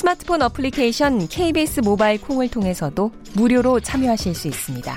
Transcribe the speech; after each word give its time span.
스마트폰 0.00 0.40
어플리케이션 0.40 1.28
KBS 1.28 1.80
모바일 1.80 2.18
콩을 2.22 2.48
통해서도 2.48 3.12
무료로 3.36 3.80
참여하실 3.80 4.34
수 4.34 4.48
있습니다. 4.48 4.96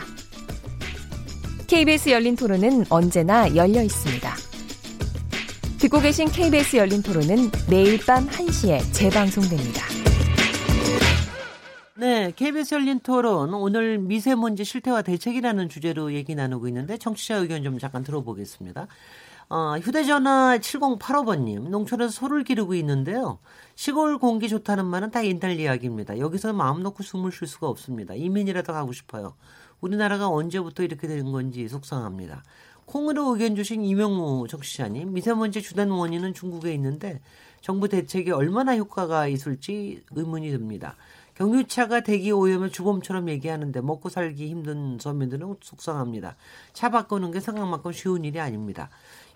KBS 1.67 2.11
열린 2.11 2.37
토론은 2.37 2.85
언제나 2.89 3.53
열려 3.53 3.83
있습니다. 3.83 4.33
듣고 5.79 5.99
계신 5.99 6.29
KBS 6.29 6.77
열린 6.77 7.03
토론은 7.03 7.51
매일 7.69 7.99
밤 8.05 8.25
1시에 8.29 8.79
재방송됩니다. 8.93 9.83
네, 11.97 12.31
KBS 12.33 12.75
열린 12.75 13.01
토론 13.01 13.53
오늘 13.53 13.97
미세먼지 13.97 14.63
실태와 14.63 15.01
대책이라는 15.01 15.67
주제로 15.67 16.13
얘기 16.13 16.33
나누고 16.33 16.69
있는데 16.69 16.97
청취자 16.97 17.35
의견 17.35 17.61
좀 17.63 17.77
잠깐 17.77 18.05
들어보겠습니다. 18.05 18.87
어, 19.49 19.77
휴대전화 19.77 20.57
7085번님, 20.59 21.69
농촌에서 21.69 22.11
소를 22.11 22.43
기르고 22.43 22.73
있는데요. 22.75 23.39
시골 23.75 24.17
공기 24.17 24.49
좋다는 24.49 24.85
말은 24.85 25.11
다 25.11 25.25
옛날 25.25 25.59
이야기입니다. 25.59 26.17
여기서 26.17 26.53
마음 26.53 26.81
놓고 26.81 27.03
숨을 27.03 27.31
쉴 27.31 27.47
수가 27.47 27.67
없습니다. 27.67 28.13
이민이라도 28.13 28.73
가고 28.73 28.93
싶어요. 28.93 29.35
우리나라가 29.81 30.29
언제부터 30.29 30.83
이렇게 30.83 31.07
되는 31.07 31.31
건지 31.31 31.67
속상합니다. 31.67 32.43
콩으로 32.85 33.33
의견 33.33 33.55
주신 33.55 33.83
이명무 33.83 34.47
정치자님, 34.49 35.13
미세먼지 35.13 35.61
주된 35.61 35.89
원인은 35.89 36.33
중국에 36.33 36.73
있는데 36.73 37.21
정부 37.61 37.87
대책이 37.87 38.31
얼마나 38.31 38.75
효과가 38.75 39.27
있을지 39.27 40.03
의문이 40.11 40.51
듭니다. 40.51 40.95
경유차가 41.35 42.01
대기 42.01 42.31
오염을 42.31 42.71
주범처럼 42.71 43.29
얘기하는데 43.29 43.81
먹고 43.81 44.09
살기 44.09 44.49
힘든 44.49 44.99
서민들은 44.99 45.55
속상합니다. 45.61 46.35
차 46.73 46.89
바꾸는 46.89 47.31
게 47.31 47.39
생각만큼 47.39 47.91
쉬운 47.91 48.23
일이 48.23 48.39
아닙니다. 48.39 48.89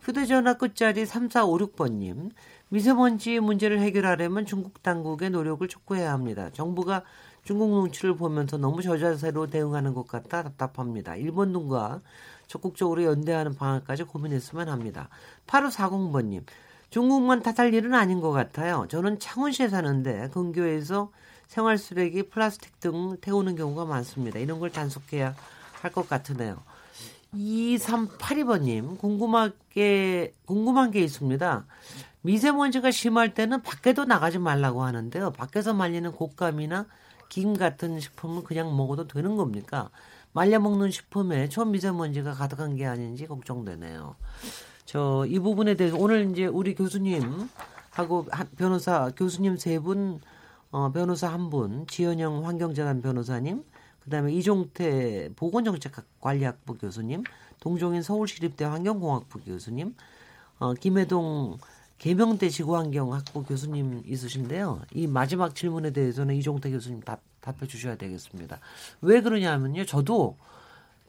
휴대전화 0.08 0.54
끝자리 0.54 1.04
3456번님, 1.04 2.32
미세먼지 2.70 3.42
문제를 3.42 3.82
해결하려면 3.82 4.46
중국 4.46 4.82
당국의 4.82 5.32
노력을 5.32 5.68
촉구해야 5.68 6.14
합니다. 6.14 6.50
정부가 6.54 7.04
중국 7.44 7.72
눈치를 7.72 8.16
보면서 8.16 8.58
너무 8.58 8.82
저자세로 8.82 9.48
대응하는 9.48 9.94
것 9.94 10.08
같아 10.08 10.44
답답합니다. 10.44 11.18
일본 11.18 11.52
등과 11.52 12.00
적극적으로 12.48 13.04
연대하는 13.04 13.56
방안까지 13.56 14.04
고민했으면 14.04 14.70
합니다. 14.70 15.10
8540번님, 15.46 16.46
중국만 16.90 17.44
탓할 17.44 17.74
일은 17.74 17.94
아닌 17.94 18.22
것 18.22 18.32
같아요. 18.32 18.88
저는 18.90 19.20
창원시에 19.20 19.68
사는데 19.68 20.30
근교에서 20.30 21.12
생활 21.48 21.78
쓰레기, 21.78 22.24
플라스틱 22.24 22.80
등 22.80 23.18
태우는 23.20 23.58
경우가 23.58 23.84
많습니다. 23.84 24.40
이런 24.40 24.62
걸 24.62 24.72
단속해야 24.72 25.36
할 25.82 25.92
것 25.92 26.08
같으네요. 26.08 26.64
2382번님, 27.34 28.98
궁금하게, 28.98 30.34
궁금한 30.46 30.92
게 30.92 31.02
있습니다. 31.02 31.66
미세먼지가 32.22 32.92
심할 32.92 33.34
때는 33.34 33.62
밖에도 33.62 34.06
나가지 34.06 34.40
말라고 34.40 34.84
하는데요. 34.84 35.32
밖에서 35.32 35.74
말리는 35.74 36.12
곶감이나 36.12 36.88
김 37.30 37.56
같은 37.56 38.00
식품은 38.00 38.44
그냥 38.44 38.76
먹어도 38.76 39.08
되는 39.08 39.36
겁니까? 39.36 39.90
말려 40.34 40.60
먹는 40.60 40.92
식품에 40.92 41.50
초미세먼지가 41.50 42.34
가득한 42.34 42.76
게 42.76 42.86
아닌지 42.86 43.28
걱정되네요. 43.28 44.16
저 44.86 45.26
이 45.28 45.40
부분에 45.40 45.76
대해서 45.76 45.98
오늘 45.98 46.32
이제 46.32 46.46
우리 46.46 46.74
교수님 46.76 47.50
하고 47.92 48.26
변호사 48.58 49.12
교수님 49.16 49.58
세 49.58 49.80
분, 49.80 50.20
어, 50.72 50.92
변호사 50.92 51.28
한 51.32 51.50
분, 51.50 51.86
지현영 51.88 52.46
환경재단 52.46 53.02
변호사님, 53.02 53.64
그다음에 54.08 54.32
이종태 54.34 55.30
보건정책관리학부 55.36 56.78
교수님, 56.78 57.24
동종인 57.60 58.02
서울시립대 58.02 58.64
환경공학부 58.64 59.40
교수님, 59.42 59.96
어, 60.60 60.74
김해동 60.74 61.58
계명대 61.98 62.50
지구환경학부 62.50 63.44
교수님 63.44 64.04
있으신데요. 64.06 64.84
이 64.94 65.08
마지막 65.08 65.56
질문에 65.56 65.92
대해서는 65.92 66.36
이종태 66.36 66.72
교수님 66.72 67.02
답, 67.02 67.20
답해 67.42 67.68
주셔야 67.68 67.98
되겠습니다. 67.98 68.60
왜 69.02 69.22
그러냐면요. 69.22 69.86
저도 69.86 70.38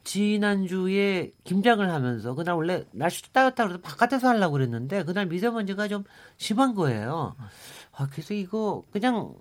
지난주에 0.03 1.31
김장을 1.45 1.89
하면서 1.89 2.33
그날 2.33 2.55
원래 2.55 2.83
날씨도 2.91 3.29
따뜻하고 3.31 3.69
그래서 3.69 3.81
바깥에서 3.81 4.27
하려고 4.27 4.53
그랬는데 4.53 5.03
그날 5.03 5.25
미세먼지가 5.27 5.87
좀 5.87 6.03
심한 6.35 6.75
거예요. 6.75 7.35
아, 7.93 8.07
그래서 8.11 8.33
이거 8.33 8.83
그냥 8.91 9.35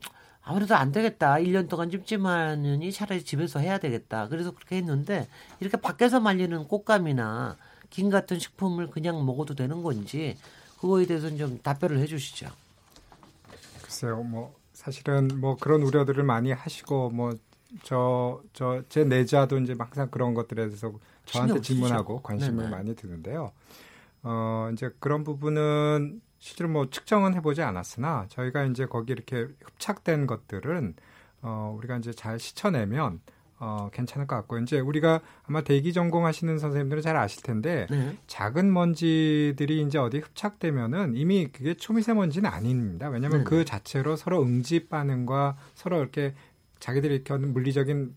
아무래도 0.49 0.75
안 0.75 0.93
되겠다. 0.93 1.35
1년 1.35 1.69
동안 1.69 1.91
찜찜하느니 1.91 2.91
차라리 2.91 3.23
집에서 3.23 3.59
해야 3.61 3.77
되겠다. 3.77 4.29
그래서 4.29 4.51
그렇게 4.53 4.77
했는데 4.77 5.29
이렇게 5.61 5.77
밖에서 5.77 6.21
말리는 6.21 6.67
꽃감이나 6.67 7.57
김 7.91 8.09
같은 8.09 8.39
식품을 8.39 8.89
그냥 8.89 9.25
먹어도 9.27 9.55
되는 9.55 9.83
건지 9.83 10.39
그거에 10.81 11.05
대해서는 11.05 11.37
좀 11.37 11.59
답변을 11.63 11.99
해 11.99 12.07
주시죠. 12.07 12.49
글쎄요. 13.83 14.23
뭐 14.23 14.55
사실은 14.73 15.29
뭐 15.39 15.57
그런 15.57 15.83
우려들을 15.83 16.23
많이 16.25 16.51
하시고 16.53 17.11
뭐 17.11 17.35
저 17.83 18.41
저 18.55 18.83
제 18.89 19.05
내자도 19.05 19.59
이제 19.59 19.75
항상 19.79 20.09
그런 20.11 20.33
것들에 20.33 20.69
대해서 20.69 20.91
저한테 21.27 21.61
질문하고 21.61 22.23
관심을 22.23 22.57
네네. 22.65 22.71
많이 22.71 22.97
드는데요. 22.97 23.53
어 24.23 24.71
이제 24.73 24.91
그런 24.99 25.25
부분은 25.25 26.21
실제로 26.39 26.69
뭐 26.69 26.89
측정은 26.91 27.35
해보지 27.35 27.63
않았으나 27.63 28.27
저희가 28.29 28.65
이제 28.65 28.87
거기 28.87 29.13
이렇게 29.13 29.49
흡착된 29.65 30.27
것들은 30.27 30.95
어 31.43 31.75
우리가 31.77 31.97
이제 31.97 32.13
잘 32.13 32.39
씻어내면 32.39 33.21
어, 33.61 33.91
괜찮을 33.93 34.27
것 34.27 34.37
같고 34.37 34.59
이제 34.59 34.79
우리가 34.79 35.21
아마 35.45 35.63
대기 35.63 35.93
전공하시는 35.93 36.59
선생님들은 36.59 37.03
잘 37.03 37.17
아실 37.17 37.43
텐데 37.43 37.87
네. 37.91 38.17
작은 38.29 38.73
먼지들이 38.73 39.83
이제 39.83 39.99
어디 39.99 40.19
흡착되면은 40.19 41.17
이미 41.17 41.49
그게 41.49 41.75
초미세먼지는 41.75 42.49
아닙니다. 42.49 43.09
왜냐하면 43.09 43.39
네. 43.39 43.45
그 43.45 43.65
자체로 43.65 44.15
서로 44.15 44.43
응집 44.43 44.89
반응과 44.89 45.57
서로 45.75 45.99
이렇게 45.99 46.35
자기들이 46.79 47.17
이렇게 47.17 47.37
물리적인 47.37 48.15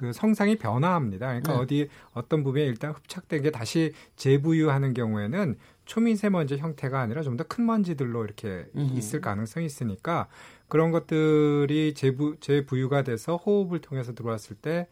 그 0.00 0.14
성상이 0.14 0.56
변화합니다. 0.56 1.26
그러니까 1.26 1.52
네. 1.52 1.58
어디 1.58 1.88
어떤 2.14 2.42
부분에 2.42 2.64
일단 2.64 2.92
흡착된 2.92 3.42
게 3.42 3.50
다시 3.50 3.92
재부유하는 4.16 4.94
경우에는 4.94 5.56
초미세먼지 5.84 6.56
형태가 6.56 6.98
아니라 6.98 7.20
좀 7.22 7.36
더 7.36 7.44
큰 7.44 7.66
먼지들로 7.66 8.24
이렇게 8.24 8.64
음흠. 8.74 8.96
있을 8.96 9.20
가능성이 9.20 9.66
있으니까 9.66 10.28
그런 10.68 10.90
것들이 10.90 11.92
재부, 11.92 12.36
재부유가 12.40 13.02
돼서 13.02 13.36
호흡을 13.36 13.80
통해서 13.82 14.14
들어왔을 14.14 14.56
때 14.56 14.88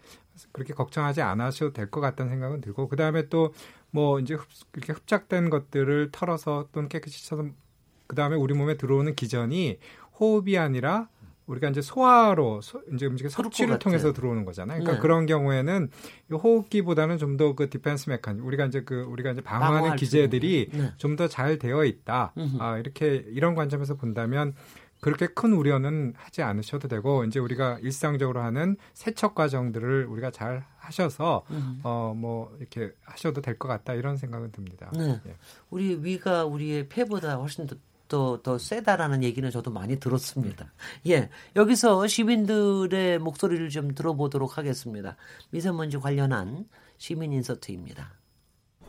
그렇게 0.53 0.75
걱정하지 0.75 1.23
않으셔도 1.23 1.73
될 1.73 1.91
것 1.91 2.03
같다는 2.03 2.31
생각은 2.33 2.61
들고 2.61 2.89
그다음에 2.89 3.29
또 3.31 3.53
뭐 3.91 4.21
이제 4.21 4.35
흡, 4.35 4.47
이렇게 4.77 4.93
흡착된 4.93 5.49
것들을 5.49 6.11
털어서 6.13 6.69
또는 6.73 6.91
깨끗이 6.91 7.27
쳐서 7.27 7.47
그다음에 8.07 8.37
우리 8.37 8.53
몸에 8.53 8.77
들어오는 8.77 9.15
기전이 9.15 9.79
호흡이 10.21 10.59
아니라 10.59 11.09
우리가 11.49 11.69
이제 11.71 11.81
소화로 11.81 12.61
소, 12.61 12.81
이제 12.95 13.07
음식의 13.07 13.31
섭취를 13.31 13.79
통해서 13.81 14.13
들어오는 14.13 14.45
거잖아요. 14.45 14.79
그러니까 14.79 14.93
네. 14.93 14.99
그런 15.01 15.27
경우에는 15.27 15.91
이 16.31 16.35
호흡기보다는 16.35 17.19
좀 17.19 17.37
더 17.37 17.55
그 17.57 17.69
defense 17.71 18.11
mechanism 18.11 18.47
우리가 18.47 18.67
이제 18.67 18.83
그 18.85 19.03
우리가 19.03 19.31
이제 19.33 19.41
방어하는 19.41 19.97
기제들이 19.97 20.69
네. 20.73 20.93
좀더 20.99 21.27
잘 21.29 21.59
되어 21.59 21.85
있다. 21.85 22.33
아, 22.61 22.79
이렇게 22.79 23.25
이런 23.29 23.55
관점에서 23.55 23.95
본다면 23.97 24.55
그렇게 25.01 25.29
큰 25.29 25.53
우려는 25.53 26.13
하지 26.17 26.43
않으셔도 26.43 26.89
되고 26.89 27.23
이제 27.25 27.39
우리가 27.39 27.79
일상적으로 27.83 28.41
하는 28.43 28.77
세척 28.95 29.37
과정들을 29.37 30.07
우리가 30.07 30.33
잘 30.33 30.65
하셔서 30.79 31.45
음. 31.51 31.79
어뭐 31.85 32.57
이렇게 32.59 32.93
하셔도 33.05 33.41
될 33.41 33.57
것 33.59 33.69
같다 33.69 33.95
이런 33.95 34.17
생각은 34.17 34.51
듭니다. 34.53 34.91
네. 34.97 35.21
예. 35.27 35.37
우리 35.71 35.95
위가 36.03 36.45
우리의 36.47 36.89
폐보다 36.89 37.37
훨씬 37.37 37.67
더 37.69 37.77
더, 38.09 38.41
더 38.43 38.59
세다라는 38.59 39.23
얘기는 39.23 39.49
저도 39.51 39.71
많이 39.71 40.01
들었습니다. 40.01 40.73
예. 41.07 41.31
여기서 41.57 42.07
시민들의 42.07 43.19
목소리를 43.19 43.69
좀 43.69 43.95
들어보도록 43.95 44.59
하겠습니다. 44.59 45.17
미세먼지 45.51 45.99
관련한 45.99 46.67
시민 46.97 47.33
인서트입니다. 47.33 48.18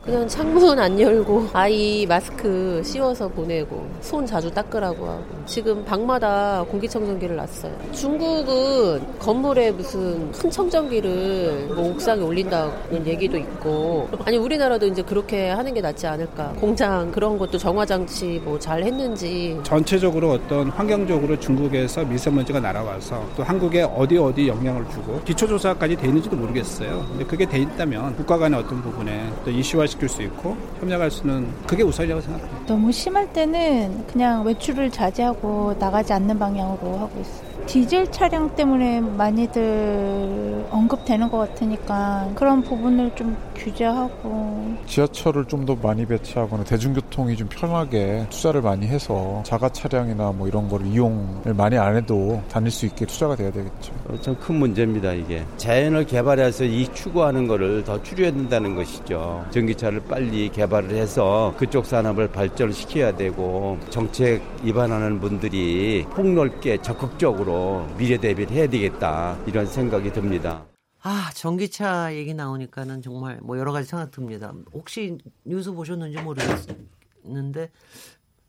그냥 0.02 0.26
창문 0.26 0.78
안 0.78 0.98
열고 0.98 1.48
아이 1.52 2.06
마스크 2.06 2.80
씌워서 2.82 3.28
보내고 3.28 3.86
손 4.00 4.24
자주 4.24 4.50
닦으라고 4.50 5.06
하고 5.06 5.24
지금 5.44 5.84
방마다 5.84 6.64
공기청정기를 6.70 7.36
놨어요. 7.36 7.72
중국은 7.92 9.18
건물에 9.18 9.70
무슨 9.72 10.32
큰 10.32 10.50
청정기를 10.50 11.66
뭐 11.74 11.90
옥상에 11.90 12.22
올린다는 12.22 13.06
얘기도 13.06 13.36
있고 13.36 14.08
아니 14.24 14.38
우리나라도 14.38 14.86
이제 14.86 15.02
그렇게 15.02 15.50
하는 15.50 15.74
게 15.74 15.82
낫지 15.82 16.06
않을까. 16.06 16.54
공장 16.58 17.12
그런 17.12 17.36
것도 17.36 17.58
정화 17.58 17.84
장치 17.84 18.40
뭐 18.42 18.58
잘 18.58 18.82
했는지 18.82 19.58
전체적으로 19.62 20.30
어떤 20.32 20.68
환경적으로 20.70 21.38
중국에서 21.38 22.04
미세먼지가 22.04 22.60
날아와서 22.60 23.22
또 23.36 23.42
한국에 23.42 23.82
어디 23.82 24.16
어디 24.18 24.48
영향을 24.48 24.84
주고 24.90 25.20
기초조사까지 25.24 25.96
돼 25.96 26.06
있는지도 26.08 26.36
모르겠어요. 26.36 27.04
근데 27.10 27.24
그게 27.24 27.44
돼 27.46 27.58
있다면 27.58 28.16
국가 28.16 28.38
간의 28.38 28.60
어떤 28.60 28.82
부분에 28.82 29.30
또 29.44 29.50
이슈 29.50 29.80
화 29.90 29.92
시킬 29.92 30.08
수 30.08 30.22
있고 30.22 30.56
협력할 30.78 31.10
수는 31.10 31.48
그게 31.66 31.82
우선이라고 31.82 32.20
생각합니다. 32.20 32.66
너무 32.66 32.92
심할 32.92 33.32
때는 33.32 34.06
그냥 34.06 34.44
외출을 34.44 34.90
자제하고 34.90 35.74
나가지 35.78 36.12
않는 36.12 36.38
방향으로 36.38 36.98
하고 36.98 37.20
있어요. 37.20 37.50
디젤 37.66 38.10
차량 38.10 38.54
때문에 38.54 39.00
많이들 39.00 40.64
언급되는 40.70 41.28
것 41.28 41.38
같으니까 41.38 42.28
그런 42.34 42.62
부분을 42.62 43.14
좀 43.16 43.36
규제하고 43.64 44.76
지하철을 44.86 45.44
좀 45.44 45.60
더 45.60 45.76
많이 45.76 46.06
배치하거나 46.06 46.64
대중교통이 46.64 47.36
좀 47.36 47.46
편하게 47.48 48.26
투자를 48.30 48.62
많이 48.62 48.86
해서 48.86 49.42
자가 49.44 49.68
차량이나 49.68 50.32
뭐 50.32 50.48
이런 50.48 50.70
걸 50.70 50.86
이용을 50.86 51.52
많이 51.54 51.76
안 51.76 51.96
해도 51.96 52.42
다닐 52.50 52.70
수 52.70 52.86
있게 52.86 53.04
투자가 53.04 53.36
돼야 53.36 53.50
되겠죠. 53.50 53.92
엄청 54.08 54.34
큰 54.36 54.54
문제입니다 54.56 55.12
이게 55.12 55.44
자연을 55.58 56.06
개발해서 56.06 56.64
이 56.64 56.88
추구하는 56.94 57.46
거를 57.46 57.84
더 57.84 58.02
줄여야 58.02 58.30
된다는 58.30 58.74
것이죠. 58.74 59.44
전기차를 59.50 60.00
빨리 60.08 60.48
개발을 60.48 60.92
해서 60.96 61.52
그쪽 61.58 61.84
산업을 61.84 62.28
발전시켜야 62.28 63.14
되고 63.14 63.78
정책 63.90 64.40
위반하는 64.62 65.20
분들이 65.20 66.06
폭넓게 66.10 66.78
적극적으로 66.80 67.86
미래 67.98 68.16
대비를 68.16 68.50
해야 68.56 68.66
되겠다 68.66 69.36
이런 69.46 69.66
생각이 69.66 70.10
듭니다. 70.12 70.69
아, 71.02 71.30
전기차 71.34 72.14
얘기 72.14 72.34
나오니까는 72.34 73.00
정말 73.02 73.40
뭐 73.42 73.58
여러 73.58 73.72
가지 73.72 73.88
생각 73.88 74.10
듭니다. 74.10 74.52
혹시 74.72 75.18
뉴스 75.44 75.72
보셨는지 75.72 76.20
모르겠는데 76.20 77.70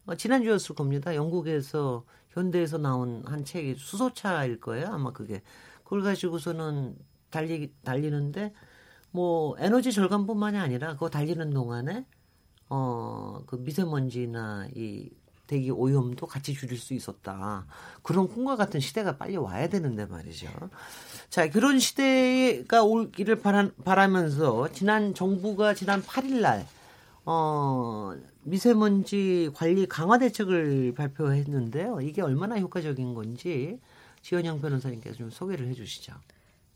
어, 0.05 0.15
지난주였을 0.15 0.75
겁니다. 0.75 1.15
영국에서 1.15 2.03
현대에서 2.31 2.77
나온 2.77 3.23
한 3.25 3.45
책이 3.45 3.75
수소차일 3.75 4.59
거예요. 4.59 4.87
아마 4.87 5.11
그게 5.13 5.41
그걸 5.83 6.01
가지고서는 6.03 6.97
달리 7.29 7.71
달리는데 7.83 8.53
뭐 9.11 9.55
에너지 9.59 9.91
절감뿐만이 9.93 10.57
아니라 10.57 10.93
그거 10.93 11.09
달리는 11.09 11.49
동안에 11.51 12.05
어 12.69 13.41
그 13.47 13.55
미세먼지나 13.57 14.69
이 14.75 15.09
대기 15.51 15.69
오염도 15.69 16.25
같이 16.27 16.53
줄일 16.53 16.77
수 16.77 16.93
있었다. 16.93 17.65
그런 18.03 18.29
꿈과 18.29 18.55
같은 18.55 18.79
시대가 18.79 19.17
빨리 19.17 19.35
와야 19.35 19.67
되는데 19.67 20.05
말이죠. 20.05 20.47
자, 21.29 21.49
그런 21.49 21.77
시대가 21.77 22.83
올기를 22.83 23.41
바라, 23.41 23.69
바라 23.83 24.07
면서 24.07 24.71
지난 24.71 25.13
정부가 25.13 25.73
지난 25.73 26.01
8일 26.01 26.39
날 26.39 26.65
어, 27.25 28.13
미세먼지 28.43 29.51
관리 29.53 29.85
강화 29.87 30.17
대책을 30.17 30.93
발표했는데요. 30.95 31.99
이게 31.99 32.21
얼마나 32.21 32.57
효과적인 32.57 33.13
건지 33.13 33.77
지연영 34.21 34.61
변호사님께서 34.61 35.17
좀 35.17 35.29
소개를 35.31 35.67
해 35.67 35.73
주시죠. 35.73 36.13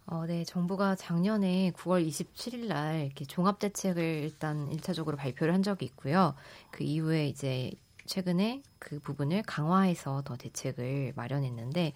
어, 0.07 0.25
네, 0.27 0.43
정부가 0.43 0.95
작년에 0.95 1.71
9월 1.77 2.05
27일 2.05 2.67
날 2.67 3.05
이렇게 3.05 3.23
종합 3.23 3.57
대책을 3.57 4.03
일단 4.03 4.69
1차적으로 4.69 5.15
발표를 5.15 5.53
한 5.53 5.63
적이 5.63 5.85
있고요. 5.85 6.35
그 6.71 6.83
이후에 6.83 7.27
이제 7.27 7.71
최근에 8.05 8.61
그 8.79 8.99
부분을 8.99 9.43
강화해서 9.43 10.21
더 10.23 10.35
대책을 10.35 11.13
마련했는데 11.15 11.93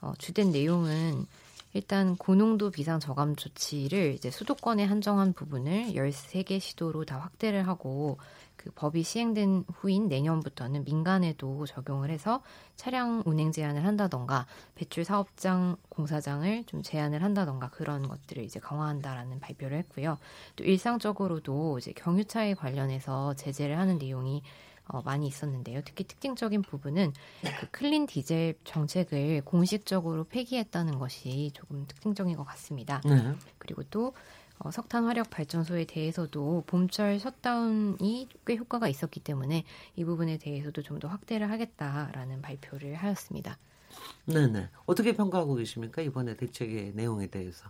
어, 0.00 0.12
주된 0.18 0.50
내용은 0.50 1.26
일단 1.74 2.16
고농도 2.16 2.70
비상 2.70 3.00
저감 3.00 3.34
조치를 3.36 4.14
이제 4.14 4.30
수도권에 4.30 4.84
한정한 4.84 5.32
부분을 5.32 5.92
13개 5.94 6.60
시도로 6.60 7.04
다 7.04 7.18
확대를 7.18 7.66
하고 7.66 8.18
그 8.56 8.70
법이 8.74 9.02
시행된 9.02 9.64
후인 9.72 10.08
내년부터는 10.08 10.84
민간에도 10.84 11.66
적용을 11.66 12.10
해서 12.10 12.42
차량 12.76 13.22
운행 13.24 13.50
제한을 13.50 13.84
한다던가 13.84 14.46
배출 14.74 15.04
사업장 15.04 15.76
공사장을 15.88 16.64
좀 16.66 16.82
제한을 16.82 17.22
한다던가 17.24 17.70
그런 17.70 18.06
것들을 18.06 18.44
이제 18.44 18.60
강화한다라는 18.60 19.40
발표를 19.40 19.78
했고요. 19.78 20.18
또 20.56 20.64
일상적으로도 20.64 21.78
이제 21.78 21.92
경유차에 21.92 22.54
관련해서 22.54 23.34
제재를 23.34 23.78
하는 23.78 23.98
내용이 23.98 24.42
어, 24.92 25.02
많이 25.02 25.26
있었는데요. 25.26 25.80
특히 25.84 26.04
특징적인 26.04 26.62
부분은 26.62 27.12
그 27.60 27.70
clean 27.70 28.06
디젤 28.06 28.54
정책을 28.64 29.42
공식적으로 29.44 30.24
폐기했다는 30.24 30.98
것이 30.98 31.50
조금 31.54 31.86
특징적인 31.86 32.36
것 32.36 32.44
같습니다. 32.44 33.00
네. 33.04 33.34
그리고 33.58 33.82
또 33.84 34.14
어, 34.58 34.70
석탄 34.70 35.04
화력 35.06 35.28
발전소에 35.30 35.86
대해서도 35.86 36.62
봄철 36.66 37.18
shutdown이 37.18 38.28
꽤 38.46 38.56
효과가 38.56 38.86
있었기 38.86 39.18
때문에 39.20 39.64
이 39.96 40.04
부분에 40.04 40.38
대해서도 40.38 40.82
좀 40.82 41.00
더 41.00 41.08
확대를 41.08 41.50
하겠다라는 41.50 42.42
발표를 42.42 42.94
하였습니다. 42.94 43.58
네네. 44.26 44.68
어떻게 44.86 45.12
평가하고 45.16 45.54
계십니까? 45.56 46.00
이번에 46.02 46.36
대책의 46.36 46.92
내용에 46.94 47.26
대해서. 47.26 47.68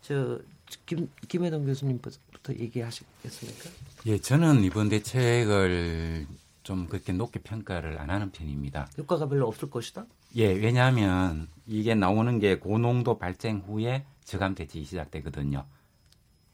저 0.00 0.38
김, 0.86 1.10
김혜동 1.28 1.64
교수님부터 1.64 2.54
얘기하시겠습니까? 2.54 3.70
예, 4.06 4.18
저는 4.18 4.62
이번 4.62 4.90
대책을 4.90 6.26
좀 6.68 6.86
그렇게 6.86 7.14
높게 7.14 7.40
평가를 7.40 7.98
안 7.98 8.10
하는 8.10 8.30
편입니다. 8.30 8.90
효과가 8.98 9.26
별로 9.26 9.48
없을 9.48 9.70
것이다? 9.70 10.04
예, 10.36 10.52
왜냐하면 10.52 11.48
이게 11.66 11.94
나오는 11.94 12.38
게 12.38 12.58
고농도 12.58 13.16
발생 13.16 13.60
후에 13.66 14.04
저감 14.24 14.54
대책이 14.54 14.84
시작되거든요. 14.84 15.64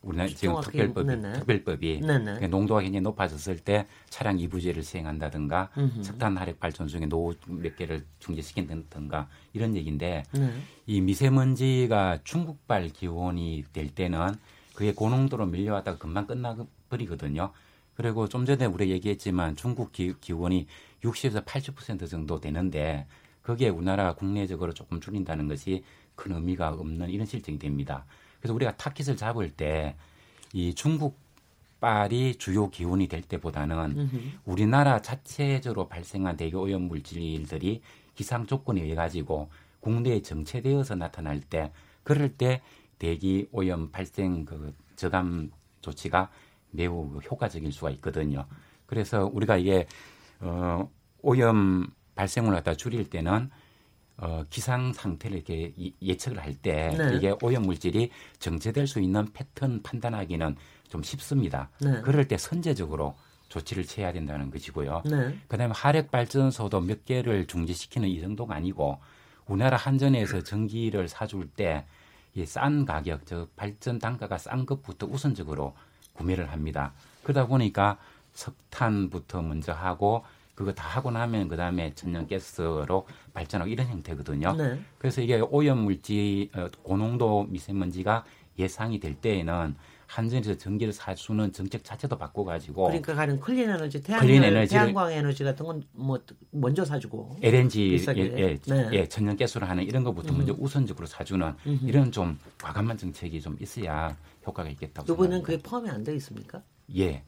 우리나라 0.02 0.28
지금 0.28 0.60
특별법이. 0.60 1.08
특별법이 1.32 2.00
네네. 2.02 2.46
농도가 2.46 2.82
굉장히 2.82 3.00
높아졌을 3.00 3.58
때 3.58 3.88
차량 4.08 4.38
이부제를 4.38 4.84
시행한다든가 4.84 5.70
음흠. 5.76 6.04
석탄 6.04 6.36
화력 6.36 6.60
발전소에 6.60 7.06
노후 7.06 7.34
몇 7.48 7.74
개를 7.74 8.06
중지시킨다든가 8.20 9.28
이런 9.52 9.74
얘기인데 9.74 10.22
네. 10.30 10.52
이 10.86 11.00
미세먼지가 11.00 12.20
중국발 12.22 12.90
기온이 12.90 13.64
될 13.72 13.92
때는 13.92 14.36
그게 14.76 14.92
고농도로 14.94 15.46
밀려왔다가 15.46 15.98
금방 15.98 16.28
끝나버리거든요. 16.28 17.50
그리고 17.96 18.28
좀 18.28 18.44
전에 18.46 18.66
우리가 18.66 18.90
얘기했지만 18.90 19.56
중국 19.56 19.92
기, 19.92 20.14
기온이 20.20 20.66
60에서 21.02 21.44
80% 21.44 22.08
정도 22.08 22.40
되는데 22.40 23.06
거기에 23.42 23.68
우리나라가 23.68 24.14
국내적으로 24.14 24.72
조금 24.72 25.00
줄인다는 25.00 25.48
것이 25.48 25.84
큰 26.16 26.32
의미가 26.32 26.70
없는 26.70 27.10
이런 27.10 27.26
실정이 27.26 27.58
됩니다. 27.58 28.04
그래서 28.40 28.54
우리가 28.54 28.76
타깃을 28.76 29.16
잡을 29.16 29.50
때 29.50 29.94
이 30.54 30.72
중국발이 30.72 32.36
주요 32.36 32.70
기온이 32.70 33.08
될 33.08 33.22
때보다는 33.22 34.08
우리나라 34.44 35.02
자체적으로 35.02 35.88
발생한 35.88 36.36
대기 36.36 36.54
오염 36.54 36.82
물질들이 36.82 37.82
기상 38.14 38.46
조건에 38.46 38.80
의해 38.80 38.94
가지고 38.94 39.50
국내에 39.80 40.22
정체되어서 40.22 40.94
나타날 40.94 41.40
때 41.40 41.72
그럴 42.04 42.28
때 42.28 42.62
대기 43.00 43.48
오염 43.50 43.90
발생 43.90 44.44
그 44.44 44.72
저감 44.94 45.50
조치가 45.82 46.30
매우 46.74 47.20
효과적일 47.30 47.72
수가 47.72 47.90
있거든요. 47.90 48.46
그래서 48.86 49.30
우리가 49.32 49.56
이게 49.56 49.86
어 50.40 50.88
오염 51.22 51.86
발생을 52.14 52.52
갖다 52.52 52.74
줄일 52.74 53.08
때는 53.08 53.50
어 54.18 54.44
기상 54.50 54.92
상태를 54.92 55.38
이렇게 55.38 55.72
예측을 56.02 56.38
할때 56.38 56.94
네. 56.96 57.16
이게 57.16 57.34
오염 57.42 57.62
물질이 57.62 58.10
정체될 58.38 58.86
수 58.86 59.00
있는 59.00 59.26
패턴 59.32 59.82
판단하기는 59.82 60.56
좀 60.88 61.02
쉽습니다. 61.02 61.70
네. 61.80 62.00
그럴 62.02 62.28
때 62.28 62.36
선제적으로 62.36 63.14
조치를 63.48 63.84
취해야 63.84 64.12
된다는 64.12 64.50
것이고요. 64.50 65.02
네. 65.06 65.38
그다음에 65.48 65.72
하력 65.76 66.10
발전소도 66.10 66.80
몇 66.80 67.04
개를 67.04 67.46
중지시키는 67.46 68.08
이 68.08 68.20
정도가 68.20 68.54
아니고 68.54 68.98
우리나라 69.46 69.76
한전에서 69.76 70.42
전기를 70.42 71.08
사줄 71.08 71.48
때 71.48 71.84
이 72.36 72.44
싼 72.46 72.84
가격, 72.84 73.24
즉 73.26 73.54
발전 73.54 74.00
단가가 74.00 74.38
싼 74.38 74.66
것부터 74.66 75.06
우선적으로 75.06 75.72
구매를 76.14 76.50
합니다. 76.50 76.92
그러다 77.22 77.46
보니까 77.46 77.98
석탄부터 78.32 79.42
먼저 79.42 79.72
하고 79.72 80.24
그거 80.54 80.72
다 80.72 80.88
하고 80.88 81.10
나면 81.10 81.48
그 81.48 81.56
다음에 81.56 81.92
천연가스로 81.94 83.06
발전하고 83.32 83.70
이런 83.70 83.88
형태거든요. 83.88 84.54
네. 84.56 84.78
그래서 84.98 85.20
이게 85.20 85.40
오염물질 85.40 86.50
어, 86.54 86.68
고농도 86.82 87.46
미세먼지가 87.50 88.24
예상이 88.58 89.00
될 89.00 89.14
때에는 89.14 89.74
한전에서 90.06 90.56
전기를 90.56 90.92
사주는 90.92 91.52
정책 91.52 91.82
자체도 91.82 92.16
바꿔가지고 92.18 92.84
그러니까 92.84 93.14
가령 93.14 93.40
clean 93.40 93.68
에너지, 93.68 94.00
태양 94.00 94.20
clean 94.20 94.44
에너지, 94.44 94.70
태양광 94.72 95.10
에너지 95.10 95.42
같은 95.42 95.66
건 95.66 95.82
뭐 95.92 96.20
먼저 96.50 96.84
사주고 96.84 97.36
LNG 97.42 97.98
예, 98.16 98.20
예, 98.36 98.58
네. 98.66 98.88
예, 98.92 99.08
천연가스로 99.08 99.66
하는 99.66 99.82
이런 99.82 100.04
것부터 100.04 100.32
음. 100.32 100.38
먼저 100.38 100.54
우선적으로 100.58 101.06
사주는 101.06 101.54
음흠. 101.66 101.88
이런 101.88 102.12
좀 102.12 102.38
과감한 102.62 102.96
정책이 102.98 103.40
좀 103.40 103.56
있어야 103.60 104.14
효과가 104.46 104.68
있겠다고. 104.70 105.12
이번엔 105.12 105.42
그게 105.42 105.58
포함이 105.58 105.88
안돼 105.90 106.14
있습니까? 106.16 106.62
예. 106.96 107.24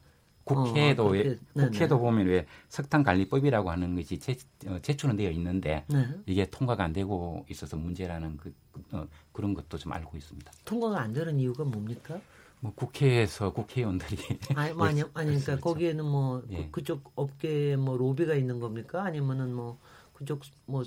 국회에도 0.47 1.07
어, 1.07 1.09
왜, 1.09 1.37
국회도 1.53 1.99
보면 1.99 2.25
왜 2.27 2.45
석탄 2.69 3.03
관리법이라고 3.03 3.69
하는 3.69 3.95
것이 3.95 4.17
제, 4.17 4.35
어, 4.65 4.79
제출은 4.81 5.17
되어 5.17 5.29
있는데 5.31 5.83
네. 5.87 6.07
이게 6.25 6.45
통과가 6.45 6.85
안 6.85 6.93
되고 6.93 7.45
있어서 7.49 7.75
문제라는 7.75 8.37
그, 8.37 8.53
어, 8.93 9.05
그런 9.33 9.53
것도 9.53 9.77
좀 9.77 9.91
알고 9.91 10.15
있습니다. 10.15 10.51
통과가 10.63 11.01
안 11.01 11.11
되는 11.11 11.37
이유가 11.37 11.65
뭡니까? 11.65 12.19
뭐 12.59 12.73
국회에서 12.73 13.51
국회의원들이 13.51 14.17
아니 14.55 14.73
뭐 14.73 14.87
아니 14.87 15.03
아니 15.13 15.39
그러니까 15.39 15.57
거기에는 15.57 16.05
뭐 16.05 16.41
예. 16.49 16.69
그쪽 16.71 17.11
업계에 17.15 17.75
뭐 17.75 17.97
로비가 17.97 18.33
있는 18.33 18.59
겁니까 18.59 19.03
아니면은 19.03 19.53
뭐 19.53 19.77
그쪽 20.13 20.41
뭐 20.65 20.83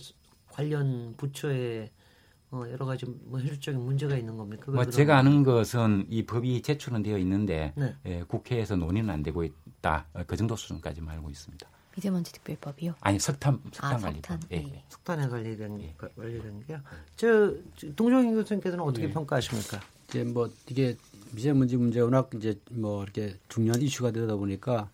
관련 0.48 1.14
부처에 1.16 1.90
어, 2.52 2.64
여러 2.70 2.84
가지 2.84 3.06
뭐 3.06 3.38
현실적인 3.38 3.80
문제가 3.80 4.16
있는 4.16 4.36
겁니까? 4.36 4.72
뭐 4.72 4.84
제가 4.84 5.18
아는 5.18 5.44
것은 5.44 6.06
이 6.10 6.24
법이 6.26 6.62
제출은 6.62 7.02
되어 7.02 7.16
있는데 7.18 7.72
네. 7.76 7.94
예, 8.06 8.22
국회에서 8.24 8.76
논의는 8.76 9.08
안 9.10 9.22
되고 9.22 9.44
있다. 9.44 10.06
어, 10.14 10.22
그 10.26 10.36
정도 10.36 10.56
수준까지만 10.56 11.14
알고 11.16 11.30
있습니다. 11.30 11.68
미세먼지 11.94 12.32
특별법이요? 12.32 12.94
아니 13.00 13.18
석탄 13.18 13.60
석탄 13.72 13.92
아, 13.94 13.96
관리법. 13.98 14.24
석탄. 14.24 14.40
예. 14.50 14.56
네. 14.62 14.84
석탄에 14.88 15.28
관리된 15.28 15.80
예. 15.82 15.94
관리된 16.16 16.64
게요. 16.66 16.80
저 17.16 17.54
동종인 17.94 18.34
교수님께서는 18.34 18.84
어떻게 18.84 19.06
네. 19.06 19.12
평가하십니까? 19.12 19.80
이제 20.08 20.24
뭐 20.24 20.50
이게 20.68 20.96
미세먼지 21.32 21.76
문제 21.76 22.00
워낙 22.00 22.30
이제 22.34 22.58
뭐 22.70 23.04
이렇게 23.04 23.36
중요한 23.48 23.80
이슈가 23.80 24.10
되다 24.10 24.34
보니까 24.36 24.90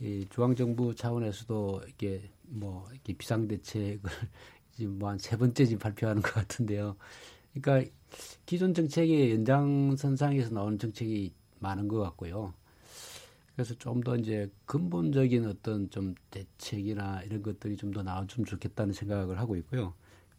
이 0.00 0.26
중앙 0.30 0.56
정부 0.56 0.94
차원에서도 0.94 1.82
이게 1.88 2.28
뭐 2.42 2.88
이렇게 2.92 3.12
비상 3.14 3.46
대책을 3.46 4.00
지금 4.82 4.98
뭐 4.98 5.10
한 5.10 5.18
세 5.18 5.36
번째 5.36 5.64
지금 5.64 5.78
발표하는 5.78 6.22
것 6.22 6.34
같은데요. 6.34 6.96
그러니까 7.54 7.88
기존 8.46 8.74
정책의 8.74 9.30
연장선상에서 9.32 10.50
나오는 10.54 10.78
정책이 10.78 11.32
많은 11.60 11.86
것 11.88 12.00
같고요. 12.00 12.52
그래서 13.54 13.74
좀 13.78 14.02
더 14.02 14.16
이제 14.16 14.50
근본적인 14.66 15.46
어떤 15.46 15.88
좀 15.90 16.14
대책이나 16.30 17.22
이런 17.22 17.42
것들이 17.42 17.76
좀 17.76 17.92
더 17.92 18.02
나와주면 18.02 18.46
좋겠다는 18.46 18.92
생각을 18.94 19.38
하고 19.38 19.54
있고요. 19.56 19.94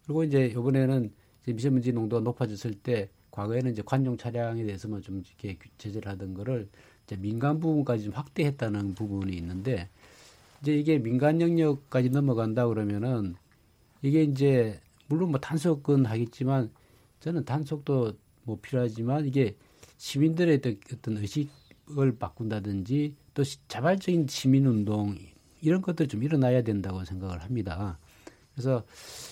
그리고 0.05 0.23
이제 0.25 0.47
이번에는 0.47 1.11
이제 1.43 1.53
미세먼지 1.53 1.93
농도가 1.93 2.21
높아졌을 2.21 2.73
때 2.73 3.09
과거에는 3.31 3.71
이제 3.71 3.81
관용 3.85 4.17
차량에 4.17 4.63
대해서만 4.65 5.01
좀 5.01 5.23
이렇게 5.39 5.57
제재를 5.77 6.11
하던 6.11 6.33
거를 6.33 6.67
이제 7.05 7.15
민간 7.15 7.59
부분까지 7.61 8.05
좀 8.05 8.13
확대했다는 8.13 8.95
부분이 8.95 9.33
있는데 9.37 9.89
이제 10.61 10.75
이게 10.77 10.97
민간 10.97 11.39
영역까지 11.39 12.09
넘어간다 12.09 12.67
그러면은 12.67 13.35
이게 14.03 14.21
이제 14.23 14.79
물론 15.07 15.31
뭐 15.31 15.39
단속은 15.39 16.05
하겠지만 16.05 16.69
저는 17.21 17.45
단속도 17.45 18.13
뭐 18.43 18.59
필요하지만 18.61 19.25
이게 19.25 19.55
시민들의 19.97 20.61
어떤 20.93 21.17
의식을 21.17 22.17
바꾼다든지 22.19 23.15
또 23.33 23.43
자발적인 23.67 24.27
시민 24.27 24.67
운동 24.67 25.15
이런 25.61 25.81
것들 25.81 26.09
좀 26.09 26.21
일어나야 26.21 26.61
된다고 26.61 27.03
생각을 27.05 27.41
합니다. 27.41 27.97
그래서 28.53 28.83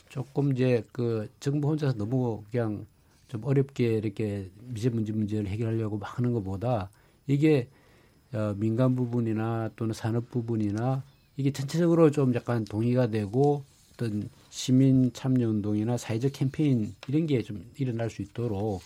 조금 0.09 0.53
이제 0.53 0.83
그 0.93 1.29
정부 1.41 1.69
혼자서 1.69 1.97
너무 1.97 2.43
그냥 2.49 2.87
좀 3.27 3.43
어렵게 3.43 3.97
이렇게 3.97 4.49
미세먼지 4.61 5.11
문제를 5.11 5.47
해결하려고 5.47 5.97
막 5.97 6.17
하는 6.17 6.31
것보다 6.33 6.89
이게 7.27 7.67
어, 8.33 8.55
민간 8.57 8.95
부분이나 8.95 9.69
또는 9.75 9.93
산업 9.93 10.29
부분이나 10.31 11.03
이게 11.35 11.51
전체적으로 11.51 12.11
좀 12.11 12.33
약간 12.33 12.63
동의가 12.63 13.07
되고 13.07 13.65
어떤 13.93 14.29
시민 14.51 15.11
참여 15.13 15.47
운동이나 15.49 15.97
사회적 15.97 16.33
캠페인 16.33 16.93
이런 17.07 17.25
게 17.25 17.41
좀 17.41 17.65
일어날 17.77 18.09
수 18.09 18.21
있도록 18.21 18.81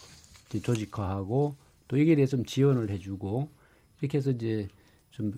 조직화하고 0.62 1.56
또 1.88 2.00
여기에 2.00 2.16
대해서 2.16 2.38
좀 2.38 2.46
지원을 2.46 2.90
해주고 2.90 3.50
이렇게 4.00 4.20
해서 4.20 4.32
이제 4.32 4.70
좀 5.12 5.34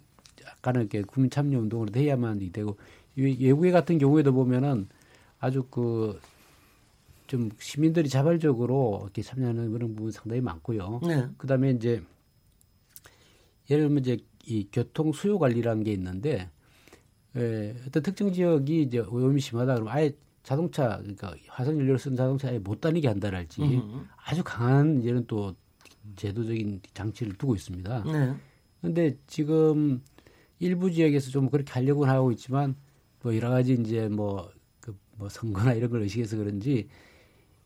약간은 0.46 0.82
이렇게 0.82 1.02
국민 1.02 1.32
참여 1.32 1.58
운동으로 1.58 1.92
해야만 1.96 2.52
되고 2.52 2.78
외국에 3.16 3.72
같은 3.72 3.98
경우에도 3.98 4.32
보면은 4.34 4.88
아주 5.40 5.64
그 5.64 6.20
좀 7.28 7.50
시민들이 7.60 8.08
자발적으로 8.08 9.02
이렇게 9.04 9.22
참여하는 9.22 9.72
그런 9.72 9.96
부분 9.96 10.12
상당히 10.12 10.42
많고요. 10.42 11.02
네. 11.06 11.28
그다음에 11.38 11.72
이제 11.72 12.02
예를 13.70 13.84
들면 13.88 14.00
이제 14.00 14.18
이 14.46 14.68
교통 14.72 15.12
수요 15.12 15.38
관리라는 15.38 15.84
게 15.84 15.92
있는데 15.92 16.50
예, 17.38 17.76
어떤 17.88 18.04
특정 18.04 18.32
지역이 18.32 18.84
이제 18.84 19.00
오염이 19.00 19.40
심하다 19.40 19.76
그러면 19.76 19.94
아예 19.94 20.12
자동차 20.44 20.98
그러니까 20.98 21.34
화석 21.48 21.76
연료를 21.76 22.00
쓴 22.00 22.16
자동차 22.16 22.50
아예 22.50 22.60
못 22.60 22.80
다니게 22.82 23.08
한다랄지 23.08 23.62
음. 23.62 24.08
아주 24.26 24.44
강한 24.44 25.00
이제는 25.02 25.26
또 25.28 25.56
제도적인 26.16 26.82
장치를 26.94 27.34
두고 27.34 27.56
있습니다. 27.56 28.04
네. 28.06 28.36
근데 28.82 29.18
지금 29.28 30.02
일부 30.60 30.92
지역에서 30.92 31.32
좀 31.32 31.50
그렇게 31.50 31.72
하려고 31.74 32.06
하고 32.06 32.32
있지만 32.32 32.76
뭐 33.22 33.36
여러 33.36 33.50
가지 33.50 33.74
이제 33.74 34.08
뭐, 34.08 34.50
그 34.80 34.96
뭐 35.18 35.30
선거나 35.30 35.74
이런 35.74 35.90
걸 35.90 36.02
의식해서 36.04 36.38
그런지 36.38 36.88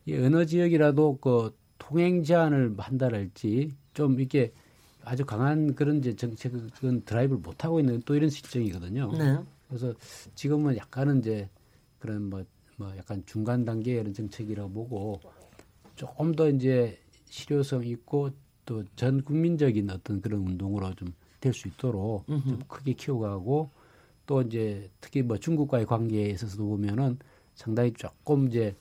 이 0.06 0.14
어느 0.14 0.44
지역이라도 0.46 1.18
그 1.20 1.56
통행 1.78 2.24
제한을 2.24 2.74
한다랄지 2.76 3.70
좀 3.94 4.18
이렇게 4.18 4.52
아주 5.04 5.24
강한 5.24 5.74
그런 5.74 5.98
이제 5.98 6.14
정책은 6.14 7.04
드라이브를 7.04 7.40
못 7.40 7.64
하고 7.64 7.80
있는 7.80 8.02
또 8.04 8.14
이런 8.14 8.30
실정이거든요. 8.30 9.12
네. 9.12 9.38
그래서 9.72 9.94
지금은 10.34 10.76
약간은 10.76 11.20
이제 11.20 11.48
그런 11.98 12.28
뭐, 12.28 12.44
뭐 12.76 12.94
약간 12.96 13.22
중간 13.26 13.64
단계의 13.64 14.00
이런 14.00 14.12
정책이라고 14.12 14.70
보고 14.70 15.20
조금 15.96 16.32
더 16.32 16.48
이제 16.50 16.98
실효성 17.30 17.84
있고 17.86 18.30
또 18.64 18.84
전 18.94 19.22
국민적인 19.24 19.90
어떤 19.90 20.20
그런 20.20 20.40
운동으로 20.46 20.94
좀 20.94 21.12
될 21.40 21.52
수 21.52 21.66
있도록 21.66 22.24
음흠. 22.30 22.48
좀 22.48 22.58
크게 22.68 22.92
키워가고 22.92 23.70
또 24.26 24.42
이제 24.42 24.88
특히 25.00 25.22
뭐 25.22 25.36
중국과의 25.36 25.86
관계에 25.86 26.30
있어서도 26.30 26.64
보면은 26.64 27.18
상당히 27.56 27.92
조금 27.94 28.46
이제 28.46 28.76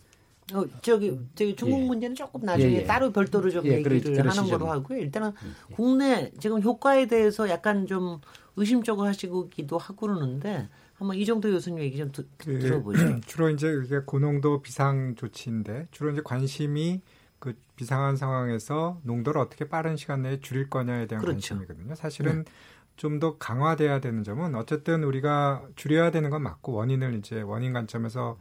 어, 0.54 0.66
저기, 0.82 1.18
저기 1.36 1.56
중국 1.56 1.80
예. 1.80 1.86
문제는 1.86 2.16
조금 2.16 2.42
나중에 2.42 2.74
예, 2.74 2.78
예. 2.78 2.84
따로 2.84 3.12
별도로 3.12 3.50
좀 3.50 3.66
예, 3.66 3.78
얘기를 3.78 4.02
그러, 4.02 4.30
하는 4.30 4.50
거로 4.50 4.68
하고요. 4.68 5.00
일단은 5.00 5.30
음, 5.30 5.56
예. 5.72 5.76
국내 5.76 6.32
지금 6.40 6.62
효과에 6.62 7.08
대해서 7.08 7.50
약간 7.50 7.88
좀 7.88 8.20
의심적으로 8.56 9.08
하시기도 9.08 9.78
하고 9.78 10.08
그러는데 10.08 10.68
한번 10.96 11.18
이정도 11.18 11.50
교수님 11.50 11.80
얘기 11.80 11.98
좀 11.98 12.12
드, 12.12 12.28
그, 12.38 12.60
들어보죠. 12.60 13.22
주로 13.26 13.50
이제 13.50 13.74
이게 13.84 14.00
고농도 14.00 14.62
비상 14.62 15.16
조치인데 15.16 15.88
주로 15.92 16.12
이제 16.12 16.22
관심이 16.24 17.02
그 17.40 17.56
비상한 17.76 18.16
상황에서 18.16 19.00
농도를 19.04 19.42
어떻게 19.42 19.68
빠른 19.68 19.98
시간 19.98 20.22
내에 20.22 20.40
줄일 20.40 20.70
거냐에 20.70 21.08
대한 21.08 21.24
그렇죠. 21.24 21.56
관심이거든요. 21.56 21.96
사실은 21.96 22.44
네. 22.44 22.52
좀더 22.98 23.38
강화돼야 23.40 24.00
되는 24.00 24.24
점은 24.24 24.54
어쨌든 24.54 25.04
우리가 25.04 25.64
줄여야 25.76 26.12
되는 26.12 26.30
건 26.30 26.44
맞고 26.44 26.74
원인을 26.74 27.16
이제 27.16 27.42
원인 27.42 27.74
관점에서 27.74 28.38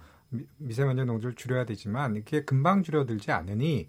미세먼지 0.59 1.05
농도를 1.05 1.35
줄여야 1.35 1.65
되지만 1.67 2.17
이게 2.17 2.45
금방 2.45 2.83
줄여들지 2.83 3.33
않으니 3.33 3.89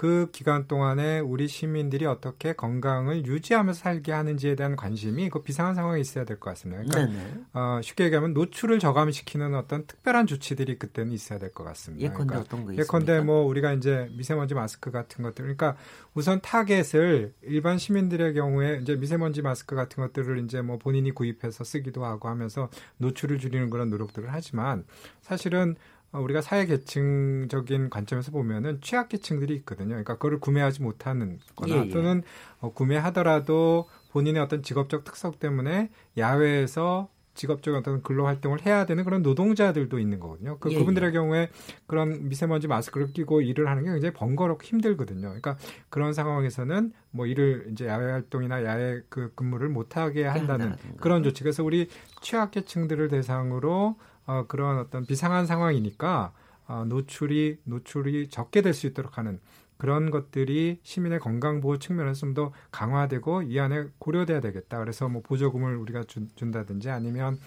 그 0.00 0.30
기간 0.32 0.66
동안에 0.66 1.18
우리 1.18 1.46
시민들이 1.46 2.06
어떻게 2.06 2.54
건강을 2.54 3.26
유지하면서 3.26 3.78
살게 3.78 4.12
하는지에 4.12 4.54
대한 4.54 4.74
관심이 4.74 5.28
그 5.28 5.42
비상한 5.42 5.74
상황에 5.74 6.00
있어야 6.00 6.24
될 6.24 6.38
것 6.40 6.48
같습니다. 6.52 6.82
그러니까 6.84 7.20
어, 7.52 7.82
쉽게 7.82 8.04
얘기하면 8.04 8.32
노출을 8.32 8.78
저감시키는 8.78 9.54
어떤 9.54 9.86
특별한 9.86 10.26
조치들이 10.26 10.78
그때는 10.78 11.12
있어야 11.12 11.38
될 11.38 11.52
것 11.52 11.64
같습니다. 11.64 12.02
예컨대 12.02 12.28
그러니까 12.28 12.40
어떤 12.40 12.64
거 12.64 12.74
예컨대 12.80 13.20
뭐 13.20 13.44
우리가 13.44 13.74
이제 13.74 14.08
미세먼지 14.16 14.54
마스크 14.54 14.90
같은 14.90 15.22
것들 15.22 15.42
그러니까 15.42 15.76
우선 16.14 16.40
타겟을 16.40 17.34
일반 17.42 17.76
시민들의 17.76 18.32
경우에 18.32 18.78
이제 18.80 18.96
미세먼지 18.96 19.42
마스크 19.42 19.76
같은 19.76 20.02
것들을 20.02 20.42
이제 20.44 20.62
뭐 20.62 20.78
본인이 20.78 21.10
구입해서 21.10 21.62
쓰기도 21.62 22.06
하고 22.06 22.30
하면서 22.30 22.70
노출을 22.96 23.38
줄이는 23.38 23.68
그런 23.68 23.90
노력들을 23.90 24.30
하지만 24.32 24.84
사실은 25.20 25.76
어, 25.76 25.99
우리가 26.18 26.40
사회 26.40 26.66
계층적인 26.66 27.90
관점에서 27.90 28.32
보면은 28.32 28.80
취약 28.80 29.08
계층들이 29.08 29.54
있거든요. 29.56 29.90
그러니까 29.90 30.14
그걸 30.14 30.40
구매하지 30.40 30.82
못하는 30.82 31.38
거나 31.54 31.76
예, 31.76 31.86
예. 31.86 31.88
또는 31.90 32.22
어, 32.58 32.72
구매하더라도 32.72 33.88
본인의 34.10 34.42
어떤 34.42 34.62
직업적 34.62 35.04
특성 35.04 35.32
때문에 35.32 35.90
야외에서 36.16 37.08
직업적 37.34 37.74
어떤 37.74 38.02
근로 38.02 38.26
활동을 38.26 38.66
해야 38.66 38.84
되는 38.84 39.04
그런 39.04 39.22
노동자들도 39.22 39.98
있는 39.98 40.18
거거든요. 40.18 40.58
그 40.58 40.72
예, 40.72 40.78
그분들의 40.78 41.08
예. 41.08 41.12
경우에 41.12 41.48
그런 41.86 42.28
미세먼지 42.28 42.66
마스크를 42.66 43.12
끼고 43.12 43.40
일을 43.40 43.68
하는 43.68 43.84
게 43.84 43.92
굉장히 43.92 44.12
번거롭고 44.14 44.64
힘들거든요. 44.64 45.22
그러니까 45.22 45.56
그런 45.88 46.12
상황에서는 46.12 46.92
뭐 47.12 47.26
일을 47.26 47.68
이제 47.70 47.86
야외 47.86 48.10
활동이나 48.10 48.64
야외 48.64 49.02
그 49.08 49.32
근무를 49.36 49.68
못 49.68 49.96
하게 49.96 50.26
한다는 50.26 50.74
그런 50.98 51.22
조치. 51.22 51.42
그래서 51.42 51.62
우리 51.62 51.88
취약계층들을 52.20 53.08
대상으로 53.08 53.96
어, 54.26 54.44
그런 54.46 54.78
어떤 54.78 55.04
비상한 55.06 55.46
상황이니까 55.46 56.32
어, 56.68 56.84
노출이 56.86 57.58
노출이 57.64 58.28
적게 58.30 58.62
될 58.62 58.74
수 58.74 58.86
있도록 58.86 59.18
하는 59.18 59.40
그런 59.76 60.10
것들이 60.10 60.78
시민의 60.82 61.20
건강 61.20 61.60
보호 61.60 61.78
측면에서 61.78 62.20
좀 62.20 62.34
더 62.34 62.52
강화되고 62.70 63.42
이 63.42 63.58
안에 63.58 63.86
고려돼야 63.98 64.40
되겠다. 64.40 64.78
그래서 64.78 65.08
뭐 65.08 65.22
보조금을 65.22 65.76
우리가 65.76 66.04
준, 66.04 66.28
준다든지 66.36 66.90
아니면 66.90 67.38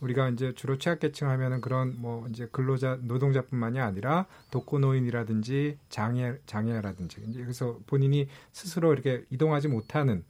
우리가 0.00 0.28
이제 0.30 0.52
주로 0.54 0.76
취약계층 0.78 1.28
하면은 1.30 1.60
그런 1.60 1.94
뭐 2.00 2.26
이제 2.28 2.48
근로자 2.52 2.98
노동자뿐만이 3.02 3.80
아니라 3.80 4.26
독거노인이라든지 4.50 5.78
장애 5.88 6.34
장애라든지 6.46 7.20
그래서 7.36 7.78
본인이 7.86 8.28
스스로 8.52 8.92
이렇게 8.92 9.24
이동하지 9.30 9.68
못하는 9.68 10.24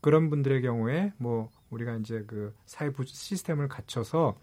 그런 0.00 0.30
분들의 0.30 0.62
경우에 0.62 1.12
뭐 1.18 1.50
우리가 1.70 1.96
이제 1.96 2.24
그 2.26 2.54
사회 2.66 2.90
시스템을 3.04 3.68
갖춰서 3.68 4.36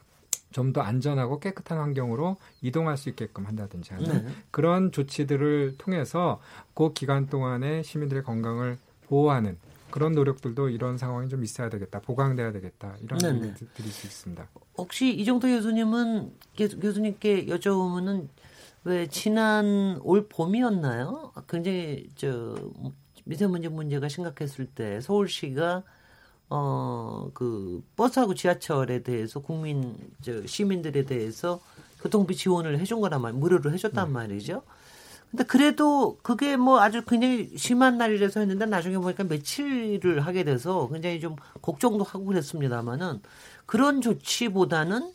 좀 0.57 0.73
더 0.73 0.81
안전하고 0.81 1.39
깨끗한 1.39 1.77
환경으로 1.77 2.37
이동할 2.61 2.97
수 2.97 3.09
있게끔 3.09 3.45
한다든지 3.45 3.93
하는 3.93 4.25
네. 4.25 4.31
그런 4.51 4.91
조치들을 4.91 5.75
통해서 5.77 6.41
그 6.73 6.93
기간 6.93 7.27
동안에 7.27 7.83
시민들의 7.83 8.23
건강을 8.23 8.77
보호하는 9.07 9.57
그런 9.91 10.13
노력들도 10.13 10.69
이런 10.69 10.97
상황이 10.97 11.29
좀 11.29 11.43
있어야 11.43 11.69
되겠다, 11.69 12.01
보강돼야 12.01 12.51
되겠다 12.51 12.95
이런 13.01 13.45
얘기 13.45 13.53
드릴 13.73 13.91
수 13.91 14.07
있습니다. 14.07 14.49
혹시 14.77 15.13
이정도 15.13 15.47
교수님은 15.47 16.33
교수님께 16.57 17.45
여쭤보면은 17.45 18.27
왜 18.83 19.07
지난 19.07 19.99
올 20.01 20.27
봄이었나요? 20.27 21.33
굉장히 21.47 22.09
저 22.15 22.55
미세먼지 23.25 23.69
문제가 23.69 24.09
심각했을 24.09 24.65
때 24.65 24.99
서울시가 25.01 25.83
어 26.49 27.29
그 27.33 27.83
버스하고 27.95 28.33
지하철에 28.35 29.03
대해서 29.03 29.39
국민 29.41 29.95
저 30.21 30.45
시민들에 30.45 31.03
대해서 31.03 31.59
교통비 32.01 32.35
지원을 32.35 32.79
해준 32.79 33.01
거란 33.01 33.21
말 33.21 33.33
무료로 33.33 33.71
해줬단 33.73 34.07
네. 34.07 34.13
말이죠. 34.13 34.63
근데 35.31 35.43
그래도 35.43 36.17
그게 36.23 36.55
뭐 36.55 36.79
아주 36.79 37.03
굉장히 37.05 37.51
심한 37.57 37.97
날이라서 37.97 38.39
했는데 38.39 38.65
나중에 38.65 38.97
보니까 38.97 39.25
며칠을 39.25 40.21
하게 40.21 40.43
돼서 40.45 40.87
굉장히 40.89 41.19
좀 41.19 41.35
걱정도 41.61 42.03
하고 42.05 42.25
그랬습니다만은 42.25 43.21
그런 43.65 44.01
조치보다는 44.01 45.11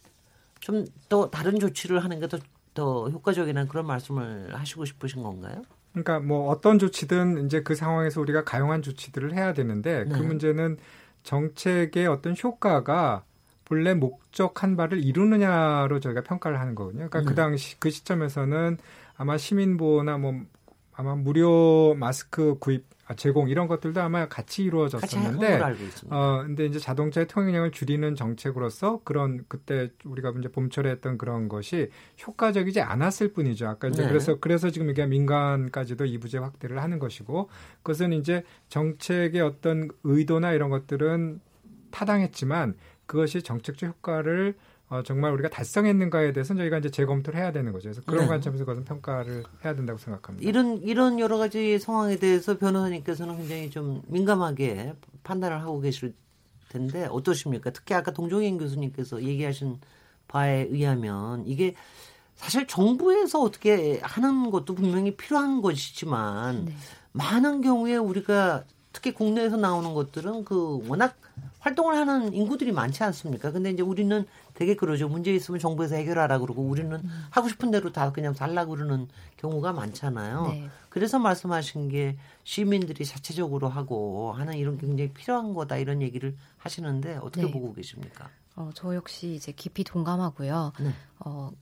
좀 0.60 0.84
더 1.08 1.30
다른 1.30 1.58
조치를 1.58 2.04
하는 2.04 2.20
게 2.20 2.26
더 2.28 2.38
더 2.74 3.08
효과적이라는 3.10 3.68
그런 3.68 3.86
말씀을 3.86 4.54
하시고 4.54 4.84
싶으신 4.86 5.22
건가요? 5.22 5.62
그러니까 5.92 6.20
뭐 6.20 6.48
어떤 6.48 6.78
조치든 6.78 7.44
이제 7.46 7.62
그 7.62 7.74
상황에서 7.74 8.20
우리가 8.22 8.44
가용한 8.44 8.80
조치들을 8.82 9.34
해야 9.34 9.52
되는데 9.52 10.04
그 10.04 10.08
네. 10.08 10.18
그 10.18 10.22
문제는 10.22 10.78
정책의 11.22 12.06
어떤 12.06 12.34
효과가 12.42 13.24
본래 13.64 13.94
목적한 13.94 14.76
바를 14.76 15.02
이루느냐로 15.02 16.00
저희가 16.00 16.22
평가를 16.22 16.60
하는 16.60 16.74
거거든요. 16.74 17.08
그러니까 17.08 17.20
그 17.20 17.24
네. 17.24 17.28
그 17.30 17.34
당시 17.34 17.80
그 17.80 17.90
시점에서는 17.90 18.78
아마 19.16 19.38
시민보호나 19.38 20.18
뭐 20.18 20.42
아마 20.92 21.14
무료 21.14 21.94
마스크 21.94 22.56
구입 22.58 22.84
아, 22.90 22.91
제공 23.16 23.48
이런 23.48 23.66
것들도 23.66 24.00
아마 24.00 24.28
같이 24.28 24.64
이루어졌었는데 24.64 25.58
같이 25.58 25.90
어 26.10 26.42
근데 26.44 26.66
이제 26.66 26.78
자동차의 26.78 27.26
통행량을 27.26 27.70
줄이는 27.70 28.14
정책으로서 28.14 29.00
그런 29.04 29.44
그때 29.48 29.90
우리가 30.04 30.32
이제 30.38 30.48
봄철에 30.48 30.90
했던 30.90 31.18
그런 31.18 31.48
것이 31.48 31.90
효과적이지 32.26 32.80
않았을 32.80 33.32
뿐이죠. 33.32 33.68
아까 33.68 33.88
이제 33.88 34.02
네. 34.02 34.08
그래서 34.08 34.38
그래서 34.40 34.70
지금 34.70 34.90
이게 34.90 35.06
민간까지도 35.06 36.04
이부제 36.04 36.38
확대를 36.38 36.82
하는 36.82 36.98
것이고 36.98 37.48
그것은 37.82 38.12
이제 38.12 38.42
정책의 38.68 39.40
어떤 39.40 39.88
의도나 40.04 40.52
이런 40.52 40.70
것들은 40.70 41.40
타당했지만 41.90 42.74
그것이 43.06 43.42
정책적 43.42 43.88
효과를 43.88 44.54
어, 44.92 45.02
정말 45.02 45.32
우리가 45.32 45.48
달성했는가에 45.48 46.34
대해서는 46.34 46.60
저희가 46.60 46.76
이제 46.76 46.90
재검토를 46.90 47.40
해야 47.40 47.50
되는 47.50 47.72
거죠. 47.72 47.84
그래서 47.84 48.02
그런 48.04 48.24
네. 48.24 48.28
관점에서 48.28 48.66
그것은 48.66 48.84
평가를 48.84 49.42
해야 49.64 49.74
된다고 49.74 49.98
생각합니다. 49.98 50.46
이런 50.46 50.82
이런 50.82 51.18
여러 51.18 51.38
가지 51.38 51.78
상황에 51.78 52.16
대해서 52.16 52.58
변호사님께서는 52.58 53.38
굉장히 53.38 53.70
좀 53.70 54.02
민감하게 54.08 54.92
판단을 55.22 55.62
하고 55.62 55.80
계실 55.80 56.14
텐데 56.68 57.06
어떠십니까? 57.10 57.70
특히 57.70 57.94
아까 57.94 58.10
동종인 58.10 58.58
교수님께서 58.58 59.22
얘기하신 59.22 59.80
바에 60.28 60.66
의하면 60.70 61.46
이게 61.46 61.74
사실 62.34 62.66
정부에서 62.66 63.40
어떻게 63.40 63.98
하는 64.02 64.50
것도 64.50 64.74
분명히 64.74 65.16
필요한 65.16 65.62
것이지만 65.62 66.66
네. 66.66 66.76
많은 67.12 67.62
경우에 67.62 67.96
우리가 67.96 68.64
특히 68.92 69.14
국내에서 69.14 69.56
나오는 69.56 69.94
것들은 69.94 70.44
그 70.44 70.86
워낙 70.86 71.16
활동을 71.62 71.96
하는 71.96 72.34
인구들이 72.34 72.72
많지 72.72 73.04
않습니까? 73.04 73.52
근데 73.52 73.70
이제 73.70 73.82
우리는 73.82 74.26
되게 74.54 74.74
그러죠. 74.74 75.08
문제 75.08 75.32
있으면 75.32 75.60
정부에서 75.60 75.94
해결하라 75.94 76.40
그러고 76.40 76.62
우리는 76.62 76.92
음. 76.92 77.26
하고 77.30 77.48
싶은 77.48 77.70
대로 77.70 77.92
다 77.92 78.10
그냥 78.10 78.34
살라 78.34 78.66
그러는 78.66 79.08
경우가 79.36 79.72
많잖아요. 79.72 80.48
네. 80.48 80.68
그래서 80.88 81.20
말씀하신 81.20 81.88
게 81.88 82.16
시민들이 82.42 83.04
자체적으로 83.04 83.68
하고 83.68 84.32
하는 84.32 84.56
이런 84.56 84.76
게 84.76 84.88
굉장히 84.88 85.12
필요한 85.12 85.54
거다 85.54 85.76
이런 85.76 86.02
얘기를 86.02 86.36
하시는데 86.58 87.18
어떻게 87.22 87.46
네. 87.46 87.52
보고 87.52 87.72
계십니까? 87.72 88.28
어, 88.56 88.70
저 88.74 88.94
역시 88.96 89.34
이제 89.34 89.52
깊이 89.52 89.84
동감하고요. 89.84 90.72
네. 90.80 90.90
어, 91.20 91.52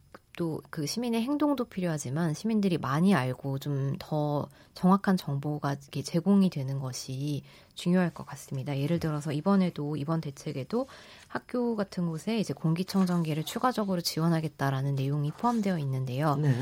또 0.41 0.63
그 0.71 0.87
시민의 0.87 1.21
행동도 1.23 1.67
필요하지만 1.67 2.33
시민들이 2.33 2.79
많이 2.79 3.15
알고 3.15 3.59
좀 3.59 3.97
더 3.99 4.49
정확한 4.75 5.17
정보가 5.19 5.77
제공이 5.77 6.49
되는 6.49 6.79
것이 6.79 7.43
중요할 7.75 8.15
것 8.15 8.25
같습니다. 8.25 8.79
예를 8.79 8.99
들어서 8.99 9.33
이번에도 9.33 9.97
이번 9.97 10.21
대책에도 10.23 10.87
학교 11.29 11.77
같은 11.77 12.07
곳에 12.07 12.39
이제 12.39 12.55
공기청정기를 12.55 13.45
추가적으로 13.45 14.01
지원하겠다라는 14.01 14.95
내용이 14.95 15.33
포함되어 15.33 15.79
있는데요. 15.81 16.37
네. 16.37 16.55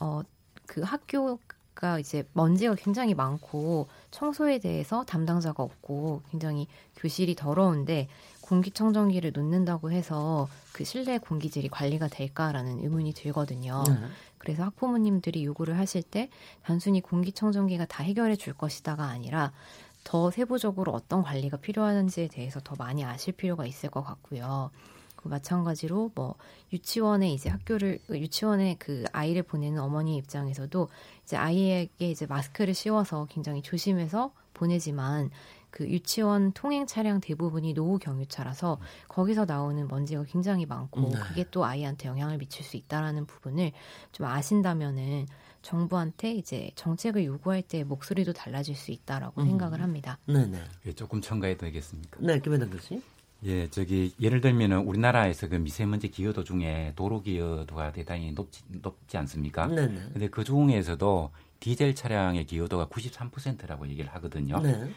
어, 0.00 0.22
그 0.66 0.80
학교 0.82 1.38
가 1.78 2.00
이제 2.00 2.24
먼지가 2.32 2.74
굉장히 2.74 3.14
많고 3.14 3.86
청소에 4.10 4.58
대해서 4.58 5.04
담당자가 5.04 5.62
없고 5.62 6.22
굉장히 6.28 6.66
교실이 6.96 7.36
더러운데 7.36 8.08
공기청정기를 8.40 9.30
놓는다고 9.32 9.92
해서 9.92 10.48
그 10.72 10.82
실내 10.82 11.18
공기질이 11.18 11.68
관리가 11.68 12.08
될까라는 12.08 12.80
의문이 12.80 13.12
들거든요. 13.12 13.84
네. 13.86 13.94
그래서 14.38 14.64
학부모님들이 14.64 15.44
요구를 15.44 15.78
하실 15.78 16.02
때 16.02 16.30
단순히 16.64 17.00
공기청정기가 17.00 17.86
다 17.86 18.02
해결해 18.02 18.34
줄 18.34 18.54
것이다가 18.54 19.04
아니라 19.04 19.52
더 20.02 20.32
세부적으로 20.32 20.92
어떤 20.92 21.22
관리가 21.22 21.58
필요한지에 21.58 22.26
대해서 22.26 22.58
더 22.58 22.74
많이 22.76 23.04
아실 23.04 23.34
필요가 23.34 23.66
있을 23.66 23.88
것 23.88 24.02
같고요. 24.02 24.70
그 25.18 25.28
마찬가지로 25.28 26.12
뭐 26.14 26.36
유치원에 26.72 27.32
이제 27.32 27.50
학교를 27.50 27.98
유치원에 28.08 28.76
그 28.78 29.04
아이를 29.12 29.42
보내는 29.42 29.80
어머니 29.80 30.16
입장에서도 30.16 30.88
이제 31.24 31.36
아이에게 31.36 32.10
이제 32.10 32.24
마스크를 32.26 32.72
씌워서 32.72 33.26
굉장히 33.28 33.60
조심해서 33.60 34.32
보내지만 34.54 35.30
그 35.70 35.86
유치원 35.88 36.52
통행 36.52 36.86
차량 36.86 37.20
대부분이 37.20 37.74
노후 37.74 37.98
경유차라서 37.98 38.78
거기서 39.08 39.44
나오는 39.44 39.86
먼지가 39.86 40.24
굉장히 40.24 40.66
많고 40.66 41.00
네. 41.00 41.18
그게 41.20 41.44
또 41.50 41.64
아이한테 41.64 42.08
영향을 42.08 42.38
미칠 42.38 42.64
수 42.64 42.76
있다라는 42.76 43.26
부분을 43.26 43.72
좀 44.12 44.26
아신다면은 44.26 45.26
정부한테 45.62 46.32
이제 46.32 46.70
정책을 46.76 47.24
요구할 47.24 47.62
때 47.62 47.82
목소리도 47.82 48.32
달라질 48.32 48.76
수 48.76 48.92
있다라고 48.92 49.42
음. 49.42 49.46
생각을 49.46 49.82
합니다. 49.82 50.18
네네. 50.26 50.62
예, 50.86 50.92
조금 50.92 51.20
첨가해도 51.20 51.66
되겠습니까? 51.66 52.20
네, 52.20 52.38
김현당 52.40 52.70
교수님. 52.70 53.02
예, 53.44 53.68
저기 53.70 54.12
예를 54.20 54.40
들면은 54.40 54.78
우리나라에서 54.78 55.48
그 55.48 55.54
미세먼지 55.54 56.10
기여도 56.10 56.42
중에 56.42 56.92
도로 56.96 57.22
기여도가 57.22 57.92
대단히 57.92 58.32
높지 58.32 58.62
높지 58.68 59.16
않습니까? 59.16 59.66
네네. 59.68 60.00
근데 60.12 60.28
그 60.28 60.42
중에서도 60.42 61.30
디젤 61.60 61.94
차량의 61.94 62.46
기여도가 62.46 62.86
93%라고 62.88 63.86
얘기를 63.88 64.10
하거든요. 64.14 64.58
네. 64.60 64.90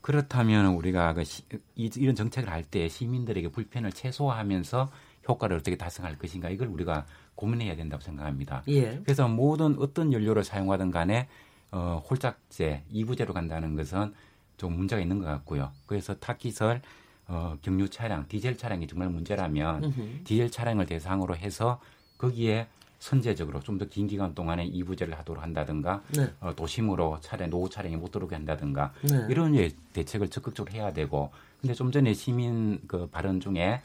그렇다면 0.00 0.74
우리가 0.74 1.14
그 1.14 1.24
시, 1.24 1.42
이, 1.74 1.90
이런 1.96 2.14
정책을 2.14 2.50
할 2.50 2.64
때 2.64 2.88
시민들에게 2.88 3.48
불편을 3.48 3.92
최소화하면서 3.92 4.90
효과를 5.28 5.56
어떻게 5.56 5.76
달성할 5.76 6.18
것인가 6.18 6.48
이걸 6.50 6.68
우리가 6.68 7.06
고민해야 7.34 7.76
된다고 7.76 8.02
생각합니다. 8.02 8.62
예. 8.68 9.00
그래서 9.04 9.28
모든 9.28 9.76
어떤 9.78 10.12
연료를 10.12 10.42
사용하든 10.44 10.90
간에 10.90 11.28
어, 11.72 12.02
홀짝제, 12.08 12.84
이부제로 12.90 13.34
간다는 13.34 13.74
것은 13.76 14.14
좀 14.56 14.74
문제가 14.76 15.02
있는 15.02 15.18
것 15.18 15.24
같고요. 15.26 15.72
그래서 15.86 16.14
타기설, 16.14 16.80
어, 17.28 17.56
경유 17.62 17.88
차량, 17.88 18.26
디젤 18.28 18.56
차량이 18.56 18.86
정말 18.86 19.08
문제라면 19.08 19.84
으흠. 19.84 20.20
디젤 20.24 20.50
차량을 20.50 20.86
대상으로 20.86 21.36
해서 21.36 21.80
거기에 22.18 22.66
선제적으로 22.98 23.60
좀 23.60 23.78
더 23.78 23.86
긴 23.88 24.06
기간 24.06 24.34
동안에 24.34 24.64
이부제를 24.64 25.18
하도록 25.18 25.42
한다든가 25.42 26.02
네. 26.16 26.32
어, 26.40 26.54
도심으로 26.54 27.18
차량 27.20 27.50
노후 27.50 27.68
차량이 27.68 27.96
못 27.96 28.10
들어오게 28.10 28.34
한다든가 28.34 28.92
네. 29.02 29.26
이런 29.28 29.54
예, 29.56 29.70
대책을 29.92 30.28
적극적으로 30.28 30.72
해야 30.74 30.92
되고 30.92 31.30
근데 31.60 31.74
좀 31.74 31.90
전에 31.92 32.14
시민 32.14 32.80
그 32.86 33.06
발언 33.08 33.38
중에 33.40 33.82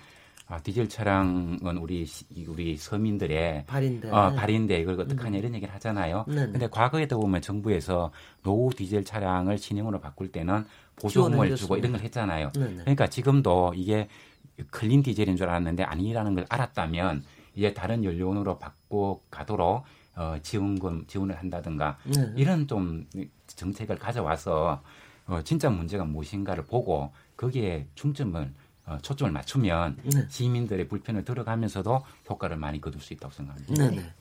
아, 0.48 0.60
디젤 0.60 0.90
차량은 0.90 1.78
우리 1.78 2.06
우리 2.48 2.76
서민들의 2.78 3.66
발인데 3.68 4.10
어, 4.10 4.34
발인데 4.34 4.80
이걸 4.80 5.00
어떡하냐 5.02 5.38
음. 5.38 5.40
이런 5.40 5.56
얘기를 5.56 5.74
하잖아요. 5.76 6.26
네, 6.28 6.36
네. 6.46 6.52
근데 6.52 6.68
과거에도 6.70 7.20
보면 7.20 7.42
정부에서 7.42 8.12
노후 8.44 8.74
디젤 8.74 9.04
차량을 9.06 9.58
신형으로 9.58 10.00
바꿀 10.00 10.32
때는 10.32 10.66
보조금을 11.02 11.56
주고 11.56 11.78
이런 11.78 11.94
걸 11.94 12.02
했잖아요. 12.02 12.52
네네. 12.54 12.68
네. 12.68 12.78
그러니까 12.82 13.08
지금도 13.08 13.74
이게 13.76 14.08
clean 14.70 15.04
디젤인 15.04 15.38
줄 15.38 15.50
알았는데 15.50 15.84
아니라는 15.84 16.36
걸 16.36 16.46
알았다면 16.50 17.24
이제 17.56 17.74
다른 17.74 18.04
연료원으로 18.04 18.60
바꿔 18.60 19.22
가도록 19.30 19.84
어, 20.16 20.36
지원금 20.44 21.06
지원을 21.08 21.38
한다든가 21.38 21.98
네. 22.04 22.34
이런 22.36 22.68
좀 22.68 23.08
정책을 23.48 23.98
가져와서 23.98 24.82
어, 25.28 25.42
진짜 25.44 25.70
문제가 25.70 26.04
무엇인가를 26.04 26.66
보고 26.66 27.12
거기에 27.38 27.88
중점을 27.96 28.54
어, 28.86 28.98
초점을 29.02 29.32
맞추면 29.32 29.98
네. 30.04 30.26
시민들의 30.30 30.88
불편을 30.88 31.24
들어가면서도 31.24 32.04
효과를 32.30 32.58
많이 32.58 32.82
거둘 32.82 33.00
수 33.02 33.14
있다고 33.14 33.34
생각합니다. 33.34 33.90
네네. 33.90 34.14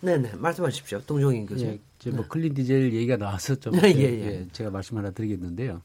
네네. 0.00 0.32
말씀하십시오. 0.36 1.02
동종인 1.02 1.46
교수. 1.46 1.64
예, 1.66 1.80
뭐 2.10 2.22
네. 2.22 2.28
클린 2.28 2.54
디젤 2.54 2.92
얘기가 2.92 3.16
나와서 3.16 3.56
좀 3.56 3.74
예, 3.82 3.90
예, 3.90 4.02
예. 4.02 4.46
제가 4.52 4.70
말씀 4.70 4.96
하나 4.96 5.10
드리겠는데요. 5.10 5.82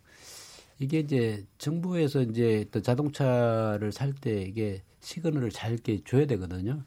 이게 0.81 0.99
이제 0.99 1.45
정부에서 1.59 2.23
이제 2.23 2.65
또 2.71 2.81
자동차를 2.81 3.91
살 3.91 4.13
때 4.13 4.41
이게 4.41 4.81
시그널을 5.01 5.51
잘 5.51 5.73
이렇게 5.73 6.01
줘야 6.03 6.25
되거든요. 6.25 6.83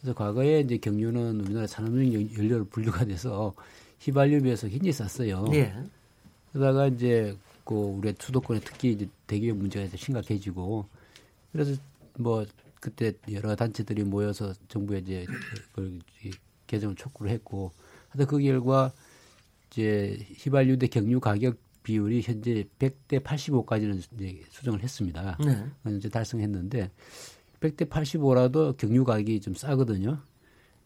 그래서 0.00 0.14
과거에 0.14 0.60
이제 0.60 0.78
경유는 0.78 1.40
우리나라 1.42 1.66
산업용 1.66 2.12
연료로 2.36 2.66
분류가 2.66 3.04
돼서 3.04 3.54
휘발유에 4.00 4.40
비해서 4.40 4.68
굉장히 4.68 4.92
쌌어요. 4.92 5.44
네. 5.50 5.74
그러다가 6.52 6.86
이제 6.86 7.36
그 7.64 7.74
우리 7.74 8.14
수도권에 8.18 8.60
특히 8.60 8.92
이제 8.92 9.06
대기업 9.26 9.58
문제가 9.58 9.94
심각해지고 9.96 10.86
그래서 11.52 11.74
뭐 12.18 12.46
그때 12.80 13.12
여러 13.32 13.54
단체들이 13.54 14.04
모여서 14.04 14.54
정부에 14.68 14.98
이제 14.98 15.26
그걸 15.74 15.98
개정을 16.66 16.94
촉구를 16.96 17.32
했고 17.32 17.72
하여튼 18.08 18.26
그 18.26 18.42
결과 18.42 18.92
이제 19.70 20.18
휘발유 20.38 20.78
대 20.78 20.86
경유 20.86 21.20
가격 21.20 21.56
비율이 21.86 22.22
현재 22.22 22.64
100대 22.80 23.20
85까지는 23.20 24.02
이제 24.16 24.42
수정을 24.50 24.82
했습니다. 24.82 25.38
네. 25.38 25.96
이제 25.96 26.08
달성했는데 26.08 26.90
100대 27.60 27.88
85라도 27.88 28.76
경유 28.76 29.04
가격이 29.04 29.40
좀 29.40 29.54
싸거든요. 29.54 30.18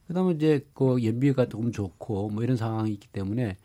그다음에 0.07 0.35
이제 0.35 0.67
그 0.75 1.03
연비가 1.03 1.47
조금 1.49 1.73
좋고 1.73 2.29
뭐 2.29 2.43
이런 2.43 2.59
상황이 2.59 2.93
있기 2.93 3.09
때문에 3.09 3.57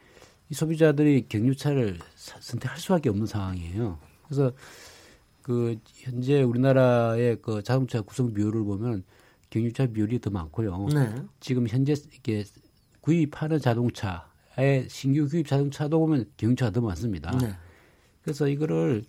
이 0.49 0.53
소비자들이 0.53 1.25
경유차를 1.27 1.99
선택할 2.15 2.77
수밖에 2.77 3.09
없는 3.09 3.25
상황이에요. 3.25 3.99
그래서 4.23 4.53
그 5.41 5.75
현재 5.93 6.41
우리나라의 6.41 7.39
그 7.41 7.61
자동차 7.63 7.99
구성 7.99 8.33
비율을 8.33 8.63
보면 8.63 9.03
경유차 9.49 9.87
비율이 9.87 10.21
더 10.21 10.29
많고요. 10.29 10.87
네. 10.93 11.13
지금 11.41 11.67
현재 11.67 11.95
이게 12.13 12.45
구입하는 13.01 13.59
자동차의 13.59 14.21
신규 14.87 15.27
구입 15.27 15.47
자동차도 15.47 15.99
보면 15.99 16.25
경유차가 16.37 16.71
더 16.71 16.81
많습니다. 16.81 17.31
네. 17.37 17.53
그래서 18.23 18.47
이거를 18.47 19.03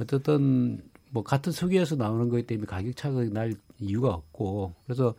어떻든 0.00 0.82
뭐 1.10 1.22
같은 1.22 1.52
수기에서 1.52 1.96
나오는 1.96 2.28
거기 2.28 2.42
때문에 2.44 2.66
가격 2.66 2.96
차가 2.96 3.22
날 3.24 3.54
이유가 3.78 4.10
없고 4.10 4.74
그래서 4.84 5.14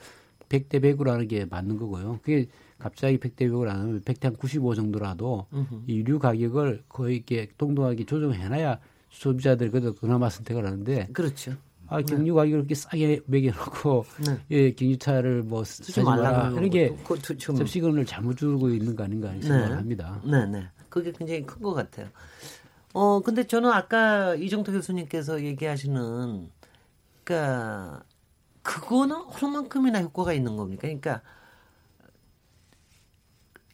100대 0.49 0.82
100으로 0.82 1.10
하는 1.10 1.27
게 1.27 1.45
맞는 1.45 1.77
거고요. 1.77 2.19
그게 2.23 2.47
갑자기 2.77 3.17
100대 3.17 3.49
100으로 3.49 3.69
안 3.69 3.82
하면 3.82 4.01
100대 4.01 4.23
한 4.23 4.36
95 4.36 4.75
정도라도 4.75 5.47
으흠. 5.53 5.84
이 5.88 5.97
유류 5.97 6.19
가격을 6.19 6.84
거의 6.89 7.17
이렇게 7.17 7.49
동등하게 7.58 8.05
조정해놔야 8.05 8.79
소비자들이 9.12 9.69
그래도 9.69 9.93
그나마 9.93 10.29
선택을 10.29 10.65
하는데 10.65 11.08
그렇죠. 11.13 11.55
아, 11.89 12.02
경유 12.02 12.36
가격을 12.36 12.60
이렇게 12.60 12.75
싸게 12.75 13.21
매겨놓고 13.25 14.06
네. 14.25 14.38
예, 14.52 14.71
경유차를 14.73 15.43
뭐 15.43 15.63
쓰지 15.63 16.02
말라 16.04 16.49
이런 16.52 16.69
게 16.69 16.95
접시금을 17.38 18.06
잘못 18.06 18.38
주고 18.38 18.69
있는 18.69 18.95
거 18.95 19.04
아닌가 19.04 19.32
네. 19.32 19.41
생각을 19.41 19.78
합니다. 19.78 20.21
네, 20.23 20.45
네. 20.45 20.67
그게 20.89 21.12
굉장히 21.12 21.45
큰 21.45 21.62
것 21.62 21.73
같아요. 21.73 22.08
어, 22.93 23.21
근데 23.21 23.45
저는 23.45 23.69
아까 23.71 24.36
이정태 24.36 24.71
교수님께서 24.71 25.43
얘기하시는 25.43 26.49
그러니까 27.23 28.04
그거는 28.63 29.15
얼마만큼이나 29.15 30.02
효과가 30.02 30.34
있는 30.34 30.58
겁니까? 30.58 30.82
그러니까 30.82 31.21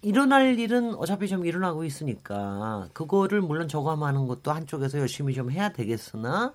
일어날 0.02 0.60
일은 0.60 0.94
어차피 0.96 1.28
좀 1.28 1.46
일어나고 1.46 1.84
있으니까 1.84 2.90
그거를 2.94 3.42
물론 3.42 3.68
저감하는 3.68 4.28
것도 4.28 4.52
한쪽에서 4.52 5.00
열심히 5.00 5.34
좀 5.34 5.50
해야 5.50 5.70
되겠으나 5.70 6.54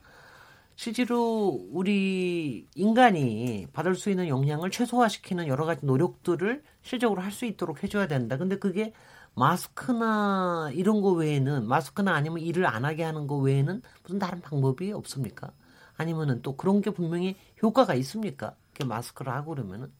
실제로 0.80 1.60
우리 1.72 2.66
인간이 2.74 3.66
받을 3.74 3.94
수 3.94 4.08
있는 4.08 4.28
영향을 4.28 4.70
최소화시키는 4.70 5.46
여러 5.46 5.66
가지 5.66 5.84
노력들을 5.84 6.62
실적으로 6.80 7.20
할 7.20 7.32
수 7.32 7.44
있도록 7.44 7.82
해줘야 7.82 8.08
된다. 8.08 8.38
근데 8.38 8.56
그게 8.56 8.94
마스크나 9.34 10.70
이런 10.72 11.02
거 11.02 11.10
외에는 11.12 11.68
마스크나 11.68 12.14
아니면 12.14 12.38
일을 12.38 12.64
안 12.64 12.86
하게 12.86 13.02
하는 13.02 13.26
거 13.26 13.36
외에는 13.36 13.82
무슨 14.04 14.18
다른 14.18 14.40
방법이 14.40 14.90
없습니까? 14.92 15.52
아니면은 15.98 16.40
또 16.40 16.56
그런 16.56 16.80
게 16.80 16.90
분명히 16.90 17.36
효과가 17.62 17.92
있습니까? 17.96 18.56
그 18.72 18.84
마스크를 18.84 19.34
하고 19.34 19.50
그러면은 19.50 19.92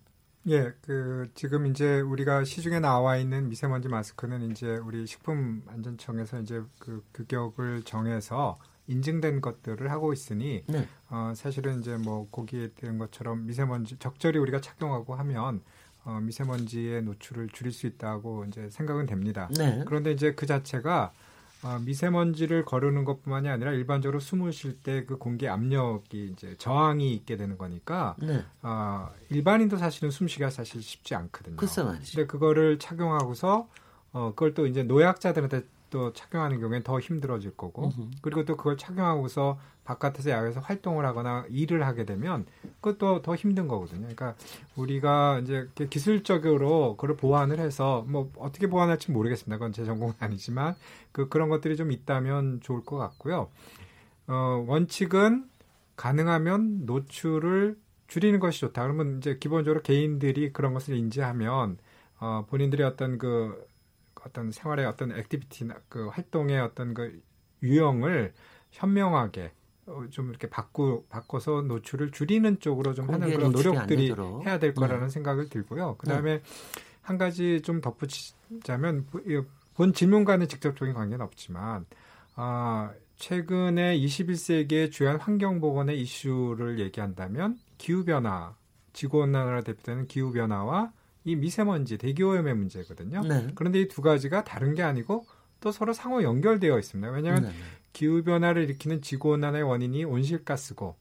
예, 0.49 0.73
그 0.81 1.29
지금 1.35 1.67
이제 1.67 2.01
우리가 2.01 2.45
시중에 2.45 2.81
나와 2.81 3.19
있는 3.19 3.51
미세먼지 3.51 3.89
마스크는 3.89 4.51
이제 4.51 4.79
우리 4.79 5.07
식품안전청에서 5.07 6.41
이제 6.41 6.63
그 6.79 7.05
규격을 7.13 7.83
정해서 7.83 8.59
인증된 8.91 9.41
것들을 9.41 9.91
하고 9.91 10.13
있으니 10.13 10.65
네. 10.67 10.87
어, 11.09 11.33
사실은 11.37 11.81
이제 11.81 11.97
뭐 11.97 12.29
거기에 12.31 12.69
대한 12.75 12.99
것처럼 12.99 13.47
미세먼지 13.47 13.97
적절히 13.99 14.39
우리가 14.39 14.61
착용하고 14.61 15.15
하면 15.15 15.63
어, 16.05 16.19
미세먼지의 16.21 17.03
노출을 17.03 17.49
줄일 17.53 17.73
수 17.73 17.87
있다고 17.87 18.45
이제 18.47 18.69
생각은 18.71 19.07
됩니다. 19.07 19.49
네. 19.57 19.83
그런데 19.87 20.13
이제 20.13 20.33
그 20.35 20.47
자체가 20.47 21.13
어, 21.63 21.79
미세먼지를 21.85 22.65
거르는 22.65 23.05
것뿐만이 23.05 23.49
아니라 23.51 23.73
일반적으로 23.73 24.19
숨을 24.19 24.51
쉴 24.53 24.83
때 24.83 25.05
그 25.05 25.19
공기 25.19 25.47
압력이 25.47 26.31
이제 26.33 26.57
저항이 26.57 27.13
있게 27.15 27.37
되는 27.37 27.59
거니까 27.59 28.17
네. 28.19 28.43
어, 28.63 29.11
일반인도 29.29 29.77
사실은 29.77 30.11
숨쉬기가 30.11 30.49
사실 30.51 30.83
쉽지 30.83 31.15
않거든요. 31.15 31.57
글쎄 31.57 31.83
말이죠. 31.83 32.13
근데 32.17 32.27
그거를 32.27 32.79
착용하고서 32.79 33.69
어, 34.13 34.31
그걸 34.31 34.55
또 34.55 34.67
이제 34.67 34.83
노약자들한테 34.83 35.63
또 35.91 36.13
착용하는 36.13 36.61
경우에는 36.61 36.85
더 36.85 36.99
힘들어질 36.99 37.57
거고 37.57 37.89
으흠. 37.89 38.11
그리고 38.23 38.45
또 38.45 38.57
그걸 38.57 38.77
착용하고서 38.77 39.59
바깥에서 39.85 40.31
야외에서 40.31 40.61
활동을 40.61 41.05
하거나 41.05 41.45
일을 41.49 41.85
하게 41.87 42.05
되면 42.05 42.47
그것도 42.81 43.23
더 43.23 43.35
힘든 43.35 43.67
거거든요. 43.67 44.01
그러니까 44.03 44.35
우리가 44.77 45.41
이제 45.41 45.69
기술적으로 45.91 46.97
그걸 46.97 47.17
보완을 47.17 47.59
해서 47.59 48.05
뭐 48.07 48.31
어떻게 48.39 48.69
보완할지 48.69 49.11
모르겠습니다. 49.11 49.57
그건 49.57 49.73
제 49.73 49.85
전공은 49.85 50.15
아니지만 50.21 50.77
그 51.13 51.29
그런 51.29 51.49
것들이 51.49 51.77
좀 51.77 51.91
있다면 51.91 52.61
좋을 52.63 52.85
것 52.85 52.97
같고요. 52.97 53.49
어, 54.29 54.65
원칙은 54.69 55.51
가능하면 55.97 56.87
노출을 56.87 57.77
줄이는 58.07 58.41
것이 58.41 58.61
좋다. 58.61 58.83
그러면 58.83 59.19
이제 59.19 59.39
기본적으로 59.39 59.83
개인들이 59.83 60.53
그런 60.53 60.73
것을 60.73 60.97
인지하면 60.97 61.79
어, 62.21 62.45
본인들의 62.49 62.87
어떤 62.87 63.19
그 63.19 63.67
어떤 64.25 64.51
생활의 64.51 64.87
어떤 64.87 65.13
액티비티나 65.13 65.81
그 65.89 66.09
활동의 66.09 66.61
어떤 66.61 66.95
그 66.95 67.21
유형을 67.63 68.33
현명하게 68.71 69.53
어, 69.87 70.05
좀 70.11 70.31
이렇게 70.31 70.49
바꾸 70.49 71.05
바꿔서 71.09 71.63
노출을 71.63 72.11
줄이는 72.11 72.61
쪽으로 72.61 72.95
좀 72.95 73.09
하는 73.11 73.33
그런 73.33 73.53
노력들이 73.53 74.15
해야 74.45 74.59
될 74.59 74.75
거라는 74.75 75.07
네. 75.07 75.11
생각을 75.11 75.49
들고요. 75.49 75.97
그다음에 75.97 76.39
네. 76.39 76.43
한 77.03 77.19
가지 77.19 77.61
좀 77.63 77.81
덧붙이자면 77.81 79.07
본 79.75 79.93
질문과는 79.93 80.49
직접적인 80.49 80.95
관계는 80.95 81.25
없지만 81.25 81.87
아 82.37 82.93
최근에 83.17 83.99
21세기의 83.99 84.93
주요한 84.93 85.19
환경 85.19 85.61
보건의 85.61 86.01
이슈를 86.01 86.79
얘기한다면 86.79 87.59
기후 87.79 88.05
변화, 88.05 88.55
지구온난화로 88.93 89.63
대표되는 89.63 90.07
기후 90.07 90.33
변화와 90.33 90.93
이 91.25 91.37
미세먼지, 91.37 91.99
대기오염의 91.99 92.55
문제거든요. 92.55 93.21
네. 93.23 93.49
그런데 93.55 93.81
이 93.81 93.89
두 93.89 94.03
가지가 94.03 94.45
다른 94.45 94.75
게 94.75 94.83
아니고 94.83 95.27
또 95.61 95.71
서로 95.73 95.93
상호 95.93 96.23
연결되어 96.23 96.79
있습니다. 96.79 97.11
왜냐하면 97.11 97.45
네. 97.45 97.51
기후 97.93 98.23
변화를 98.23 98.63
일으키는 98.65 99.03
지구 99.03 99.31
온난화의 99.31 99.65
원인이 99.65 100.05
온실가스고 100.05 100.97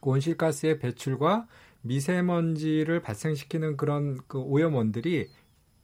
그 0.00 0.10
온실가스의 0.10 0.78
배출과 0.78 1.46
미세먼지를 1.82 3.00
발생시키는 3.02 3.76
그런 3.76 4.18
그 4.28 4.38
오염원들이 4.38 5.28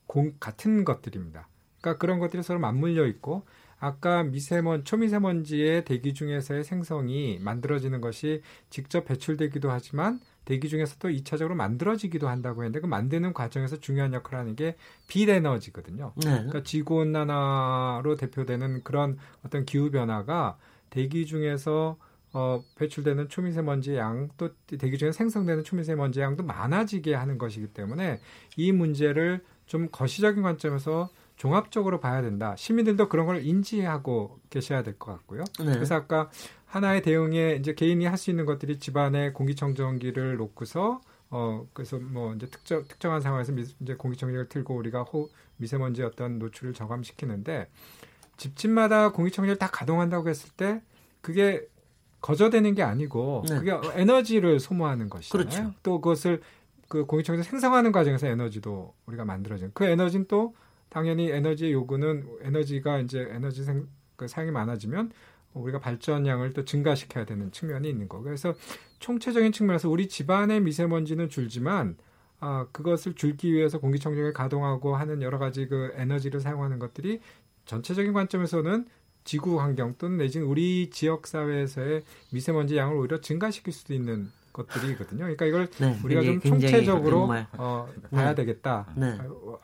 공, 0.06 0.32
같은 0.40 0.84
것들입니다. 0.84 1.48
그러니까 1.80 1.98
그런 1.98 2.18
것들이 2.18 2.42
서로 2.42 2.58
맞물려 2.60 3.06
있고 3.08 3.42
아까 3.78 4.22
미세먼 4.24 4.84
초미세먼지의 4.84 5.84
대기 5.84 6.14
중에서의 6.14 6.64
생성이 6.64 7.38
만들어지는 7.40 8.00
것이 8.00 8.42
직접 8.70 9.04
배출되기도 9.04 9.70
하지만 9.70 10.20
대기 10.48 10.70
중에서도 10.70 11.06
2차적으로 11.10 11.52
만들어지기도 11.52 12.26
한다고 12.26 12.62
했는데 12.62 12.80
그 12.80 12.86
만드는 12.86 13.34
과정에서 13.34 13.80
중요한 13.80 14.14
역할을 14.14 14.38
하는 14.38 14.56
게 14.56 14.76
빛에너지거든요. 15.06 16.12
네. 16.16 16.30
그러니까 16.30 16.62
지구 16.62 16.96
온난화로 16.96 18.16
대표되는 18.16 18.82
그런 18.82 19.18
어떤 19.44 19.66
기후 19.66 19.90
변화가 19.90 20.56
대기 20.88 21.26
중에서 21.26 21.98
어, 22.32 22.62
배출되는 22.76 23.28
초미세먼지 23.28 23.96
양, 23.96 24.30
또 24.38 24.48
대기 24.78 24.96
중에 24.96 25.12
생성되는 25.12 25.64
초미세먼지 25.64 26.20
양도 26.20 26.42
많아지게 26.44 27.14
하는 27.14 27.36
것이기 27.36 27.68
때문에 27.68 28.20
이 28.56 28.72
문제를 28.72 29.44
좀 29.66 29.88
거시적인 29.92 30.42
관점에서 30.42 31.10
종합적으로 31.36 32.00
봐야 32.00 32.22
된다. 32.22 32.56
시민들도 32.56 33.08
그런 33.10 33.26
걸 33.26 33.44
인지하고 33.44 34.40
계셔야 34.50 34.82
될 34.82 34.94
것 34.98 35.12
같고요. 35.12 35.44
네. 35.60 35.66
그래서 35.74 35.94
아까 35.94 36.30
하나의 36.68 37.02
대응에 37.02 37.56
이제 37.56 37.74
개인이 37.74 38.04
할 38.04 38.16
수 38.18 38.30
있는 38.30 38.44
것들이 38.46 38.78
집안에 38.78 39.32
공기청정기를 39.32 40.36
놓고서 40.36 41.00
어 41.30 41.66
그래서 41.72 41.98
뭐 41.98 42.34
이제 42.34 42.46
특정 42.46 42.84
특정한 42.88 43.20
상황에서 43.20 43.52
미, 43.52 43.64
이제 43.80 43.94
공기청정기를 43.94 44.48
틀고 44.48 44.74
우리가 44.76 45.02
호 45.02 45.28
미세먼지 45.56 46.02
어떤 46.02 46.38
노출을 46.38 46.74
저감시키는데 46.74 47.68
집집마다 48.36 49.12
공기청정기를 49.12 49.58
다 49.58 49.68
가동한다고 49.68 50.28
했을 50.28 50.50
때 50.56 50.80
그게 51.20 51.66
거저되는 52.20 52.74
게 52.74 52.82
아니고 52.82 53.44
네. 53.48 53.58
그게 53.58 53.78
에너지를 53.94 54.58
소모하는 54.60 55.08
것이잖아요. 55.08 55.48
그렇죠. 55.48 55.74
또 55.82 56.00
그것을 56.00 56.40
그 56.88 57.04
공기청정 57.04 57.42
생성하는 57.42 57.92
과정에서 57.92 58.26
에너지도 58.26 58.94
우리가 59.06 59.24
만들어진 59.24 59.70
그 59.74 59.84
에너지는 59.84 60.26
또 60.28 60.54
당연히 60.88 61.30
에너지 61.30 61.70
요구는 61.72 62.26
에너지가 62.42 63.00
이제 63.00 63.28
에너지 63.30 63.62
생, 63.64 63.86
그 64.16 64.26
사용이 64.26 64.50
많아지면 64.50 65.12
우리가 65.60 65.80
발전량을 65.80 66.52
또 66.52 66.64
증가시켜야 66.64 67.24
되는 67.24 67.50
측면이 67.52 67.88
있는 67.88 68.08
거. 68.08 68.20
그래서 68.22 68.54
총체적인 68.98 69.52
측면에서 69.52 69.88
우리 69.88 70.08
집안의 70.08 70.60
미세먼지는 70.60 71.28
줄지만 71.28 71.96
아, 72.40 72.66
그것을 72.72 73.14
줄기 73.14 73.52
위해서 73.52 73.78
공기청정기를 73.78 74.32
가동하고 74.32 74.96
하는 74.96 75.22
여러 75.22 75.38
가지 75.38 75.66
그 75.66 75.92
에너지를 75.96 76.40
사용하는 76.40 76.78
것들이 76.78 77.20
전체적인 77.66 78.12
관점에서는 78.12 78.86
지구 79.24 79.60
환경 79.60 79.94
또는 79.98 80.16
내지는 80.16 80.46
우리 80.46 80.88
지역 80.90 81.26
사회에서의 81.26 82.02
미세먼지 82.32 82.76
양을 82.76 82.96
오히려 82.96 83.20
증가시킬 83.20 83.72
수도 83.72 83.92
있는 83.92 84.30
것들이거든요. 84.52 85.18
그러니까 85.18 85.44
이걸 85.46 85.68
네, 85.78 85.98
우리가 86.02 86.22
좀 86.22 86.40
총체적으로 86.40 87.30
어, 87.58 87.88
봐야 88.10 88.28
네. 88.30 88.34
되겠다 88.34 88.86
네. 88.96 89.18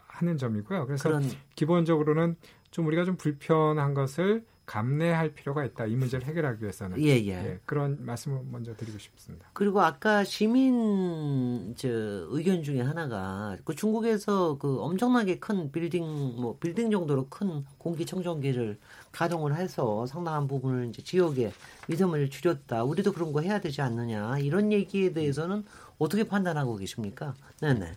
하는 0.06 0.36
점이고요. 0.36 0.86
그래서 0.86 1.08
그런... 1.08 1.30
기본적으로는 1.54 2.36
좀 2.70 2.86
우리가 2.86 3.04
좀 3.04 3.16
불편한 3.16 3.94
것을 3.94 4.44
감내할 4.66 5.34
필요가 5.34 5.64
있다. 5.64 5.86
이 5.86 5.94
문제를 5.94 6.26
해결하기 6.26 6.62
위해서는. 6.62 7.00
예, 7.00 7.10
예. 7.10 7.30
예, 7.30 7.60
그런 7.66 8.04
말씀을 8.04 8.40
먼저 8.50 8.74
드리고 8.74 8.98
싶습니다. 8.98 9.46
그리고 9.52 9.82
아까 9.82 10.24
시민 10.24 11.74
저 11.76 11.88
의견 11.88 12.62
중에 12.62 12.80
하나가 12.80 13.56
그 13.64 13.74
중국에서 13.74 14.56
그 14.58 14.80
엄청나게 14.80 15.38
큰 15.38 15.70
빌딩 15.70 16.04
뭐 16.40 16.56
빌딩 16.58 16.90
정도로 16.90 17.28
큰 17.28 17.64
공기청정기를 17.78 18.78
가동을 19.12 19.54
해서 19.56 20.06
상당한 20.06 20.48
부분을 20.48 20.88
이제 20.88 21.02
지역에 21.02 21.52
미세먼지를 21.88 22.30
줄였다. 22.30 22.84
우리도 22.84 23.12
그런 23.12 23.32
거 23.32 23.40
해야 23.40 23.60
되지 23.60 23.82
않느냐. 23.82 24.38
이런 24.38 24.72
얘기에 24.72 25.12
대해서는 25.12 25.64
어떻게 25.98 26.24
판단하고 26.24 26.76
계십니까? 26.76 27.34
네, 27.60 27.74
네. 27.74 27.92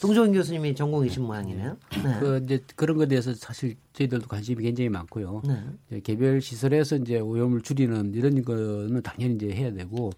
동종인 0.00 0.32
교수님이 0.32 0.74
전공이신 0.74 1.22
모양이네요. 1.22 1.76
네. 2.04 2.20
그 2.20 2.40
이제 2.44 2.62
그런 2.76 2.96
것에 2.96 3.08
대해서 3.08 3.34
사실 3.34 3.76
저희들도 3.94 4.28
관심이 4.28 4.62
굉장히 4.62 4.88
많고요. 4.90 5.42
네. 5.88 6.00
개별 6.00 6.40
시설에서 6.40 6.96
이제 6.96 7.18
오염을 7.18 7.62
줄이는 7.62 8.12
이런 8.14 8.42
거는 8.42 9.02
당연히 9.02 9.34
이제 9.34 9.50
해야 9.50 9.72
되고 9.72 10.10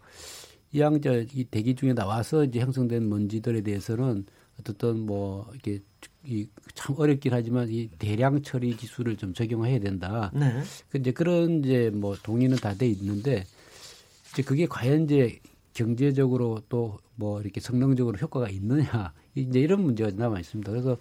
이왕 0.72 1.00
저이 1.00 1.44
대기 1.50 1.74
중에 1.74 1.94
나와서 1.94 2.44
이제 2.44 2.60
형성된 2.60 3.08
먼지들에 3.08 3.60
대해서는 3.62 4.26
어떻든 4.60 4.98
뭐 4.98 5.48
이렇게 5.52 5.80
이참 6.26 6.96
어렵긴 6.98 7.32
하지만 7.32 7.68
이 7.70 7.88
대량 7.98 8.42
처리 8.42 8.76
기술을 8.76 9.16
좀 9.16 9.32
적용해야 9.32 9.78
된다. 9.78 10.32
네. 10.34 10.60
그 10.90 10.98
이제 10.98 11.12
그런 11.12 11.64
이제 11.64 11.90
뭐 11.94 12.16
동의는 12.22 12.56
다 12.56 12.74
돼 12.74 12.88
있는데 12.88 13.44
이제 14.32 14.42
그게 14.42 14.66
과연 14.66 15.04
이제 15.04 15.38
경제적으로 15.72 16.60
또 16.68 16.98
뭐 17.18 17.40
이렇게 17.40 17.60
성능적으로 17.60 18.16
효과가 18.16 18.48
있느냐 18.48 19.12
이제 19.40 19.60
이런 19.60 19.82
문제가 19.82 20.10
남아 20.14 20.40
있습니다. 20.40 20.70
그래서 20.70 20.96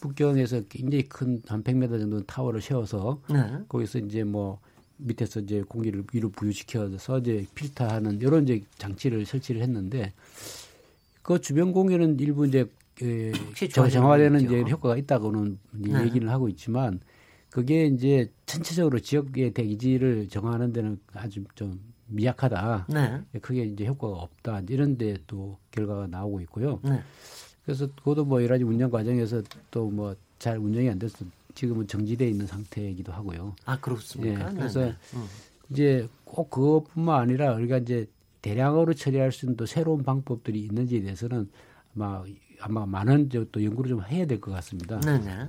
북경에서 0.00 0.62
굉장히 0.68 1.08
큰 1.08 1.42
한 1.46 1.62
100m 1.62 2.00
정도 2.00 2.22
타워를 2.24 2.60
세워서 2.60 3.20
네. 3.30 3.58
거기서 3.68 3.98
이제 4.00 4.24
뭐 4.24 4.58
밑에서 4.96 5.40
이제 5.40 5.62
공기를 5.62 6.04
위로 6.12 6.28
부유시켜서 6.30 7.18
이제 7.18 7.46
필터하는 7.54 8.20
이런 8.20 8.44
이제 8.44 8.62
장치를 8.78 9.24
설치를 9.26 9.62
했는데 9.62 10.12
그 11.22 11.40
주변 11.40 11.72
공연은 11.72 12.18
일부 12.20 12.46
이제 12.46 12.66
그 12.94 13.32
정화되는 13.72 14.40
이제 14.42 14.60
효과가 14.60 14.96
있다고는 14.96 15.58
네. 15.72 16.04
얘기를 16.04 16.28
하고 16.30 16.48
있지만 16.48 17.00
그게 17.50 17.86
이제 17.86 18.30
전체적으로 18.46 19.00
지역의 19.00 19.52
대기질을 19.52 20.28
정하는 20.28 20.72
데는 20.72 20.98
아주 21.14 21.44
좀 21.54 21.80
미약하다. 22.06 22.86
네. 22.90 23.20
크게 23.40 23.64
이제 23.64 23.86
효과가 23.86 24.14
없다. 24.14 24.62
이런 24.68 24.98
데 24.98 25.16
또 25.26 25.58
결과가 25.70 26.08
나오고 26.08 26.40
있고요. 26.42 26.80
네. 26.82 27.00
그래서 27.70 27.86
그것도 27.94 28.24
뭐 28.24 28.42
여러 28.42 28.54
가지 28.54 28.64
운영 28.64 28.90
과정에서 28.90 29.42
또 29.70 29.90
뭐 29.90 30.16
잘 30.40 30.56
운영이 30.56 30.88
안 30.88 30.98
돼서 30.98 31.18
지금은 31.54 31.86
정지돼 31.86 32.26
있는 32.26 32.46
상태이기도 32.46 33.12
하고요. 33.12 33.54
아 33.66 33.78
그렇습니까? 33.78 34.50
예, 34.50 34.54
그래서 34.56 34.80
네, 34.80 34.86
네. 35.12 35.20
이제 35.70 36.08
꼭 36.24 36.48
그것뿐만 36.48 37.20
아니라 37.20 37.52
우리가 37.56 37.76
이제 37.78 38.06
대량으로 38.40 38.94
처리할 38.94 39.32
수 39.32 39.44
있는 39.44 39.58
또 39.58 39.66
새로운 39.66 40.02
방법들이 40.02 40.58
있는지에 40.60 41.02
대해서는 41.02 41.50
아마 41.94 42.24
아마 42.60 42.86
많은 42.86 43.28
또 43.52 43.62
연구를 43.62 43.90
좀 43.90 44.02
해야 44.02 44.24
될 44.26 44.40
것 44.40 44.50
같습니다. 44.52 44.98
네네. 45.00 45.24
네. 45.26 45.48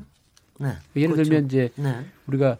네. 0.59 0.73
예를 0.97 1.13
그렇죠. 1.15 1.29
들면 1.29 1.45
이제 1.45 1.71
네. 1.77 2.05
우리가 2.27 2.57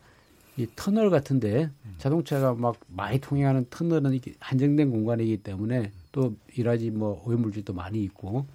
이 0.56 0.67
터널 0.78 1.10
같은데 1.10 1.69
자동차가 1.97 2.54
막 2.54 2.78
많이 2.88 3.19
통행하는 3.19 3.65
터널은 3.69 4.13
이렇게 4.13 4.36
한정된 4.39 4.89
공간이기 4.89 5.38
때문에 5.43 5.91
또 6.13 6.34
일하지 6.56 6.91
뭐 6.91 7.21
오염물질도 7.26 7.74
많이 7.74 8.02
있고 8.04 8.45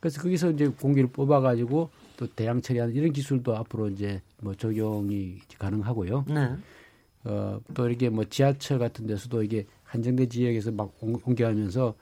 그래서 0.00 0.20
거기서 0.20 0.50
이제 0.52 0.68
공기를 0.68 1.08
뽑아가지고 1.10 1.90
또 2.16 2.26
대량 2.34 2.60
처리하는 2.60 2.94
이런 2.94 3.12
기술도 3.12 3.56
앞으로 3.56 3.88
이제 3.88 4.22
뭐 4.40 4.54
적용이 4.54 5.38
가능하고요. 5.58 6.24
네. 6.28 6.56
어, 7.24 7.60
또 7.74 7.88
이렇게 7.88 8.08
뭐 8.08 8.24
지하철 8.24 8.78
같은 8.78 9.06
데서도 9.06 9.42
이게 9.42 9.66
한정된 9.84 10.28
지역에서 10.28 10.70
막 10.72 10.94
옮겨가면서 11.00 11.94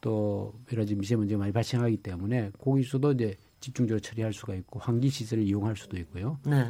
또 0.00 0.54
여러 0.72 0.82
가지 0.82 0.94
미세먼지가 0.94 1.38
많이 1.38 1.52
발생하기 1.52 1.98
때문에 1.98 2.50
거기서도 2.58 3.12
이제 3.12 3.36
집중적으로 3.60 4.00
처리할 4.00 4.32
수가 4.32 4.54
있고 4.54 4.78
환기 4.78 5.10
시설을 5.10 5.44
이용할 5.44 5.76
수도 5.76 5.98
있고요. 5.98 6.38
네. 6.46 6.66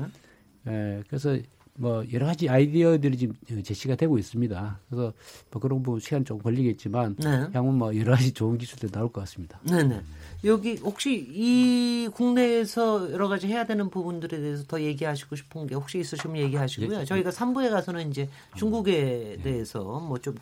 에, 0.66 1.03
그래서 1.07 1.38
뭐 1.81 2.05
여러 2.12 2.27
가지 2.27 2.47
아이디어들이 2.47 3.16
지금 3.16 3.35
제시가 3.62 3.95
되고 3.95 4.19
있습니다. 4.19 4.81
그래서 4.90 5.14
뭐 5.51 5.62
그런 5.62 5.83
부분 5.83 5.99
시간 5.99 6.27
조금 6.27 6.43
걸리겠지만 6.43 7.16
네. 7.19 7.47
향후 7.55 7.73
뭐 7.73 7.97
여러 7.97 8.12
가지 8.12 8.33
좋은 8.33 8.59
기술들이 8.59 8.93
나올 8.93 9.11
것 9.11 9.23
같습니다. 9.23 9.59
네네. 9.66 10.03
여기 10.45 10.77
혹시 10.77 11.27
이 11.31 12.07
국내에서 12.12 13.11
여러 13.12 13.29
가지 13.29 13.47
해야 13.47 13.64
되는 13.64 13.88
부분들에 13.88 14.40
대해서 14.40 14.64
더 14.64 14.79
얘기하시고 14.79 15.35
싶은 15.37 15.66
게 15.66 15.75
혹시 15.75 15.99
있으시면 15.99 16.37
얘기하시고요. 16.37 17.01
예. 17.01 17.05
저희가 17.07 17.31
3부에 17.31 17.71
가서는 17.71 18.11
이제 18.11 18.29
중국에 18.57 19.37
예. 19.38 19.43
대해서 19.43 19.81
뭐 19.83 20.19
좀 20.21 20.35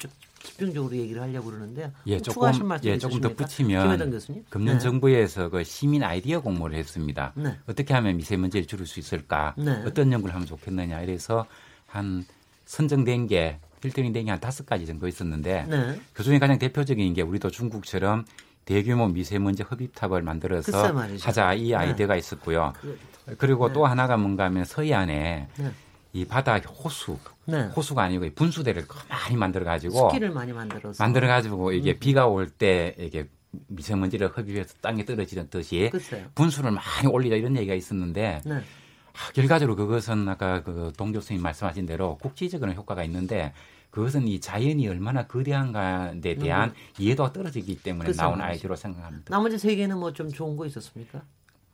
집중적으로 0.43 0.97
얘기를 0.97 1.21
하려고 1.21 1.47
그러는데요. 1.47 1.93
예, 2.07 2.21
조금 2.21 2.51
예, 2.85 2.99
조금 2.99 3.21
더 3.21 3.35
붙이면 3.35 4.23
금년 4.51 4.75
네. 4.77 4.79
정부에서 4.79 5.49
그 5.49 5.65
시민 5.65 6.03
아이디어 6.03 6.41
공모를 6.41 6.77
했습니다. 6.79 7.33
네. 7.37 7.57
어떻게 7.67 7.95
하면 7.95 8.17
미세먼지를 8.17 8.67
줄일 8.67 8.87
수 8.87 9.01
있을까? 9.01 9.55
네. 9.57 9.83
어떤 9.87 10.13
연구를 10.13 10.35
하면 10.35 10.47
좋겠느냐 10.47 11.01
이래서 11.03 11.47
한 11.87 12.25
선정된 12.67 13.27
게 13.27 13.59
필터링 13.81 14.13
된게 14.13 14.31
한 14.31 14.41
다섯 14.41 14.67
가지 14.67 14.87
정도 14.87 15.07
있었는데 15.09 15.67
네. 15.69 16.01
그 16.13 16.23
중에 16.23 16.39
가장 16.39 16.59
대표적인 16.59 17.15
게 17.15 17.23
우리도 17.23 17.51
중국처럼 17.51 18.25
대규모 18.65 19.09
미세먼지 19.09 19.63
흡입탑을 19.63 20.23
만들어서 20.23 20.93
하자 21.23 21.55
이 21.55 21.69
네. 21.69 21.75
아이디어가 21.75 22.17
있었고요. 22.17 22.75
그, 22.81 22.99
그리고 23.39 23.73
또 23.73 23.85
네. 23.85 23.89
하나가 23.89 24.17
뭔가 24.17 24.45
하면 24.45 24.65
서해안에 24.65 25.49
네. 25.57 25.73
이 26.13 26.25
바다 26.25 26.57
호수 26.57 27.19
네. 27.45 27.65
호수가 27.77 28.03
아니고 28.03 28.29
분수대를 28.35 28.87
많이 29.09 29.37
만들어 29.37 29.65
가지고 29.65 30.09
스키를 30.11 30.31
많이 30.31 30.53
만들어서 30.53 31.03
만들어 31.05 31.27
가지고 31.29 31.73
이게 31.73 31.93
음. 31.93 31.99
비가 32.01 32.27
올 32.27 32.49
때 32.49 32.95
이게 32.99 33.29
미세먼지를 33.69 34.29
흡입해서 34.29 34.75
땅에 34.81 35.05
떨어지는 35.05 35.49
듯이 35.51 35.89
글쎄요. 35.91 36.27
분수를 36.35 36.71
많이 36.71 37.07
올리자 37.09 37.37
이런 37.37 37.57
얘기가 37.57 37.75
있었는데 37.75 38.43
네. 38.45 38.55
아, 38.55 39.33
결과적으로 39.35 39.75
그것은 39.77 40.29
아까 40.29 40.63
그 40.63 40.93
동 40.97 41.13
교수님 41.13 41.43
말씀하신 41.43 41.87
대로 41.87 42.19
국지적으로 42.19 42.73
효과가 42.73 43.05
있는데 43.05 43.53
그것은 43.91 44.29
이 44.29 44.39
자연이 44.39 44.87
얼마나 44.87 45.27
거대한가에 45.27 46.21
대한 46.21 46.71
음. 46.71 46.75
이해도가 46.99 47.33
떨어지기 47.33 47.77
때문에 47.83 48.13
나온 48.13 48.41
아이디어로 48.41 48.77
생각합니다. 48.77 49.25
나머지 49.31 49.59
세 49.59 49.75
개는 49.77 49.99
뭐 49.99 50.13
좀 50.13 50.29
좋은 50.31 50.57
거 50.57 50.67
있었습니까? 50.67 51.23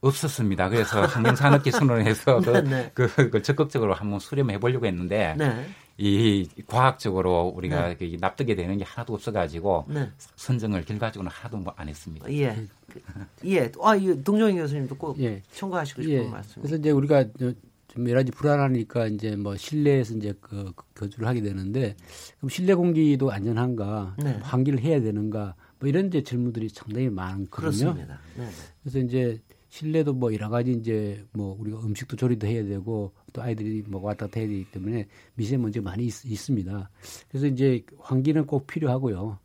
없었습니다. 0.09 0.69
그래서 0.69 1.03
환경 1.03 1.37
산업기 1.37 1.71
순원에서 1.71 2.41
네, 2.41 2.63
네. 2.63 2.91
그, 2.95 3.31
그 3.31 3.43
적극적으로 3.43 3.95
한번 3.95 4.19
수렴해 4.21 4.59
보려고 4.59 4.87
했는데 4.87 5.35
네. 5.39 5.67
이 5.97 6.49
과학적으로 6.67 7.53
우리가 7.55 7.89
네. 7.89 7.97
그 7.97 8.17
납득이 8.21 8.57
되는 8.57 8.77
게 8.77 8.85
하나도 8.85 9.15
없어가지고 9.15 9.87
네. 9.89 10.11
선정을 10.37 10.85
결과적으로 10.85 11.31
하나도 11.31 11.59
뭐 11.59 11.75
안 11.77 11.89
했습니다. 11.89 12.33
예, 12.33 12.67
그, 12.89 13.01
예. 13.47 13.71
아, 13.81 13.95
동정희 14.25 14.55
교수님도 14.57 14.97
꼭 14.97 15.21
예. 15.21 15.43
청구하시고 15.53 16.03
싶은 16.03 16.15
예. 16.15 16.29
말씀. 16.29 16.63
그래서 16.63 16.77
이제 16.77 16.91
우리가 16.91 17.25
좀 17.39 18.09
여러 18.09 18.21
가지 18.21 18.33
불안하니까 18.33 19.07
이제 19.07 19.37
뭐 19.37 19.57
실내에서 19.57 20.15
이제 20.15 20.35
그, 20.41 20.73
그 20.75 20.85
거주를 20.95 21.29
하게 21.29 21.43
되는데 21.43 21.95
그럼 22.39 22.49
실내 22.49 22.75
공기도 22.75 23.31
안전한가, 23.31 24.17
네. 24.19 24.39
환기를 24.43 24.81
해야 24.81 25.01
되는가, 25.01 25.55
뭐 25.79 25.89
이런 25.89 26.07
이제 26.09 26.23
질문들이 26.23 26.69
상당히 26.71 27.09
많거든요. 27.09 27.47
그렇습니다. 27.51 28.19
네. 28.37 28.49
그래서 28.83 28.99
이제 28.99 29.41
실내도 29.75 30.13
뭐 30.13 30.33
여러 30.33 30.49
가지 30.49 30.71
이제 30.71 31.25
뭐 31.33 31.57
우리가 31.59 31.81
음식도 31.81 32.17
조리도 32.17 32.47
해야 32.47 32.63
되고 32.65 33.11
또 33.33 33.43
아이들이 33.43 33.83
뭐 33.89 34.01
왔다 34.01 34.27
갔다 34.27 34.39
해야 34.39 34.49
되기 34.49 34.65
때문에 34.71 35.09
미세먼지가 35.35 35.83
많이 35.83 36.07
있, 36.07 36.13
습니다 36.13 36.89
그래서 37.29 37.49
이제 37.49 37.85
환기는 37.99 38.47
꼭 38.47 38.69
필요하고요. 38.69 39.37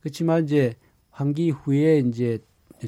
그렇지만 0.00 0.42
이제 0.42 0.74
환기 1.12 1.50
후에 1.50 2.00
이제 2.00 2.40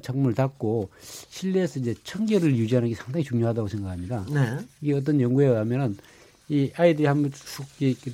창문을 0.03 0.35
닫고 0.35 0.91
실내에서 1.29 1.79
이제 1.79 1.95
청결을 2.03 2.57
유지하는 2.57 2.89
게 2.89 2.97
상당히 2.97 3.25
중요하다고 3.25 3.69
생각합니다. 3.69 4.27
네. 4.35 4.67
이게 4.81 4.95
어떤 4.95 5.21
연구에 5.21 5.47
의하면은 5.47 5.97
이 6.49 6.73
아이들이 6.75 7.07
한번 7.07 7.31
쑥 7.33 7.65
이렇게 7.79 8.11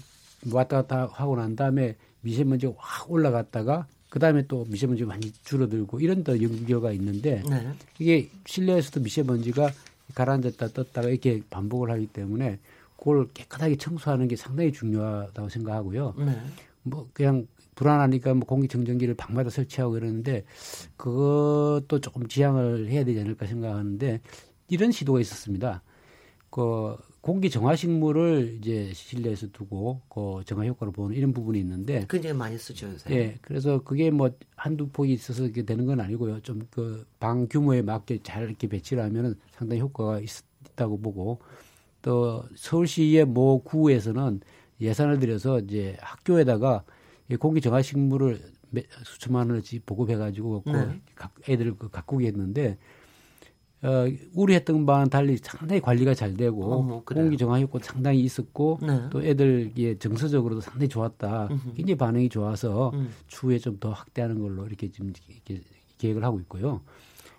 왔다 0.52 0.82
갔다 0.82 1.06
하고 1.10 1.36
난 1.36 1.56
다음에 1.56 1.96
미세먼지가 2.20 2.74
확 2.76 3.10
올라갔다가 3.10 3.86
그 4.14 4.20
다음에 4.20 4.46
또 4.46 4.64
미세먼지가 4.68 5.08
많이 5.08 5.32
줄어들고 5.42 5.98
이런 5.98 6.22
더 6.22 6.40
연구가 6.40 6.92
있는데 6.92 7.42
네. 7.50 7.72
이게 7.98 8.30
실내에서도 8.46 9.00
미세먼지가 9.00 9.72
가라앉았다 10.14 10.68
떴다가 10.68 11.08
이렇게 11.08 11.42
반복을 11.50 11.90
하기 11.90 12.06
때문에 12.06 12.60
그걸 12.96 13.26
깨끗하게 13.34 13.74
청소하는 13.74 14.28
게 14.28 14.36
상당히 14.36 14.70
중요하다고 14.70 15.48
생각하고요. 15.48 16.14
네. 16.16 16.40
뭐 16.84 17.08
그냥 17.12 17.48
불안하니까 17.74 18.34
뭐 18.34 18.46
공기 18.46 18.68
청정기를 18.68 19.14
방마다 19.16 19.50
설치하고 19.50 19.94
그러는데 19.94 20.44
그것도 20.96 21.98
조금 22.00 22.28
지양을 22.28 22.90
해야 22.90 23.04
되지 23.04 23.18
않을까 23.18 23.48
생각하는데 23.48 24.20
이런 24.68 24.92
시도가 24.92 25.18
있었습니다. 25.22 25.82
그 26.50 26.96
공기 27.24 27.48
정화식물을 27.48 28.58
이제 28.60 28.92
실내에서 28.92 29.46
두고 29.50 30.02
그 30.10 30.42
정화 30.44 30.66
효과를 30.66 30.92
보는 30.92 31.16
이런 31.16 31.32
부분이 31.32 31.58
있는데 31.58 32.04
굉장히 32.06 32.36
많이 32.36 32.58
쓰죠 32.58 32.88
요새. 32.88 33.10
예, 33.14 33.38
그래서 33.40 33.82
그게 33.82 34.10
뭐 34.10 34.30
한두 34.56 34.88
폭이 34.88 35.14
있어서 35.14 35.44
이렇게 35.44 35.62
되는 35.62 35.86
건 35.86 36.00
아니고요. 36.00 36.40
좀 36.42 36.66
그 36.70 37.06
방 37.18 37.48
규모에 37.48 37.80
맞게 37.80 38.18
잘 38.22 38.44
이렇게 38.44 38.68
배치를 38.68 39.02
하면은 39.04 39.36
상당히 39.52 39.80
효과가 39.80 40.20
있, 40.20 40.28
있다고 40.72 41.00
보고 41.00 41.40
또 42.02 42.44
서울시의 42.56 43.24
모 43.24 43.62
구에서는 43.62 44.40
예산을 44.82 45.18
들여서 45.18 45.60
이제 45.60 45.96
학교에다가 46.00 46.84
공기 47.40 47.62
정화 47.62 47.80
식물을 47.80 48.38
수천만 49.04 49.48
원어치 49.48 49.80
보급해가지고 49.86 50.62
그 50.64 50.70
네. 50.70 51.00
애들 51.48 51.78
그 51.78 51.88
가꾸게 51.88 52.26
했는데 52.26 52.76
어, 53.84 54.06
우리 54.32 54.54
했던 54.54 54.86
바와는 54.86 55.10
달리 55.10 55.36
상당히 55.36 55.80
관리가 55.80 56.14
잘 56.14 56.34
되고 56.34 56.72
어, 56.72 57.02
공기 57.04 57.36
정화 57.36 57.60
효과 57.60 57.78
상당히 57.82 58.20
있었고 58.20 58.78
네. 58.80 59.08
또 59.10 59.22
애들이 59.22 59.96
정서적으로도 59.98 60.62
상당히 60.62 60.88
좋았다. 60.88 61.48
음흠. 61.50 61.74
굉장히 61.74 61.96
반응이 61.98 62.30
좋아서 62.30 62.90
음. 62.94 63.10
추후에 63.26 63.58
좀 63.58 63.78
더 63.78 63.90
확대하는 63.90 64.40
걸로 64.40 64.66
이렇게 64.66 64.90
지금 64.90 65.12
이렇게 65.28 65.60
계획을 65.98 66.24
하고 66.24 66.40
있고요. 66.40 66.80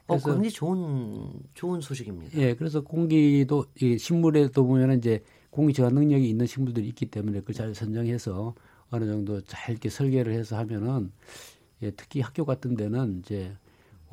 어, 0.05 0.08
그래서 0.08 0.29
어, 0.29 0.34
굉장히 0.34 0.51
좋은 0.51 1.29
좋은 1.55 1.81
소식입니다. 1.81 2.38
예, 2.38 2.53
그래서 2.53 2.81
공기도 2.81 3.65
이 3.81 3.97
식물에도 3.97 4.67
보면은 4.67 4.99
이제 4.99 5.23
공기 5.49 5.73
정화 5.73 5.89
능력이 5.89 6.29
있는 6.29 6.45
식물들이 6.45 6.88
있기 6.89 7.08
때문에 7.08 7.39
그걸 7.39 7.55
잘 7.55 7.73
선정해서 7.73 8.53
어느 8.91 9.05
정도 9.05 9.41
잘 9.41 9.71
이렇게 9.71 9.89
설계를 9.89 10.34
해서 10.34 10.58
하면은 10.58 11.12
예, 11.81 11.89
특히 11.91 12.21
학교 12.21 12.45
같은 12.45 12.75
데는 12.75 13.21
이제 13.23 13.53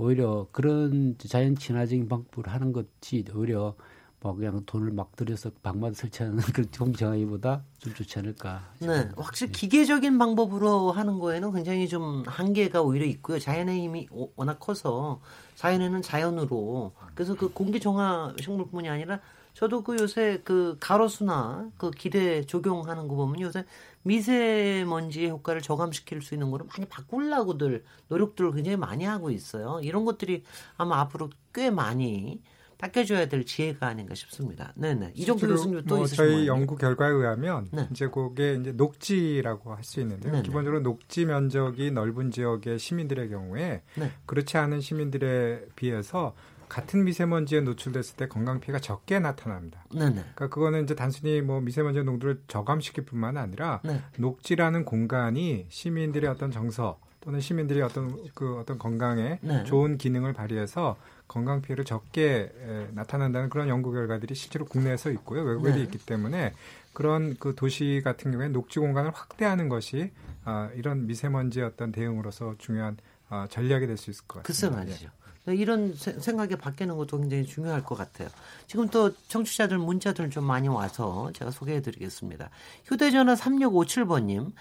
오히려 0.03 0.49
그런 0.51 1.17
자연 1.19 1.55
친화적인 1.55 2.09
방법을 2.09 2.53
하는 2.53 2.73
것이 2.73 3.25
오히려 3.35 3.75
뭐 4.21 4.35
그냥 4.35 4.63
돈을 4.67 4.93
막 4.93 5.15
들여서 5.17 5.51
방마다 5.63 5.95
설치하는 5.95 6.37
그런 6.55 6.69
공기 6.77 6.99
정화기보다 6.99 7.63
좀 7.79 7.95
좋지 7.95 8.19
않을까. 8.19 8.63
네, 8.81 9.09
확실히 9.17 9.53
기계적인 9.53 10.19
방법으로 10.19 10.93
하는 10.93 11.19
거에는 11.19 11.53
굉장히 11.53 11.89
좀 11.89 12.25
한계가 12.27 12.83
오히려 12.83 13.07
있고요. 13.07 13.39
자연의 13.39 13.81
힘이 13.81 14.09
워낙 14.37 14.59
커서 14.59 15.21
자연에는 15.57 16.03
자연으로 16.03 16.93
그래서 17.15 17.35
그 17.35 17.53
공기 17.53 17.79
정화 17.79 18.35
식물뿐이 18.41 18.89
아니라 18.89 19.21
저도 19.55 19.83
그 19.83 19.97
요새 20.01 20.41
그 20.45 20.77
가로수나 20.81 21.71
그 21.77 21.91
기대 21.91 22.45
적용하는 22.47 23.07
거 23.07 23.15
보면 23.15 23.41
요새 23.41 23.65
미세먼지의 24.03 25.31
효과를 25.31 25.61
저감시킬 25.63 26.23
수 26.23 26.35
있는 26.35 26.51
거를 26.51 26.67
많이 26.67 26.87
바꾸려고들 26.89 27.85
노력들을 28.09 28.53
굉장히 28.53 28.77
많이 28.77 29.05
하고 29.05 29.31
있어요. 29.31 29.81
이런 29.83 30.05
것들이 30.05 30.43
아마 30.77 31.01
앞으로 31.01 31.31
꽤 31.55 31.71
많이 31.71 32.41
바뀌어줘야 32.79 33.29
될 33.29 33.47
지혜가 33.47 33.87
아닌가 33.87 34.13
싶습니다. 34.17 34.73
네네. 34.75 35.13
이정도 35.15 35.47
교수님 35.47 35.85
또 35.85 35.99
뭐 35.99 36.07
저희 36.07 36.49
연구 36.49 36.75
결과에 36.75 37.13
의하면 37.13 37.69
네. 37.71 37.87
이제 37.93 38.09
그게 38.09 38.55
이제 38.55 38.73
녹지라고 38.73 39.73
할 39.73 39.85
수 39.85 40.01
있는데요. 40.01 40.33
네네. 40.33 40.43
기본적으로 40.43 40.81
녹지 40.83 41.25
면적이 41.25 41.93
넓은 41.93 42.33
지역의 42.33 42.81
시민들의 42.81 43.29
경우에 43.31 43.83
네. 43.95 44.11
그렇지 44.27 44.57
않은 44.57 44.81
시민들에 44.81 45.65
비해서 45.77 46.35
같은 46.73 47.05
미세먼지에 47.05 47.61
노출됐을 47.61 48.17
때 48.17 48.29
건강 48.29 48.59
피해가 48.59 48.81
적게 48.81 49.19
나타납니다. 49.19 49.85
네네. 49.95 50.15
그러니까 50.15 50.49
그거는 50.49 50.85
이제 50.85 50.95
단순히 50.95 51.43
뭐 51.43 51.61
미세먼지 51.61 52.03
농도를 52.03 52.41
저감시킬 52.49 53.05
뿐만 53.05 53.37
아니라 53.37 53.81
네. 53.85 54.01
녹지라는 54.17 54.87
공간이 54.87 55.67
시민들의 55.69 56.31
어떤 56.31 56.51
정서 56.51 56.99
또는 57.21 57.41
시민들이 57.41 57.83
어떤 57.83 58.17
그 58.35 58.59
어떤 58.59 58.79
건강에 58.79 59.39
네. 59.43 59.65
좋은 59.65 59.99
기능을 59.99 60.33
발휘해서 60.33 60.97
건강 61.29 61.61
피해를 61.61 61.85
적게 61.85 62.51
에, 62.59 62.89
나타난다는 62.93 63.51
그런 63.51 63.69
연구 63.69 63.93
결과들이 63.93 64.35
실제로 64.35 64.65
국내에서 64.65 65.11
있고요 65.11 65.43
외국에도 65.43 65.77
네. 65.77 65.83
있기 65.83 65.99
때문에 65.99 66.55
그런 66.95 67.37
그 67.39 67.55
도시 67.55 68.01
같은 68.03 68.33
경우에 68.33 68.49
녹지 68.49 68.81
공간을 68.81 69.11
확대하는 69.15 69.69
것이 69.69 70.11
아, 70.45 70.71
이런 70.75 71.07
미세먼지의 71.07 71.67
어떤 71.67 71.93
대응으로서 71.93 72.55
중요한 72.57 72.97
아, 73.29 73.47
전략이 73.51 73.87
될 73.87 73.99
수 73.99 74.11
있을 74.11 74.25
것 74.27 74.43
같습니다. 74.43 74.47
글쎄 74.47 74.71
말이죠. 74.71 75.22
네, 75.45 75.57
이런 75.57 75.95
세, 75.95 76.19
생각이 76.19 76.57
바뀌는 76.57 76.97
것도 76.97 77.19
굉장히 77.19 77.45
중요할 77.45 77.83
것 77.83 77.97
같아요. 77.97 78.29
지금 78.67 78.89
또 78.89 79.13
청취자들 79.29 79.79
문자들 79.79 80.31
좀 80.31 80.45
많이 80.45 80.69
와서 80.69 81.31
제가 81.35 81.51
소개해 81.51 81.83
드리겠습니다. 81.83 82.51
휴대전화 82.85 83.35
3657번님. 83.35 84.53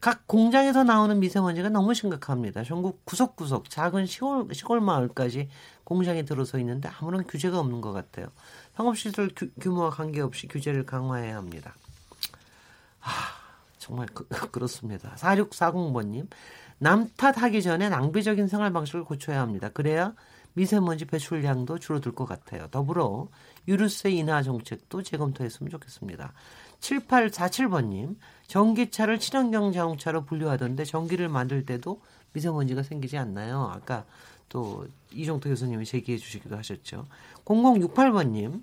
각 0.00 0.28
공장에서 0.28 0.84
나오는 0.84 1.18
미세먼지가 1.18 1.70
너무 1.70 1.92
심각합니다. 1.92 2.62
전국 2.62 3.04
구석구석 3.04 3.68
작은 3.68 4.06
시골, 4.06 4.46
시골 4.52 4.80
마을까지 4.80 5.48
공장에 5.82 6.24
들어서 6.24 6.58
있는데 6.60 6.88
아무런 7.00 7.26
규제가 7.26 7.58
없는 7.58 7.80
것 7.80 7.92
같아요. 7.92 8.28
상업시설 8.76 9.30
규 9.34 9.68
모와 9.70 9.90
관계없이 9.90 10.46
규제를 10.46 10.86
강화해야 10.86 11.36
합니다. 11.36 11.74
아, 13.00 13.10
정말 13.78 14.06
그, 14.14 14.28
그렇습니다. 14.52 15.16
4640번님. 15.16 16.28
남 16.78 17.08
탓하기 17.16 17.62
전에 17.62 17.88
낭비적인 17.88 18.48
생활 18.48 18.72
방식을 18.72 19.04
고쳐야 19.04 19.40
합니다. 19.40 19.68
그래야 19.68 20.14
미세먼지 20.54 21.04
배출량도 21.04 21.78
줄어들 21.78 22.12
것 22.12 22.26
같아요. 22.26 22.66
더불어 22.70 23.28
유류세 23.68 24.10
인하 24.10 24.42
정책도 24.42 25.02
재검토했으면 25.02 25.70
좋겠습니다. 25.70 26.32
7847번님, 26.80 28.16
전기차를 28.46 29.18
친환경 29.18 29.72
자동차로 29.72 30.24
분류하던데 30.24 30.84
전기를 30.84 31.28
만들 31.28 31.64
때도 31.66 32.00
미세먼지가 32.32 32.82
생기지 32.82 33.18
않나요? 33.18 33.70
아까 33.72 34.04
또 34.48 34.86
이종태 35.12 35.50
교수님이 35.50 35.84
제기해 35.84 36.18
주시기도 36.18 36.56
하셨죠. 36.56 37.06
0068번님, 37.44 38.62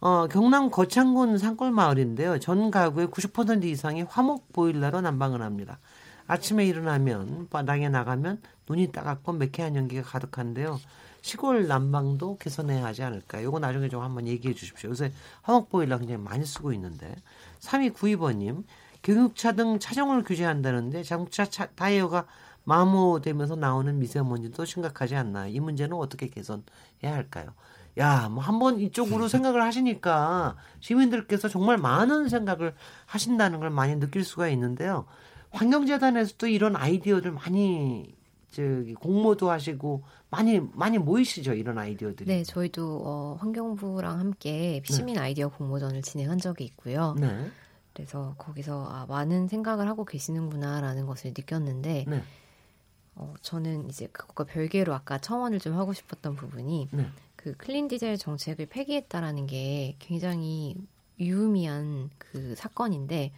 어, 0.00 0.26
경남 0.28 0.70
거창군 0.70 1.38
산골 1.38 1.70
마을인데요. 1.70 2.38
전 2.38 2.70
가구의 2.70 3.08
90% 3.08 3.64
이상이 3.64 4.02
화목 4.02 4.52
보일러로 4.52 5.00
난방을 5.00 5.40
합니다. 5.42 5.78
아침에 6.26 6.66
일어나면 6.66 7.48
바닥에 7.50 7.88
나가면 7.88 8.40
눈이 8.68 8.92
따갑고 8.92 9.32
매캐한 9.32 9.76
연기가 9.76 10.02
가득한데요. 10.02 10.80
시골 11.20 11.66
난방도 11.66 12.36
개선해야 12.38 12.84
하지 12.84 13.02
않을까. 13.02 13.42
요거 13.42 13.58
나중에 13.58 13.88
좀 13.88 14.02
한번 14.02 14.26
얘기해 14.26 14.54
주십시오. 14.54 14.90
요새 14.90 15.12
화목보일러 15.42 15.98
굉장히 15.98 16.22
많이 16.22 16.44
쓰고 16.44 16.72
있는데. 16.74 17.14
3292번님, 17.60 18.64
경유차 19.02 19.52
등 19.52 19.78
차종을 19.78 20.22
규제한다는데 20.24 21.02
자동차 21.02 21.44
차, 21.46 21.66
타이어가 21.66 22.26
마모되면서 22.64 23.56
나오는 23.56 23.98
미세먼지도 23.98 24.64
심각하지 24.64 25.16
않나. 25.16 25.46
이 25.46 25.60
문제는 25.60 25.96
어떻게 25.96 26.28
개선해야 26.28 26.64
할까요? 27.02 27.54
야, 27.98 28.28
뭐 28.28 28.42
한번 28.42 28.80
이쪽으로 28.80 29.28
생각을 29.28 29.62
하시니까 29.62 30.56
시민들께서 30.80 31.48
정말 31.48 31.78
많은 31.78 32.28
생각을 32.28 32.74
하신다는 33.06 33.60
걸 33.60 33.70
많이 33.70 33.98
느낄 34.00 34.24
수가 34.24 34.48
있는데요. 34.48 35.06
환경재단에서도 35.54 36.46
이런 36.48 36.76
아이디어들 36.76 37.32
많이 37.32 38.14
저기 38.50 38.94
공모도 38.94 39.50
하시고 39.50 40.02
많이 40.30 40.60
많이 40.60 40.98
모이시죠 40.98 41.54
이런 41.54 41.78
아이디어들이. 41.78 42.28
네, 42.28 42.42
저희도 42.44 43.02
어, 43.04 43.36
환경부랑 43.40 44.18
함께 44.18 44.82
시민 44.84 45.14
네. 45.14 45.20
아이디어 45.20 45.48
공모전을 45.48 46.02
진행한 46.02 46.38
적이 46.38 46.64
있고요. 46.64 47.14
네. 47.18 47.50
그래서 47.92 48.34
거기서 48.38 48.86
아, 48.86 49.06
많은 49.06 49.48
생각을 49.48 49.88
하고 49.88 50.04
계시는구나라는 50.04 51.06
것을 51.06 51.30
느꼈는데 51.30 52.04
네. 52.08 52.22
어, 53.14 53.34
저는 53.40 53.88
이제 53.88 54.08
그것과 54.08 54.44
별개로 54.44 54.92
아까 54.92 55.18
첨언을 55.18 55.60
좀 55.60 55.76
하고 55.76 55.92
싶었던 55.92 56.34
부분이 56.34 56.88
네. 56.90 57.06
그 57.36 57.54
클린 57.56 57.88
디젤 57.88 58.18
정책을 58.18 58.66
폐기했다라는 58.66 59.46
게 59.46 59.96
굉장히 60.00 60.76
유의미한 61.20 62.10
그 62.18 62.54
사건인데 62.56 63.32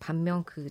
반면 0.00 0.42
그 0.44 0.70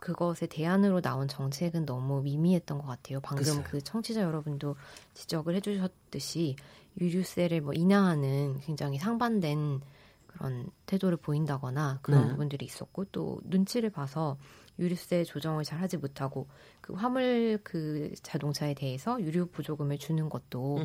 그것에 0.00 0.46
대안으로 0.46 1.00
나온 1.00 1.28
정책은 1.28 1.86
너무 1.86 2.22
미미했던 2.22 2.78
것 2.78 2.86
같아요. 2.86 3.20
방금 3.20 3.44
글쎄요. 3.44 3.64
그 3.64 3.80
청취자 3.82 4.22
여러분도 4.22 4.76
지적을 5.14 5.54
해주셨듯이 5.56 6.56
유류세를 7.00 7.60
뭐 7.60 7.72
인하하는 7.74 8.60
굉장히 8.60 8.98
상반된 8.98 9.80
그런 10.26 10.70
태도를 10.86 11.16
보인다거나 11.16 11.98
그런 12.02 12.22
네. 12.24 12.30
부분들이 12.30 12.64
있었고 12.64 13.06
또 13.06 13.40
눈치를 13.44 13.90
봐서 13.90 14.36
유류세 14.78 15.24
조정을 15.24 15.64
잘 15.64 15.80
하지 15.80 15.96
못하고 15.96 16.46
그 16.80 16.92
화물 16.92 17.58
그 17.64 18.12
자동차에 18.22 18.74
대해서 18.74 19.20
유류 19.20 19.46
보조금을 19.48 19.98
주는 19.98 20.28
것도 20.28 20.78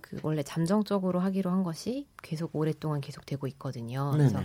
그 0.00 0.18
원래 0.22 0.42
잠정적으로 0.42 1.20
하기로 1.20 1.50
한 1.50 1.62
것이 1.62 2.08
계속 2.22 2.56
오랫동안 2.56 3.00
계속되고 3.00 3.46
있거든요. 3.48 4.10
그래서 4.12 4.40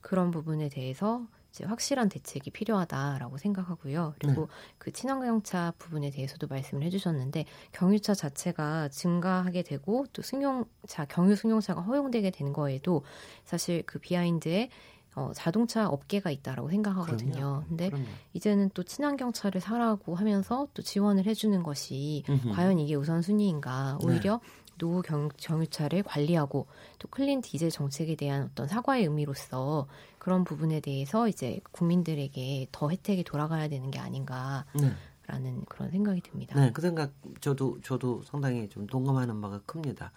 그런 0.00 0.30
부분에 0.30 0.70
대해서 0.70 1.26
이제 1.58 1.64
확실한 1.64 2.08
대책이 2.08 2.50
필요하다라고 2.50 3.36
생각하고요. 3.36 4.14
그리고 4.20 4.42
네. 4.42 4.46
그 4.78 4.92
친환경차 4.92 5.74
부분에 5.76 6.10
대해서도 6.10 6.46
말씀을 6.46 6.84
해주셨는데 6.84 7.46
경유차 7.72 8.14
자체가 8.14 8.88
증가하게 8.88 9.62
되고 9.62 10.06
또 10.12 10.22
승용차 10.22 11.06
경유 11.06 11.34
승용차가 11.34 11.80
허용되게 11.80 12.30
된 12.30 12.52
거에도 12.52 13.02
사실 13.44 13.82
그 13.86 13.98
비하인드에 13.98 14.70
어, 15.16 15.32
자동차 15.34 15.88
업계가 15.88 16.30
있다라고 16.30 16.70
생각하거든요. 16.70 17.32
그럼요. 17.32 17.64
근데 17.66 17.88
그럼요. 17.90 18.06
이제는 18.34 18.70
또 18.72 18.84
친환경 18.84 19.32
차를 19.32 19.60
사라고 19.60 20.14
하면서 20.14 20.68
또 20.74 20.82
지원을 20.82 21.26
해주는 21.26 21.60
것이 21.64 22.22
음흠. 22.28 22.52
과연 22.52 22.78
이게 22.78 22.94
우선순위인가? 22.94 23.98
오히려 24.00 24.40
네. 24.40 24.68
노후 24.78 25.02
경, 25.02 25.28
경유차를 25.36 26.04
관리하고 26.04 26.66
또 26.98 27.08
clean 27.08 27.42
디젤 27.42 27.70
정책에 27.70 28.14
대한 28.14 28.44
어떤 28.44 28.68
사과의 28.68 29.02
의미로서 29.04 29.88
그런 30.28 30.44
부분에 30.44 30.80
대해서 30.80 31.26
이제 31.26 31.58
국민들에게 31.72 32.66
더 32.70 32.90
혜택이 32.90 33.24
돌아가야 33.24 33.66
되는 33.68 33.90
게 33.90 33.98
아닌가. 33.98 34.66
네. 34.78 34.92
라는 35.26 35.64
그런 35.64 35.90
생각이 35.90 36.20
듭니다. 36.20 36.58
네, 36.60 36.70
그 36.70 36.82
생각 36.82 37.14
저도 37.40 37.78
저도 37.82 38.22
상당히 38.24 38.68
좀 38.68 38.86
동감하는 38.86 39.40
바가 39.40 39.62
큽니다. 39.64 40.12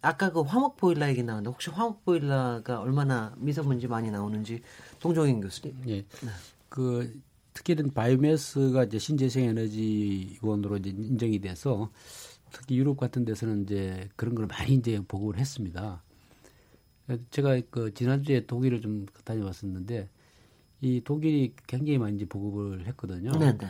아까 0.00 0.32
그 0.32 0.40
화목 0.40 0.76
보일러 0.76 1.08
얘기 1.08 1.22
나왔는데 1.22 1.50
혹시 1.50 1.70
화목 1.70 2.04
보일러가 2.04 2.80
얼마나 2.80 3.32
미세먼지 3.36 3.86
많이 3.86 4.10
나오는지 4.10 4.62
동종인 4.98 5.40
교수님. 5.40 5.76
예. 5.86 5.94
네. 5.94 6.30
그 6.68 7.20
특히는 7.54 7.90
바이오매스가 7.90 8.84
이제 8.84 8.98
신재생 8.98 9.44
에너지원으로 9.44 10.78
이제 10.78 10.90
인정이 10.90 11.38
돼서 11.38 11.88
특히 12.50 12.78
유럽 12.78 12.96
같은 12.96 13.24
데서는 13.24 13.62
이제 13.62 14.08
그런 14.16 14.34
걸 14.34 14.46
많이 14.48 14.74
이제 14.74 15.00
보고를 15.06 15.38
했습니다. 15.38 16.02
제가 17.30 17.60
그 17.70 17.92
지난주에 17.94 18.46
독일을 18.46 18.80
좀 18.80 19.06
다녀왔었는데 19.24 20.08
이 20.80 21.00
독일이 21.04 21.54
굉장히 21.66 21.98
많이 21.98 22.16
이제 22.16 22.24
보급을 22.24 22.86
했거든요. 22.86 23.32
네, 23.32 23.56
네. 23.56 23.66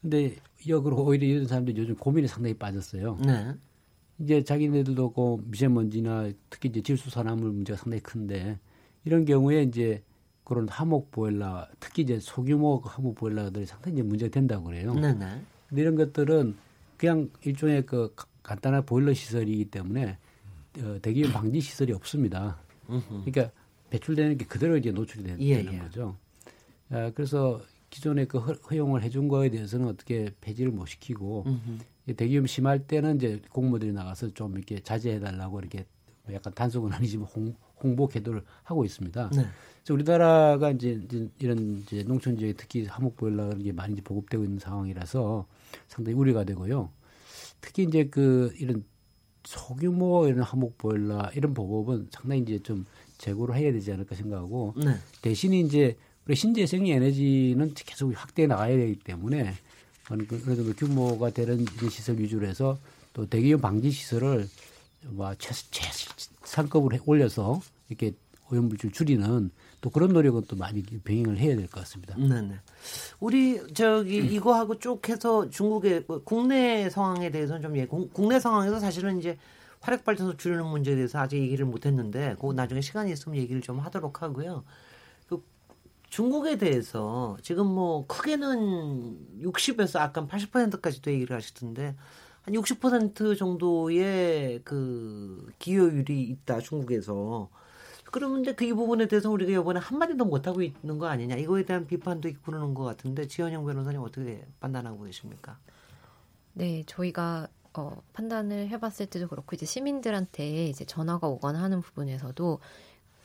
근데 0.00 0.36
역으로 0.66 1.04
오히려 1.04 1.26
이런 1.26 1.46
사람들이 1.46 1.80
요즘 1.80 1.94
고민이 1.96 2.28
상당히 2.28 2.54
빠졌어요. 2.54 3.18
네. 3.24 3.54
이제 4.18 4.42
자기네들도 4.42 5.12
그 5.12 5.42
미세먼지나 5.48 6.30
특히 6.50 6.68
이제 6.68 6.80
질소 6.80 7.10
산화물 7.10 7.50
문제가 7.50 7.76
상당히 7.76 8.02
큰데 8.02 8.58
이런 9.04 9.24
경우에 9.24 9.62
이제 9.62 10.02
그런 10.44 10.68
화목 10.68 11.10
보일러 11.10 11.66
특히 11.80 12.02
이제 12.02 12.18
소규모 12.20 12.80
화목 12.84 13.14
보일러들이 13.14 13.66
상당히 13.66 13.94
이제 13.94 14.02
문제가 14.02 14.30
된다고 14.30 14.64
그래요. 14.64 14.94
네 14.94 15.12
네. 15.14 15.40
근데 15.68 15.82
이런 15.82 15.96
것들은 15.96 16.56
그냥 16.96 17.30
일종의 17.42 17.86
그 17.86 18.14
간단한 18.42 18.84
보일러 18.84 19.12
시설이기 19.14 19.66
때문에 19.66 20.18
어, 20.78 20.98
대기업 21.02 21.32
방지 21.32 21.60
시설이 21.60 21.92
없습니다. 21.92 22.58
그러니까 23.08 23.50
배출되는 23.90 24.38
게 24.38 24.46
그대로 24.46 24.76
이제 24.76 24.90
노출이 24.90 25.22
되는 25.22 25.40
예, 25.42 25.64
예. 25.70 25.78
거죠. 25.78 26.16
아, 26.90 27.10
그래서 27.14 27.60
기존에 27.90 28.24
그 28.24 28.38
허용을 28.38 29.02
해준 29.02 29.28
거에 29.28 29.50
대해서는 29.50 29.86
어떻게 29.86 30.30
폐지를 30.40 30.72
못 30.72 30.86
시키고 30.86 31.44
대기업 32.16 32.48
심할 32.48 32.86
때는 32.86 33.16
이제 33.16 33.40
공무들이 33.50 33.92
나가서 33.92 34.32
좀 34.34 34.56
이렇게 34.56 34.80
자제해 34.80 35.20
달라고 35.20 35.60
이렇게 35.60 35.84
약간 36.32 36.54
단속은 36.54 36.92
아니지만 36.92 37.26
홍, 37.26 37.54
홍보 37.82 38.06
계도를 38.06 38.42
하고 38.62 38.84
있습니다. 38.84 39.30
네. 39.30 39.46
그래서 39.82 39.94
우리나라가 39.94 40.70
이제, 40.70 41.00
이제 41.04 41.28
이런 41.40 41.78
이제 41.78 42.04
농촌 42.04 42.38
지역에 42.38 42.54
특히 42.54 42.86
화목 42.86 43.16
보일러라는 43.16 43.62
게 43.62 43.72
많이 43.72 43.94
이제 43.94 44.02
보급되고 44.02 44.44
있는 44.44 44.58
상황이라서 44.58 45.46
상당히 45.88 46.16
우려가 46.16 46.44
되고요. 46.44 46.90
특히 47.60 47.82
이제 47.82 48.04
그 48.08 48.54
이런 48.58 48.84
소규모 49.44 50.26
이런 50.26 50.40
화목 50.42 50.78
보일러 50.78 51.30
이런 51.34 51.54
보급은 51.54 52.08
상당히 52.10 52.42
이제 52.42 52.58
좀 52.62 52.84
재고를 53.18 53.56
해야 53.56 53.72
되지 53.72 53.92
않을까 53.92 54.14
생각하고 54.14 54.74
네. 54.76 54.96
대신에 55.20 55.60
이제 55.60 55.96
우리 56.26 56.36
신재생 56.36 56.86
에너지는 56.86 57.74
계속 57.74 58.12
확대해 58.14 58.46
나가야 58.46 58.76
되기 58.76 58.96
때문에 58.96 59.54
어느 60.10 60.26
정도 60.26 60.72
규모가 60.74 61.30
되는 61.30 61.64
시설 61.90 62.18
위주로 62.18 62.46
해서 62.46 62.78
또 63.12 63.26
대기업 63.26 63.60
방지 63.60 63.90
시설을 63.90 64.48
뭐 65.06 65.34
최, 65.36 65.52
최상급으로 65.70 66.98
올려서 67.04 67.60
이렇게 67.88 68.14
오염물질 68.50 68.92
줄이는 68.92 69.50
또 69.82 69.90
그런 69.90 70.12
노력은 70.12 70.44
또 70.48 70.56
많이 70.56 70.80
병행을 70.82 71.36
해야 71.38 71.56
될 71.56 71.66
것 71.66 71.80
같습니다. 71.80 72.16
네네. 72.16 72.54
우리 73.20 73.60
저기 73.74 74.20
음. 74.20 74.26
이거하고 74.30 74.78
쭉 74.78 75.06
해서 75.08 75.50
중국의 75.50 76.04
뭐 76.06 76.22
국내 76.24 76.88
상황에 76.88 77.30
대해서는 77.30 77.60
좀 77.60 77.76
예, 77.76 77.86
국내 77.86 78.38
상황에서 78.40 78.78
사실은 78.78 79.18
이제 79.18 79.36
화력 79.80 80.04
발전소 80.04 80.36
줄이는 80.36 80.64
문제에 80.66 80.94
대해서 80.94 81.18
아직 81.18 81.38
얘기를 81.38 81.66
못 81.66 81.84
했는데 81.84 82.36
그 82.40 82.52
나중에 82.52 82.80
시간이 82.80 83.10
있으면 83.12 83.36
얘기를 83.38 83.60
좀 83.60 83.80
하도록 83.80 84.22
하고요. 84.22 84.62
그 85.28 85.42
중국에 86.10 86.58
대해서 86.58 87.36
지금 87.42 87.66
뭐 87.66 88.06
크게는 88.06 89.40
60에서 89.42 89.98
아까 89.98 90.24
80%까지도 90.26 91.10
얘기를 91.10 91.34
하시던데 91.36 91.96
한 92.42 92.54
60% 92.54 93.36
정도의 93.36 94.60
그 94.62 95.48
기여율이 95.58 96.22
있다 96.22 96.60
중국에서 96.60 97.50
그러면 98.12 98.42
이제 98.42 98.54
그 98.54 98.64
이 98.64 98.72
부분에 98.72 99.06
대해서 99.08 99.30
우리가 99.30 99.60
이번에 99.60 99.80
한마디도 99.80 100.24
못하고 100.24 100.62
있는 100.62 100.98
거 100.98 101.06
아니냐 101.08 101.34
이거에 101.36 101.64
대한 101.64 101.86
비판도 101.86 102.28
있고 102.28 102.52
그러는 102.52 102.74
것 102.74 102.84
같은데 102.84 103.26
지현영 103.26 103.64
변호사님 103.66 104.00
어떻게 104.00 104.46
판단하고 104.60 105.02
계십니까? 105.04 105.58
네, 106.52 106.84
저희가 106.86 107.48
어, 107.74 108.02
판단을 108.12 108.68
해봤을 108.68 109.06
때도 109.10 109.28
그렇고 109.28 109.56
이제 109.56 109.64
시민들한테 109.66 110.66
이제 110.66 110.84
전화가 110.84 111.26
오거나 111.26 111.62
하는 111.62 111.80
부분에서도 111.80 112.60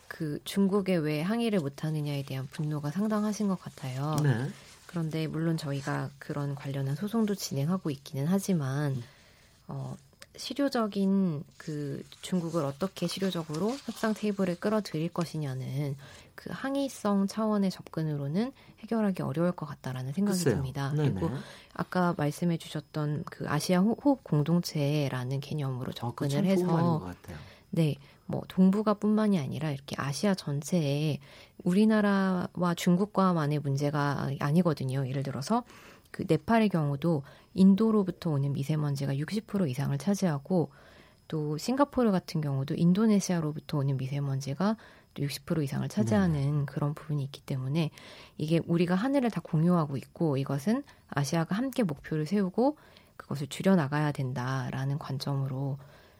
그 0.07 0.39
중국에 0.45 0.95
왜 0.95 1.21
항의를 1.21 1.59
못하느냐에 1.59 2.23
대한 2.23 2.47
분노가 2.47 2.89
상당하신 2.91 3.49
것 3.49 3.59
같아요. 3.59 4.15
네. 4.23 4.47
그런데 4.85 5.27
물론 5.27 5.57
저희가 5.57 6.11
그런 6.17 6.55
관련한 6.55 6.95
소송도 6.95 7.35
진행하고 7.35 7.89
있기는 7.91 8.25
하지만 8.25 8.95
어, 9.67 9.97
실효적인 10.37 11.43
그 11.57 12.03
중국을 12.21 12.63
어떻게 12.65 13.07
실효적으로 13.07 13.75
협상 13.85 14.13
테이블에 14.13 14.55
끌어들일 14.55 15.09
것이냐는 15.09 15.95
그 16.35 16.51
항의성 16.53 17.27
차원의 17.27 17.71
접근으로는 17.71 18.51
해결하기 18.81 19.23
어려울 19.23 19.51
것 19.51 19.65
같다라는 19.65 20.13
생각이 20.13 20.37
글쎄요. 20.37 20.55
듭니다. 20.55 20.93
네네. 20.95 21.13
그리고 21.19 21.31
아까 21.73 22.13
말씀해 22.15 22.57
주셨던 22.57 23.23
그 23.25 23.45
아시아 23.47 23.79
호흡 23.79 24.23
공동체라는 24.23 25.39
개념으로 25.39 25.89
아, 25.89 25.95
접근을 25.95 26.39
어, 26.39 26.43
해서 26.43 27.01
네, 27.69 27.95
뭐 28.27 28.43
동북아 28.47 28.93
뿐만이 28.95 29.39
아니라 29.39 29.71
이렇게 29.71 29.95
아시아 29.97 30.35
전체에 30.35 31.19
우리나라와 31.63 32.75
중국과만의 32.75 33.59
문제가 33.59 34.29
아니거든요. 34.39 35.07
예를 35.07 35.23
들어서 35.23 35.63
그 36.17 36.25
네팔의 36.27 36.69
경우도 36.69 37.21
인도로부터 37.53 38.31
오는 38.31 38.51
미세먼지가 38.51 39.13
60% 39.13 39.69
이상을 39.69 39.95
차지하고 39.99 40.71
또 41.27 41.59
싱가포르 41.59 42.11
같은 42.11 42.41
경우도 42.41 42.73
인도네시아로부터 42.75 43.77
오는 43.77 43.97
미세먼지가 43.97 44.77
또60% 45.13 45.63
이상을 45.63 45.87
차지하는 45.87 46.59
네. 46.59 46.65
그런 46.65 46.95
부분이 46.95 47.23
있기 47.25 47.41
때문에 47.41 47.91
이게 48.39 48.61
우리가 48.65 48.95
하늘을 48.95 49.29
다 49.29 49.41
공유하고 49.43 49.95
있고 49.97 50.37
이것은 50.37 50.81
아시아가 51.09 51.53
함께 51.53 51.83
목표를 51.83 52.25
세우고 52.25 52.77
그것을 53.15 53.45
줄여 53.45 53.75
나가야 53.75 54.11
된다라는 54.11 54.97
관점으로 54.97 55.77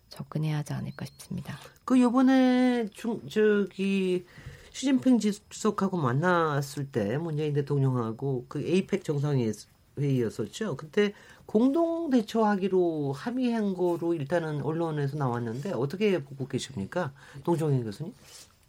접근해야 0.09 0.57
하지 0.57 0.73
않을까 0.73 1.05
싶습니다. 1.05 1.57
그 1.85 1.99
요번에 1.99 2.87
중 2.93 3.27
저기 3.27 4.27
시진핑 4.73 5.17
주석하고 5.17 5.97
만났을 5.97 6.91
때 6.91 7.17
문재인 7.17 7.53
대통령하고 7.53 8.45
그 8.47 8.61
에이펙 8.61 9.03
정상회의 9.03 9.51
회의였었죠. 9.97 10.77
그때 10.77 11.13
공동 11.45 12.09
대처하기로 12.09 13.13
합의한 13.13 13.73
거로 13.73 14.13
일단은 14.13 14.61
언론에서 14.61 15.17
나왔는데 15.17 15.71
어떻게 15.71 16.23
보고 16.23 16.47
계십니까, 16.47 17.13
동정인 17.43 17.83
교수님? 17.83 18.13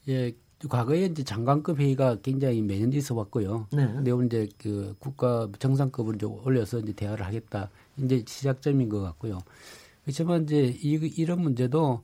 예, 0.09 0.33
과거에 0.68 1.05
이제 1.05 1.22
장관급 1.22 1.79
회의가 1.79 2.16
굉장히 2.22 2.62
매년 2.62 2.93
있어 2.93 3.14
왔고요. 3.14 3.66
네. 3.72 3.87
근데 3.87 4.11
오늘 4.11 4.26
이제 4.26 4.49
그 4.59 4.95
국가 4.99 5.49
정상급으로 5.59 6.16
이제 6.16 6.26
올려서 6.26 6.81
이제 6.81 6.93
대화를 6.93 7.24
하겠다. 7.26 7.70
이제 7.97 8.24
시작점인 8.26 8.89
것 8.89 9.01
같고요. 9.01 9.39
그렇지만 10.03 10.45
이제 10.45 10.74
이, 10.83 10.95
이런 11.16 11.43
문제도 11.43 12.03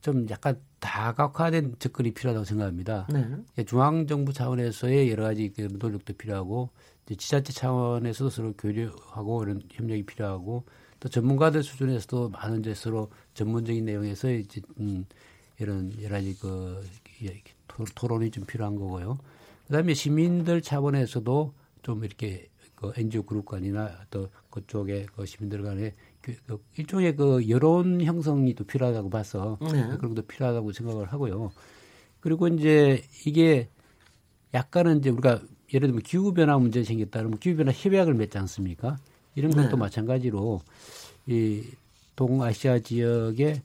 좀 0.00 0.28
약간 0.30 0.60
다각화된 0.78 1.76
접근이 1.78 2.12
필요하다고 2.12 2.44
생각합니다. 2.44 3.08
네. 3.12 3.26
예, 3.58 3.64
중앙정부 3.64 4.32
차원에서의 4.32 5.10
여러 5.10 5.24
가지 5.24 5.52
그 5.54 5.62
노력도 5.62 6.12
필요하고 6.14 6.70
지자체 7.16 7.52
차원에서도 7.52 8.30
서로 8.30 8.52
교류하고 8.52 9.42
이런 9.42 9.62
협력이 9.70 10.04
필요하고 10.04 10.64
또 11.00 11.08
전문가들 11.08 11.62
수준에서도 11.62 12.30
많은 12.30 12.60
이제 12.60 12.74
서로 12.74 13.10
전문적인 13.34 13.84
내용에서 13.84 14.30
이제 14.30 14.60
음, 14.80 15.04
이런 15.58 15.92
여러 16.02 16.16
가지 16.16 16.36
그 16.38 16.84
예, 17.22 17.42
토론이 17.94 18.30
좀 18.30 18.44
필요한 18.44 18.76
거고요. 18.76 19.18
그다음에 19.66 19.94
시민들 19.94 20.60
차원에서도 20.60 21.52
좀 21.82 22.04
이렇게 22.04 22.48
그 22.74 22.92
NGO 22.96 23.22
그룹 23.24 23.46
간이나 23.46 23.90
또 24.10 24.28
그쪽에 24.50 25.06
그 25.14 25.26
시민들 25.26 25.62
간에 25.62 25.94
그, 26.20 26.34
그 26.46 26.62
일종의 26.76 27.16
그 27.16 27.48
여론 27.48 28.00
형성이 28.00 28.54
또 28.54 28.64
필요하다고 28.64 29.10
봐서 29.10 29.58
네. 29.60 29.88
그런 29.96 30.14
것도 30.14 30.22
필요하다고 30.26 30.72
생각을 30.72 31.06
하고요. 31.06 31.52
그리고 32.20 32.48
이제 32.48 33.02
이게 33.26 33.68
약간은 34.54 34.98
이제 34.98 35.10
우리가 35.10 35.40
예를 35.72 35.88
들면 35.88 36.02
기후 36.02 36.32
변화 36.32 36.58
문제 36.58 36.82
생겼다 36.82 37.20
그러면 37.20 37.38
기후 37.38 37.56
변화 37.56 37.72
협약을 37.72 38.14
맺지 38.14 38.38
않습니까? 38.38 38.96
이런 39.34 39.52
것도 39.52 39.70
네. 39.70 39.76
마찬가지로 39.76 40.60
이 41.26 41.62
동아시아 42.16 42.80
지역의 42.80 43.62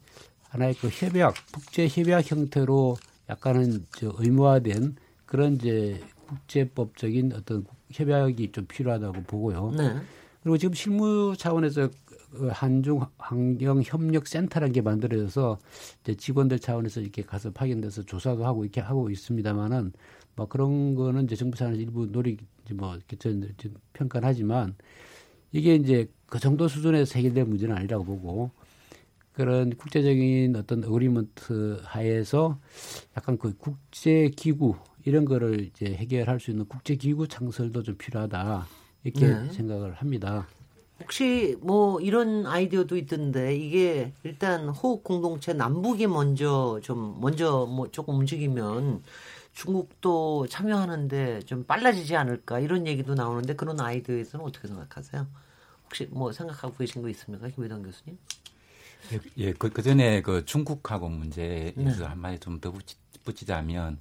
하나의 0.49 0.75
그 0.75 0.87
협약, 0.89 1.33
국제 1.51 1.87
협약 1.87 2.29
형태로 2.29 2.97
약간은 3.29 3.85
저 3.97 4.13
의무화된 4.17 4.95
그런 5.25 5.55
이제 5.55 5.99
국제법적인 6.27 7.33
어떤 7.33 7.65
협약이 7.91 8.51
좀 8.51 8.65
필요하다고 8.67 9.23
보고요. 9.23 9.71
네. 9.71 9.95
그리고 10.43 10.57
지금 10.57 10.73
실무 10.73 11.35
차원에서 11.37 11.89
그 12.31 12.49
한중 12.51 13.05
환경 13.17 13.81
협력 13.83 14.27
센터라는 14.27 14.73
게 14.73 14.81
만들어져서 14.81 15.59
이제 16.03 16.15
직원들 16.15 16.59
차원에서 16.59 17.01
이렇게 17.01 17.21
가서 17.21 17.51
파견돼서 17.51 18.03
조사도 18.03 18.45
하고 18.45 18.63
이렇게 18.63 18.81
하고 18.81 19.09
있습니다만은 19.09 19.93
뭐 20.35 20.47
그런 20.47 20.95
거는 20.95 21.25
이제 21.25 21.35
정부 21.35 21.57
차원에서 21.57 21.81
일부 21.81 22.11
노력 22.11 22.37
뭐전 22.73 23.55
평가를 23.93 24.27
하지만 24.27 24.75
이게 25.51 25.75
이제 25.75 26.09
그 26.25 26.39
정도 26.39 26.67
수준에서 26.67 27.19
해결될 27.19 27.45
문제는 27.45 27.75
아니라고 27.75 28.03
보고 28.03 28.51
그런 29.33 29.75
국제적인 29.75 30.55
어떤 30.55 30.83
agreement 30.83 31.81
하에서 31.83 32.59
약간 33.17 33.37
그 33.37 33.55
국제 33.57 34.29
기구 34.35 34.75
이런 35.05 35.25
거를 35.25 35.61
이제 35.61 35.85
해결할 35.85 36.39
수 36.39 36.51
있는 36.51 36.65
국제 36.65 36.95
기구 36.95 37.27
창설도 37.27 37.83
좀 37.83 37.95
필요하다 37.97 38.67
이렇게 39.03 39.27
네. 39.27 39.51
생각을 39.51 39.93
합니다. 39.93 40.47
혹시 41.01 41.57
뭐 41.59 41.99
이런 41.99 42.45
아이디어도 42.45 42.95
있던데 42.97 43.55
이게 43.55 44.13
일단 44.23 44.69
호흡 44.69 45.03
공동체 45.03 45.51
남북이 45.51 46.07
먼저 46.07 46.79
좀 46.81 47.19
먼저 47.19 47.65
뭐 47.65 47.89
조금 47.91 48.19
움직이면 48.19 49.01
중국도 49.53 50.47
참여하는데 50.47 51.41
좀 51.41 51.63
빨라지지 51.63 52.15
않을까 52.15 52.59
이런 52.59 52.87
얘기도 52.87 53.13
나오는데 53.13 53.55
그런 53.55 53.79
아이디어에서는 53.79 54.45
어떻게 54.45 54.67
생각하세요? 54.67 55.27
혹시 55.85 56.07
뭐 56.11 56.31
생각하고 56.31 56.75
계신 56.75 57.01
거 57.01 57.09
있습니까, 57.09 57.47
김회동 57.49 57.83
교수님? 57.83 58.17
예, 59.13 59.19
예 59.37 59.53
그, 59.53 59.69
그 59.69 59.81
전에 59.81 60.21
그 60.21 60.43
중국하고 60.45 61.07
문제에서 61.07 61.73
네. 61.75 62.03
한마디 62.03 62.39
좀 62.39 62.59
더 62.59 62.71
붙이, 63.23 63.45
자면 63.45 63.99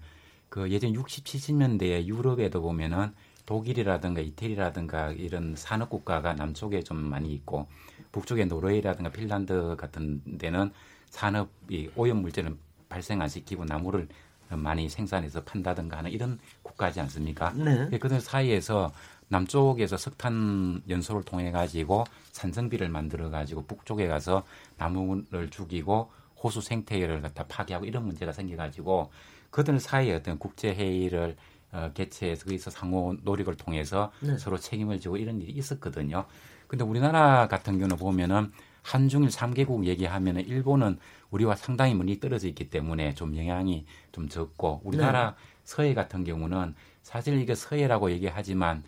그 0.49 0.71
예전 0.71 0.95
60, 0.95 1.25
70년대에 1.25 2.07
유럽에도 2.07 2.61
보면은 2.61 3.13
독일이라든가 3.47 4.21
이태리라든가 4.21 5.13
이런 5.13 5.55
산업 5.57 5.91
국가가 5.91 6.33
남쪽에 6.33 6.83
좀 6.83 6.97
많이 6.97 7.33
있고 7.35 7.69
북쪽에 8.11 8.45
노르웨이라든가 8.47 9.11
핀란드 9.11 9.77
같은 9.79 10.23
데는 10.39 10.73
산업이 11.11 11.93
오염 11.97 12.23
물질을 12.23 12.57
발생 12.89 13.21
안 13.21 13.29
시키고 13.29 13.65
나무를 13.65 14.09
많이 14.57 14.89
생산해서 14.89 15.43
판다든가 15.45 15.99
하는 15.99 16.11
이런 16.11 16.39
국가지 16.63 17.01
않습니까? 17.01 17.53
네. 17.53 17.89
예, 17.93 17.99
그들 17.99 18.21
사이에서 18.21 18.93
남쪽에서 19.29 19.97
석탄 19.97 20.83
연소를 20.89 21.23
통해 21.23 21.51
가지고 21.51 22.05
산성비를 22.33 22.89
만들어 22.89 23.31
가지고 23.31 23.65
북쪽에 23.65 24.07
가서 24.07 24.45
나무를 24.77 25.49
죽이고 25.51 26.11
호수 26.43 26.61
생태계를 26.61 27.23
갖다 27.23 27.45
파괴하고 27.45 27.87
이런 27.87 28.05
문제가 28.05 28.33
생겨 28.33 28.57
가지고 28.57 29.11
그들 29.51 29.81
사이에 29.81 30.15
어떤 30.15 30.39
국제 30.39 30.75
회의를 30.75 31.37
어, 31.73 31.91
개최해서 31.95 32.45
거기서 32.45 32.71
상호 32.71 33.17
노력을 33.23 33.55
통해서 33.57 34.13
네. 34.21 34.37
서로 34.37 34.59
책임을 34.59 35.01
지고 35.01 35.17
이런 35.17 35.41
일이 35.41 35.53
있었거든요. 35.53 36.27
근데 36.67 36.85
우리나라 36.85 37.49
같은 37.49 37.75
경우는 37.79 37.97
보면은 37.97 38.53
한중일 38.83 39.29
3개국 39.31 39.85
얘기하면 39.87 40.37
은 40.37 40.47
일본은 40.47 40.99
우리와 41.31 41.57
상당히 41.57 41.95
멀리 41.95 42.21
떨어져 42.21 42.49
있기 42.49 42.69
때문에 42.69 43.15
좀 43.15 43.37
영향이 43.37 43.87
좀 44.11 44.29
적고 44.29 44.83
우리나라 44.85 45.31
네. 45.31 45.37
서해 45.65 45.95
같은 45.95 46.25
경우는 46.25 46.75
사실 47.03 47.41
이게 47.41 47.55
서해라고 47.55 48.11
얘기하지만 48.11 48.83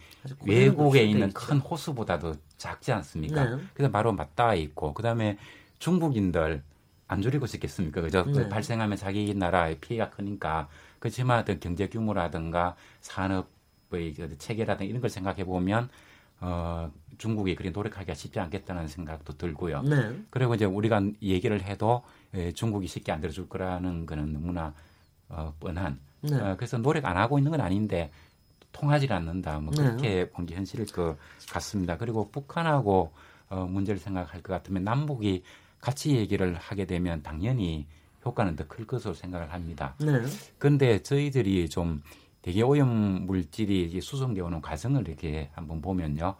외국에 0.45 1.05
있는 1.05 1.29
있죠. 1.29 1.41
큰 1.41 1.59
호수보다도 1.59 2.35
작지 2.59 2.93
않습니까? 2.93 3.45
네. 3.45 3.63
그래서 3.73 3.91
바로 3.91 4.13
맞닿아 4.13 4.55
있고 4.55 4.95
그다음에 4.95 5.39
중국인들 5.79 6.63
안 7.07 7.23
줄이고 7.23 7.47
싶겠습니까? 7.47 8.01
그죠? 8.01 8.25
네. 8.25 8.49
발생하면 8.49 8.97
자기 8.97 9.33
나라의 9.35 9.79
피해가 9.79 10.11
크니까 10.11 10.69
그렇지만 10.99 11.41
어떤 11.41 11.61
경제 11.61 11.89
규모라든가 11.89 12.77
산업의 13.01 14.15
체계라든가 14.39 14.89
이런 14.89 15.01
걸 15.01 15.11
생각해 15.11 15.45
보면 15.45 15.89
어, 16.41 16.91
중국이 17.19 17.55
그리 17.55 17.71
노력하기가 17.71 18.15
쉽지 18.15 18.41
않겠다는 18.41 18.89
생각도 18.89 19.37
들고요. 19.37 19.83
네. 19.83 20.19
그리고 20.31 20.55
이제 20.55 20.65
우리가 20.65 21.03
얘기를 21.23 21.63
해도 21.63 22.03
예, 22.35 22.53
중국이 22.53 22.87
쉽게 22.87 23.13
안 23.13 23.21
들어줄 23.21 23.49
거라는 23.49 24.07
거는 24.07 24.33
너무나 24.33 24.75
어, 25.29 25.55
뻔한. 25.61 25.99
네. 26.23 26.37
어, 26.37 26.57
그래서 26.57 26.79
노력 26.79 27.05
안 27.07 27.17
하고 27.17 27.39
있는 27.39 27.51
건 27.51 27.61
아닌데 27.61 28.11
통하지 28.73 29.11
않는다. 29.13 29.61
뭐 29.61 29.73
네. 29.75 29.83
그렇게 29.83 30.09
네. 30.09 30.31
본게 30.31 30.55
현실일 30.57 30.87
것 30.87 31.17
같습니다. 31.51 31.97
그리고 31.97 32.29
북한하고 32.31 33.13
어, 33.49 33.65
문제를 33.67 34.01
생각할 34.01 34.43
것 34.43 34.53
같으면 34.53 34.85
남북이 34.85 35.45
같이 35.81 36.17
얘기를 36.17 36.55
하게 36.55 36.87
되면 36.87 37.23
당연히 37.23 37.87
효과는 38.25 38.57
더 38.57 38.65
클 38.67 38.87
것으로 38.87 39.15
생각을 39.15 39.53
합니다. 39.53 39.95
그런데 40.59 40.99
네. 40.99 41.03
저희들이 41.03 41.69
좀 41.69 42.03
되게 42.45 42.61
오염 42.61 43.25
물질이 43.25 43.99
수송되어 44.03 44.45
오는 44.45 44.61
과정을 44.61 45.09
이렇게 45.09 45.49
한번 45.55 45.81
보면요. 45.81 46.35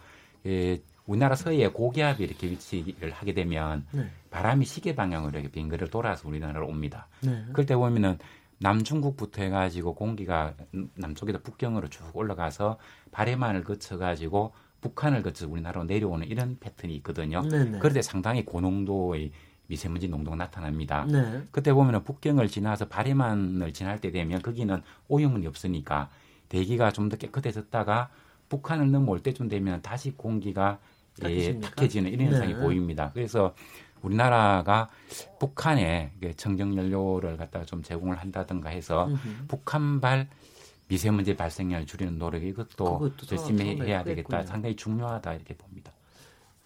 예, 0.45 0.79
우리나라 1.07 1.35
서해에 1.35 1.69
고기압이 1.69 2.23
이렇게 2.23 2.51
위치를 2.51 3.11
하게 3.11 3.33
되면 3.33 3.87
네. 3.91 4.07
바람이 4.31 4.67
시계 4.67 4.95
방향으로 4.95 5.39
이렇게 5.39 5.51
빙그를 5.51 5.89
돌아서 5.89 6.29
우리나라로 6.29 6.67
옵니다. 6.67 7.09
네. 7.23 7.47
그럴 7.55 7.65
때 7.65 7.75
보면은 7.75 8.19
남중국부터 8.59 9.45
해가지고 9.45 9.95
공기가 9.95 10.53
남쪽에서 10.95 11.39
북경으로 11.39 11.89
쭉 11.89 12.05
올라가서 12.13 12.77
바해만을 13.11 13.65
거쳐가지고 13.65 14.53
북한을 14.83 15.23
거쳐 15.23 15.49
우리나라로 15.49 15.87
내려오는 15.87 16.27
이런 16.27 16.59
패턴이 16.61 16.95
있거든요. 16.97 17.41
네네. 17.49 17.79
때 17.95 18.03
상당히 18.03 18.45
고농도의 18.45 19.33
미세먼지 19.67 20.09
농도가 20.09 20.37
나타납니다. 20.37 21.07
네. 21.09 21.43
그때 21.51 21.73
보면은 21.73 22.05
북경을 22.05 22.49
지나서 22.49 22.89
바해만을 22.89 23.73
지날 23.73 24.01
때 24.01 24.11
되면 24.11 24.43
거기는 24.43 24.83
오염이 25.09 25.47
없으니까 25.47 26.11
대기가 26.49 26.91
좀 26.93 27.09
더 27.09 27.17
깨끗해졌다가 27.17 28.11
북한을 28.49 28.91
넘어올 28.91 29.23
때쯤 29.23 29.49
되면 29.49 29.81
다시 29.83 30.11
공기가 30.13 30.79
예, 31.25 31.59
탁해지는 31.61 32.11
이런 32.13 32.29
현상이 32.29 32.55
네. 32.55 32.61
보입니다. 32.61 33.11
그래서 33.15 33.55
우리나라가 34.03 34.89
북한에 35.39 36.13
청정 36.37 36.77
연료를 36.77 37.37
갖다가 37.37 37.65
좀 37.65 37.83
제공을 37.83 38.17
한다든가 38.19 38.69
해서 38.69 39.07
음흠. 39.07 39.47
북한발 39.49 40.29
미세먼지 40.89 41.35
발생량을 41.35 41.87
줄이는 41.87 42.19
노력 42.19 42.43
이것도 42.45 43.11
열심히 43.33 43.81
해야 43.81 44.03
되겠다. 44.05 44.43
상당히 44.45 44.77
중요하다 44.77 45.35
이렇게 45.35 45.55
봅니다. 45.55 45.93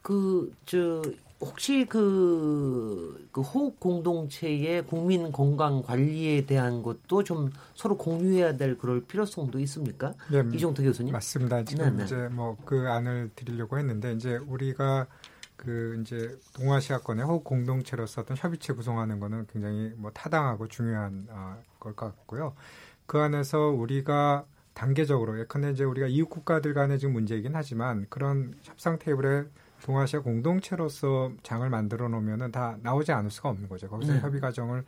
그 0.03 0.53
저 0.66 1.03
혹시 1.41 1.86
그, 1.89 3.28
그 3.30 3.41
호흡 3.41 3.78
공동체의 3.78 4.84
국민 4.86 5.30
건강 5.30 5.82
관리에 5.82 6.47
대한 6.47 6.82
것도 6.82 7.22
좀 7.22 7.51
서로 7.74 7.97
공유해야 7.97 8.57
될 8.57 8.76
그럴 8.76 9.03
필요성도 9.05 9.61
있습니까? 9.61 10.14
네, 10.30 10.43
이종태 10.53 10.82
교수님. 10.82 11.12
맞습니다. 11.12 11.62
지금 11.64 11.84
네네. 11.84 11.97
네. 11.99 12.05
이제 12.05 12.16
뭐 12.28 12.57
그 12.64 12.89
안을 12.89 13.30
드리려고 13.36 13.78
했는데 13.78 14.12
이제 14.14 14.36
우리가 14.36 15.07
그 15.57 15.99
이제 16.01 16.36
동아시아권의 16.55 17.24
호흡 17.24 17.45
공동체로서 17.45 18.22
어떤 18.22 18.36
협의체 18.36 18.72
구성하는 18.72 19.20
거는 19.20 19.47
굉장히 19.53 19.93
뭐 19.97 20.11
타당하고 20.12 20.66
중요한 20.68 21.26
어, 21.30 21.57
걸것 21.80 22.16
같고요. 22.16 22.55
그 23.07 23.18
안에서 23.18 23.59
우리가 23.68 24.45
단계적으로 24.74 25.39
예컨대 25.41 25.70
이제 25.70 25.84
우리가 25.84 26.07
이웃 26.09 26.26
국가들 26.28 26.74
간의 26.74 26.99
지금 26.99 27.14
문제이긴 27.14 27.53
하지만 27.55 28.07
그런 28.09 28.55
협상 28.62 28.99
테이블에 28.99 29.45
동아시아 29.85 30.20
공동체로서 30.20 31.33
장을 31.43 31.68
만들어 31.68 32.09
놓으면은 32.09 32.53
다 32.53 32.76
나오지 32.83 33.12
않을 33.12 33.31
수가 33.31 33.49
없는 33.51 33.68
거죠. 33.68 33.89
거기서 33.89 34.14
네. 34.14 34.20
협의 34.20 34.41
과정을 34.41 34.85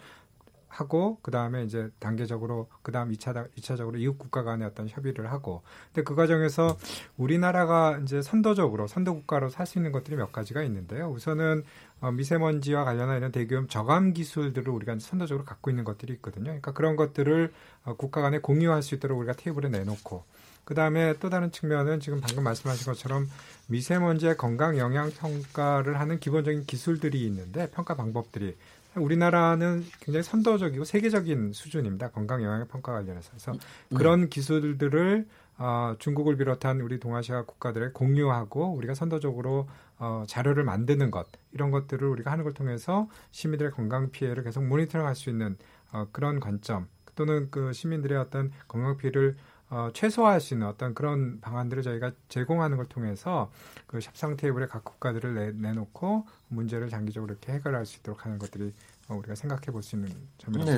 하고 0.70 1.18
그다음에 1.22 1.64
이제 1.64 1.90
단계적으로 1.98 2.68
그다음 2.82 3.10
2차 3.10 3.48
2차적으로 3.56 3.98
이웃 3.98 4.16
국가 4.16 4.44
간의 4.44 4.68
어떤 4.68 4.88
협의를 4.88 5.32
하고 5.32 5.62
근데 5.92 6.04
그 6.04 6.14
과정에서 6.14 6.78
우리나라가 7.16 7.98
이제 7.98 8.22
선도적으로 8.22 8.86
선도 8.86 9.14
국가로 9.14 9.48
살 9.48 9.66
수 9.66 9.78
있는 9.78 9.90
것들이 9.92 10.16
몇 10.16 10.30
가지가 10.32 10.62
있는데요. 10.62 11.10
우선은 11.10 11.64
어, 12.00 12.12
미세먼지와 12.12 12.84
관련한 12.84 13.18
이런 13.18 13.32
대기오염 13.32 13.66
저감 13.68 14.12
기술들을 14.12 14.72
우리가 14.72 14.96
선도적으로 15.00 15.44
갖고 15.44 15.70
있는 15.70 15.82
것들이 15.84 16.12
있거든요. 16.14 16.44
그러니까 16.44 16.72
그런 16.72 16.94
것들을 16.96 17.52
어, 17.84 17.94
국가 17.96 18.22
간에 18.22 18.38
공유할 18.38 18.82
수 18.82 18.94
있도록 18.94 19.18
우리가 19.18 19.32
테이블에 19.32 19.68
내놓고 19.70 20.24
그 20.70 20.74
다음에 20.74 21.14
또 21.18 21.28
다른 21.30 21.50
측면은 21.50 21.98
지금 21.98 22.20
방금 22.20 22.44
말씀하신 22.44 22.86
것처럼 22.92 23.28
미세먼지의 23.66 24.36
건강 24.36 24.78
영향 24.78 25.10
평가를 25.10 25.98
하는 25.98 26.20
기본적인 26.20 26.64
기술들이 26.64 27.26
있는데 27.26 27.68
평가 27.72 27.96
방법들이 27.96 28.56
우리나라는 28.94 29.84
굉장히 29.98 30.22
선도적이고 30.22 30.84
세계적인 30.84 31.54
수준입니다. 31.54 32.10
건강 32.10 32.44
영향 32.44 32.68
평가 32.68 32.92
관련해서. 32.92 33.30
그래서 33.30 33.52
음. 33.88 33.96
그런 33.96 34.28
기술들을 34.28 35.26
어, 35.58 35.96
중국을 35.98 36.36
비롯한 36.36 36.80
우리 36.82 37.00
동아시아 37.00 37.42
국가들에 37.42 37.88
공유하고 37.88 38.72
우리가 38.76 38.94
선도적으로 38.94 39.68
어, 39.98 40.22
자료를 40.28 40.62
만드는 40.62 41.10
것 41.10 41.26
이런 41.50 41.72
것들을 41.72 42.06
우리가 42.06 42.30
하는 42.30 42.44
걸 42.44 42.54
통해서 42.54 43.08
시민들의 43.32 43.72
건강 43.72 44.12
피해를 44.12 44.44
계속 44.44 44.64
모니터링할 44.64 45.16
수 45.16 45.30
있는 45.30 45.56
어, 45.90 46.06
그런 46.12 46.38
관점 46.38 46.86
또는 47.16 47.48
그 47.50 47.72
시민들의 47.72 48.16
어떤 48.16 48.52
건강 48.68 48.96
피해를 48.96 49.36
어, 49.70 49.90
최소화할 49.94 50.40
수 50.40 50.54
있는 50.54 50.66
어떤 50.66 50.94
그런 50.94 51.40
방안들을 51.40 51.82
저희가 51.84 52.10
제공하는 52.28 52.76
걸 52.76 52.86
통해서 52.86 53.50
그 53.86 53.98
협상 54.00 54.36
테이블에 54.36 54.66
각 54.66 54.84
국가들을 54.84 55.34
내, 55.34 55.52
내놓고 55.52 56.26
문제를 56.48 56.88
장기적으로 56.88 57.32
이렇게 57.32 57.52
해결할 57.52 57.86
수 57.86 57.98
있도록 57.98 58.24
하는 58.26 58.38
것들이 58.38 58.72
우리가 59.08 59.34
생각해 59.34 59.66
볼 59.72 59.82
수 59.82 59.96
있는 59.96 60.08
점이라고. 60.38 60.70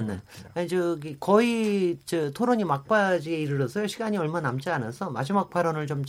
아니, 0.55 0.69
저기 0.69 1.17
거의 1.21 1.99
저 2.07 2.31
토론이 2.31 2.65
막바지에 2.65 3.39
이르러서 3.39 3.87
시간이 3.87 4.17
얼마 4.19 4.41
남지 4.41 4.71
않아서 4.71 5.11
마지막 5.11 5.51
발언을 5.51 5.87
좀 5.87 6.03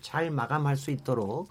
잘 0.00 0.30
마감할 0.30 0.76
수 0.76 0.90
있도록 0.90 1.48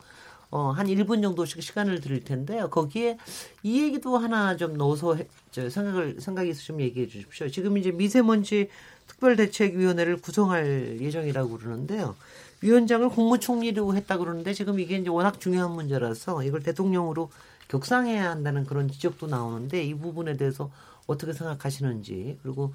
어, 0.51 0.69
한 0.71 0.87
1분 0.87 1.21
정도씩 1.21 1.61
시간을 1.61 1.99
드릴 1.99 2.23
텐데요. 2.23 2.69
거기에 2.69 3.17
이 3.63 3.81
얘기도 3.83 4.17
하나 4.17 4.55
좀 4.55 4.77
넣어서 4.77 5.15
해, 5.15 5.27
저 5.51 5.69
생각을 5.69 6.19
생각이 6.21 6.49
있으시면 6.49 6.81
얘기해 6.81 7.07
주십시오. 7.07 7.49
지금 7.49 7.77
이제 7.77 7.91
미세먼지 7.91 8.69
특별대책위원회를 9.07 10.17
구성할 10.17 10.99
예정이라고 11.01 11.57
그러는데요. 11.57 12.15
위원장을 12.61 13.07
국무총리로 13.09 13.95
했다 13.95 14.17
그러는데 14.17 14.53
지금 14.53 14.79
이게 14.79 14.97
이제 14.97 15.09
워낙 15.09 15.39
중요한 15.39 15.71
문제라서 15.71 16.43
이걸 16.43 16.63
대통령으로 16.63 17.29
격상해야 17.67 18.29
한다는 18.29 18.65
그런 18.65 18.89
지적도 18.89 19.27
나오는데 19.27 19.83
이 19.83 19.93
부분에 19.93 20.37
대해서 20.37 20.71
어떻게 21.07 21.33
생각하시는지 21.33 22.39
그리고 22.41 22.73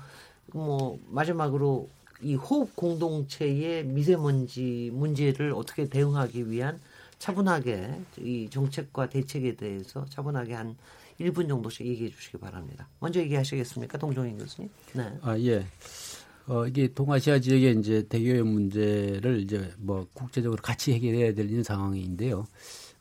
뭐 0.52 0.98
마지막으로 1.08 1.88
이 2.22 2.34
호흡 2.34 2.76
공동체의 2.76 3.84
미세먼지 3.84 4.90
문제를 4.92 5.52
어떻게 5.52 5.88
대응하기 5.88 6.50
위한 6.50 6.80
차분하게 7.18 8.00
이 8.18 8.48
정책과 8.50 9.08
대책에 9.08 9.56
대해서 9.56 10.04
차분하게 10.10 10.54
한 10.54 10.76
1분 11.20 11.48
정도씩 11.48 11.86
얘기해 11.86 12.10
주시기 12.10 12.38
바랍니다. 12.38 12.88
먼저 12.98 13.20
얘기하시겠습니까? 13.20 13.98
동종인 13.98 14.38
교수님. 14.38 14.70
네. 14.94 15.18
아, 15.20 15.38
예. 15.38 15.66
어, 16.50 16.66
이게 16.66 16.92
동아시아 16.92 17.38
지역의 17.38 17.78
이제 17.78 18.04
대기오염 18.08 18.48
문제를 18.48 19.38
이제 19.40 19.72
뭐 19.78 20.04
국제적으로 20.12 20.60
같이 20.60 20.92
해결해야 20.92 21.32
되는 21.32 21.62
상황인데요. 21.62 22.44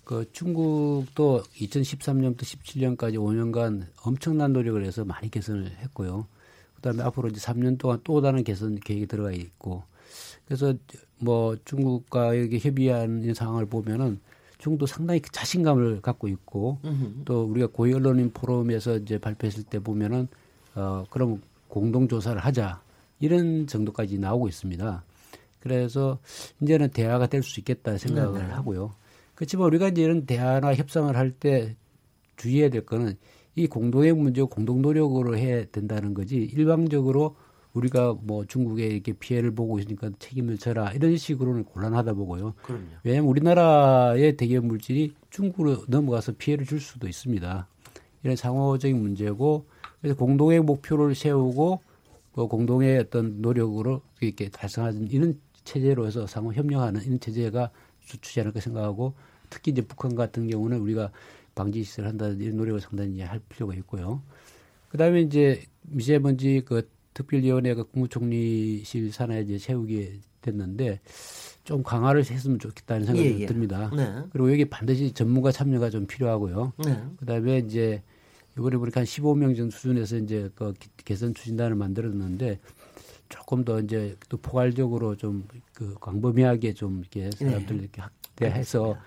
그 0.03 0.23
중국도 0.31 1.41
2013년부터 1.55 2.41
17년까지 2.41 3.15
5년간 3.15 3.87
엄청난 4.03 4.53
노력을 4.53 4.85
해서 4.85 5.03
많이 5.03 5.31
개선을 5.31 5.65
했고요. 5.79 6.27
그다음에 6.75 7.01
앞으로 7.01 7.29
이제 7.29 7.41
3년 7.41 7.79
동안 7.79 7.99
또 8.03 8.21
다른 8.21 8.43
개선 8.43 8.79
계획이 8.79 9.07
들어가 9.07 9.31
있고 9.31 9.81
그래서 10.45 10.75
뭐 11.17 11.57
중국과 11.65 12.35
이렇게 12.35 12.59
협의하는 12.59 13.33
상황을 13.33 13.65
보면은 13.65 14.19
중국도 14.59 14.85
상당히 14.85 15.21
자신감을 15.21 16.01
갖고 16.01 16.27
있고 16.27 16.77
으흠. 16.85 17.23
또 17.25 17.45
우리가 17.45 17.67
고위 17.73 17.93
언론인 17.93 18.31
포럼에서 18.31 18.97
이제 18.97 19.17
발표했을 19.17 19.63
때 19.63 19.79
보면은 19.79 20.27
어 20.75 21.03
그럼 21.09 21.41
공동 21.67 22.07
조사를 22.07 22.39
하자 22.39 22.79
이런 23.19 23.67
정도까지 23.67 24.17
나오고 24.19 24.47
있습니다. 24.47 25.03
그래서 25.59 26.19
이제는 26.61 26.89
대화가 26.89 27.27
될 27.27 27.43
수 27.43 27.59
있겠다 27.59 27.97
생각을 27.97 28.39
네 28.47 28.53
하고요. 28.53 28.93
그렇지만 29.35 29.67
우리가 29.67 29.89
이제 29.89 30.01
이런 30.03 30.25
대화나 30.25 30.73
협상을 30.73 31.15
할 31.15 31.31
때 31.31 31.75
주의해야 32.37 32.69
될 32.69 32.85
거는 32.85 33.17
이 33.55 33.67
공동의 33.67 34.13
문제 34.13 34.41
공동 34.43 34.81
노력으로 34.81 35.37
해야 35.37 35.65
된다는 35.65 36.13
거지 36.13 36.37
일방적으로 36.37 37.35
우리가 37.73 38.15
뭐 38.21 38.45
중국에 38.45 38.87
이렇게 38.87 39.13
피해를 39.13 39.51
보고 39.51 39.77
있으니까 39.77 40.09
책임을 40.19 40.57
져라 40.57 40.91
이런 40.93 41.17
식으로는 41.17 41.65
곤란하다 41.65 42.13
보고요. 42.13 42.53
그럼요. 42.63 42.83
왜냐하면 43.03 43.29
우리나라의 43.29 44.37
대기업 44.37 44.65
물질이 44.65 45.13
중국으로 45.29 45.83
넘어가서 45.87 46.33
피해를 46.37 46.65
줄 46.65 46.79
수도 46.79 47.07
있습니다. 47.07 47.67
이런 48.23 48.35
상호적인 48.35 48.99
문제고 48.99 49.65
그래서 50.01 50.17
공동의 50.17 50.61
목표를 50.61 51.13
세우고 51.13 51.81
그 52.33 52.47
공동의 52.47 52.99
어떤 52.99 53.41
노력으로 53.41 54.01
이렇게 54.21 54.49
달성하는 54.49 55.09
이런 55.11 55.39
체제로 55.63 56.07
해서 56.07 56.25
상호 56.27 56.53
협력하는 56.53 57.01
이런 57.03 57.19
체제가 57.19 57.71
주지 58.05 58.39
않을까 58.39 58.59
생각하고 58.59 59.13
특히 59.49 59.71
이제 59.71 59.81
북한 59.81 60.15
같은 60.15 60.47
경우는 60.47 60.79
우리가 60.79 61.11
방지 61.55 61.83
시설을 61.83 62.09
한다는 62.09 62.39
이런 62.39 62.57
노력을 62.57 62.79
상당히 62.79 63.21
할 63.21 63.39
필요가 63.49 63.73
있고요. 63.75 64.21
그다음에 64.89 65.21
이제 65.21 65.61
미세먼지 65.83 66.61
그 66.65 66.89
특별위원회가 67.13 67.83
국무총리실 67.83 69.11
산하에 69.11 69.41
이제 69.41 69.57
세우게 69.57 70.19
됐는데 70.41 71.01
좀 71.63 71.83
강화를 71.83 72.23
했으면 72.25 72.57
좋겠다는 72.59 73.05
생각이 73.05 73.29
예, 73.29 73.39
예. 73.41 73.45
듭니다. 73.45 73.91
네. 73.95 74.23
그리고 74.31 74.51
여기 74.51 74.65
반드시 74.65 75.11
전문가 75.11 75.51
참여가 75.51 75.89
좀 75.89 76.07
필요하고요. 76.07 76.73
네. 76.85 77.03
그다음에 77.17 77.59
이제 77.59 78.01
이번에 78.57 78.77
보니까 78.77 79.01
한 79.01 79.05
15명 79.05 79.55
정도 79.55 79.71
수준에서 79.75 80.17
이제 80.17 80.49
그 80.55 80.73
개선 80.97 81.33
추진단을 81.33 81.75
만들었는데 81.75 82.59
조금 83.29 83.63
더 83.63 83.79
이제 83.79 84.15
또 84.27 84.37
포괄적으로 84.37 85.15
좀 85.15 85.47
그 85.73 85.95
광범위하게 86.01 86.73
좀 86.73 86.99
이렇게 86.99 87.31
사람들 87.31 87.77
네. 87.77 87.83
이렇게 87.83 88.01
확대해서 88.01 88.97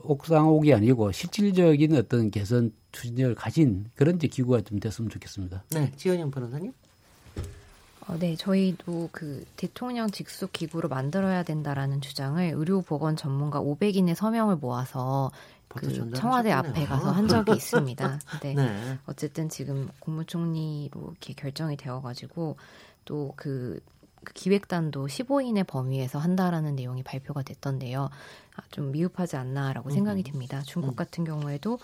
옥상옥이 0.00 0.74
아니고 0.74 1.10
실질적인 1.10 1.96
어떤 1.96 2.30
개선 2.30 2.70
추진력을 2.92 3.34
가진 3.34 3.86
그런 3.94 4.16
이제 4.16 4.28
기구가 4.28 4.60
좀 4.60 4.78
됐으면 4.78 5.08
좋겠습니다. 5.08 5.64
네, 5.70 5.90
지원영 5.96 6.30
변호사님. 6.30 6.74
어, 8.08 8.16
네, 8.18 8.36
저희도 8.36 9.10
그 9.12 9.44
대통령 9.56 10.10
직속 10.10 10.52
기구로 10.52 10.88
만들어야 10.88 11.42
된다라는 11.42 12.00
주장을 12.00 12.42
의료보건 12.42 13.16
전문가 13.16 13.60
500인의 13.60 14.14
서명을 14.14 14.56
모아서 14.56 15.30
그 15.68 16.12
청와대 16.14 16.50
앞에 16.50 16.86
가서 16.86 17.10
한 17.10 17.28
적이 17.28 17.52
있습니다. 17.52 18.18
네. 18.42 18.54
네. 18.54 18.98
어쨌든 19.06 19.50
지금 19.50 19.90
국무총리로 20.00 21.00
이렇게 21.00 21.34
결정이 21.34 21.76
되어가지고 21.76 22.56
또그 23.04 23.80
그 24.24 24.32
기획단도 24.32 25.06
15인의 25.06 25.66
범위에서 25.66 26.18
한다라는 26.18 26.74
내용이 26.76 27.02
발표가 27.02 27.42
됐던데요. 27.42 28.08
아, 28.56 28.62
좀 28.70 28.90
미흡하지 28.90 29.36
않나라고 29.36 29.90
생각이 29.90 30.22
듭니다. 30.22 30.62
중국 30.62 30.90
음. 30.90 30.96
같은 30.96 31.24
경우에도 31.24 31.78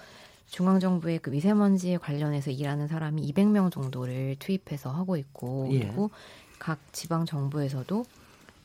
중앙정부의 0.46 1.18
그 1.18 1.30
미세먼지 1.30 1.98
관련해서 1.98 2.50
일하는 2.50 2.86
사람이 2.86 3.32
200명 3.32 3.70
정도를 3.70 4.36
투입해서 4.38 4.90
하고 4.90 5.16
있고 5.16 5.68
예. 5.72 5.80
그리고 5.80 6.10
각 6.58 6.78
지방 6.92 7.26
정부에서도 7.26 8.04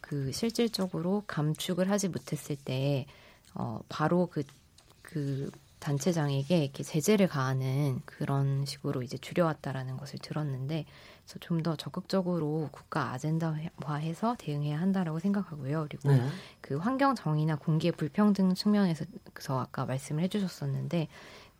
그 0.02 0.32
실질적으로 0.32 1.24
감축을 1.28 1.90
하지 1.90 2.08
못했을 2.08 2.56
때 2.56 3.06
어, 3.54 3.80
바로 3.90 4.28
그, 4.32 4.44
그 5.02 5.52
단체장에게 5.80 6.64
이렇게 6.64 6.84
제재를 6.84 7.28
가하는 7.28 8.02
그런 8.06 8.66
식으로 8.66 9.02
이제 9.02 9.18
줄여왔다라는 9.18 9.98
것을 9.98 10.20
들었는데 10.20 10.86
그래서 11.24 11.40
좀 11.40 11.62
더 11.62 11.76
적극적으로 11.76 12.70
국가 12.72 13.12
아젠다화해서 13.12 14.36
대응해야 14.40 14.80
한다라고 14.80 15.20
생각하고요. 15.20 15.88
그리고 15.90 16.10
네. 16.10 16.28
그 16.62 16.78
환경 16.78 17.16
정의나 17.16 17.58
공기의 17.58 17.92
불평등 17.92 18.54
측면에서 18.56 19.06
아까 19.50 19.86
말씀을 19.86 20.24
해주셨었는데 20.24 21.08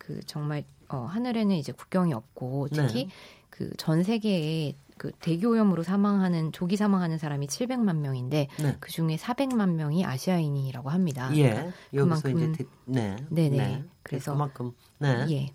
그 0.00 0.20
정말 0.26 0.64
어, 0.88 1.04
하늘에는 1.04 1.54
이제 1.54 1.72
국경이 1.72 2.12
없고 2.12 2.68
특히 2.72 3.04
네. 3.04 3.10
그전 3.50 4.02
세계에 4.02 4.74
그 4.96 5.12
대기오염으로 5.12 5.82
사망하는 5.82 6.52
조기 6.52 6.76
사망하는 6.76 7.18
사람이 7.18 7.46
700만 7.46 7.98
명인데 7.98 8.48
네. 8.60 8.76
그 8.80 8.90
중에 8.90 9.16
400만 9.16 9.74
명이 9.74 10.04
아시아인이라고 10.04 10.90
합니다. 10.90 11.30
예. 11.36 11.70
그러니까 11.90 12.20
그만큼 12.20 12.52
이제 12.52 12.64
네. 12.86 13.16
네네. 13.28 13.56
네. 13.56 13.84
그래서 14.02 14.32
그만큼 14.32 14.72
네. 14.98 15.26
예. 15.30 15.52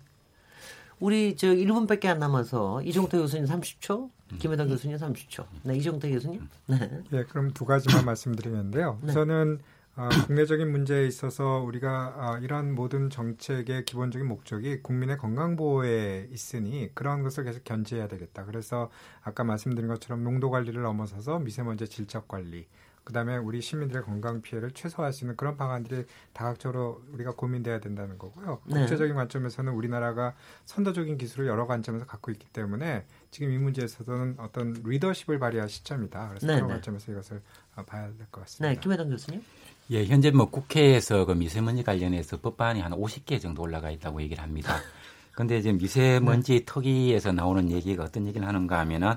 우리 0.98 1.36
저 1.36 1.48
1분밖에 1.48 2.06
안 2.06 2.18
남아서 2.18 2.82
이종태 2.82 3.18
교수님 3.18 3.44
30초, 3.44 4.10
김혜당 4.38 4.68
교수님 4.68 4.96
30초. 4.96 5.46
네, 5.64 5.76
이종태 5.76 6.10
교수님. 6.10 6.48
네. 6.66 7.02
네, 7.10 7.24
그럼 7.24 7.52
두 7.52 7.64
가지만 7.64 8.04
말씀드리는데요. 8.06 8.98
네. 9.02 9.10
우선 9.10 9.60
은 9.98 10.04
어, 10.04 10.08
국내적인 10.26 10.70
문제에 10.70 11.06
있어서 11.06 11.60
우리가 11.60 12.14
어, 12.16 12.38
이러한 12.38 12.74
모든 12.74 13.08
정책의 13.08 13.86
기본적인 13.86 14.26
목적이 14.28 14.82
국민의 14.82 15.16
건강 15.16 15.56
보호에 15.56 16.28
있으니 16.30 16.90
그런 16.94 17.22
것을 17.22 17.44
계속 17.44 17.64
견제해야 17.64 18.06
되겠다. 18.06 18.44
그래서 18.44 18.90
아까 19.22 19.42
말씀드린 19.44 19.88
것처럼 19.88 20.22
농도 20.22 20.50
관리를 20.50 20.82
넘어서서 20.82 21.38
미세먼지 21.38 21.88
질적 21.88 22.28
관리, 22.28 22.66
그다음에 23.06 23.36
우리 23.36 23.62
시민들의 23.62 24.02
건강 24.02 24.42
피해를 24.42 24.72
최소화할 24.72 25.12
수 25.12 25.24
있는 25.24 25.36
그런 25.36 25.56
방안들이 25.56 26.04
다각적으로 26.32 27.02
우리가 27.12 27.30
고민돼야 27.32 27.78
된다는 27.78 28.18
거고요. 28.18 28.60
네. 28.66 28.80
국제적인 28.80 29.14
관점에서는 29.14 29.72
우리나라가 29.72 30.34
선도적인 30.64 31.16
기술을 31.16 31.46
여러 31.46 31.66
관점에서 31.68 32.04
갖고 32.04 32.32
있기 32.32 32.46
때문에 32.48 33.04
지금 33.30 33.52
이 33.52 33.58
문제에서는 33.58 34.34
어떤 34.38 34.72
리더십을 34.84 35.38
발휘할 35.38 35.68
시점이다. 35.68 36.28
그래서 36.30 36.46
네, 36.48 36.54
그런 36.56 36.66
네. 36.66 36.74
관점에서 36.74 37.12
이것을 37.12 37.40
어, 37.76 37.84
봐야 37.84 38.06
될 38.08 38.26
것 38.32 38.40
같습니다. 38.40 38.74
네, 38.74 38.80
김혜동 38.80 39.08
교수님. 39.10 39.40
예, 39.92 40.04
현재 40.04 40.32
뭐 40.32 40.50
국회에서 40.50 41.24
그 41.26 41.32
미세먼지 41.32 41.84
관련해서 41.84 42.40
법안이 42.40 42.80
한 42.80 42.90
50개 42.90 43.40
정도 43.40 43.62
올라가 43.62 43.90
있다고 43.92 44.20
얘기를 44.20 44.42
합니다. 44.42 44.76
근데 45.30 45.58
이제 45.58 45.70
미세먼지 45.70 46.60
네. 46.60 46.64
특위에서 46.64 47.30
나오는 47.30 47.70
얘기가 47.70 48.02
어떤 48.02 48.26
얘기를 48.26 48.48
하는가 48.48 48.80
하면은 48.80 49.12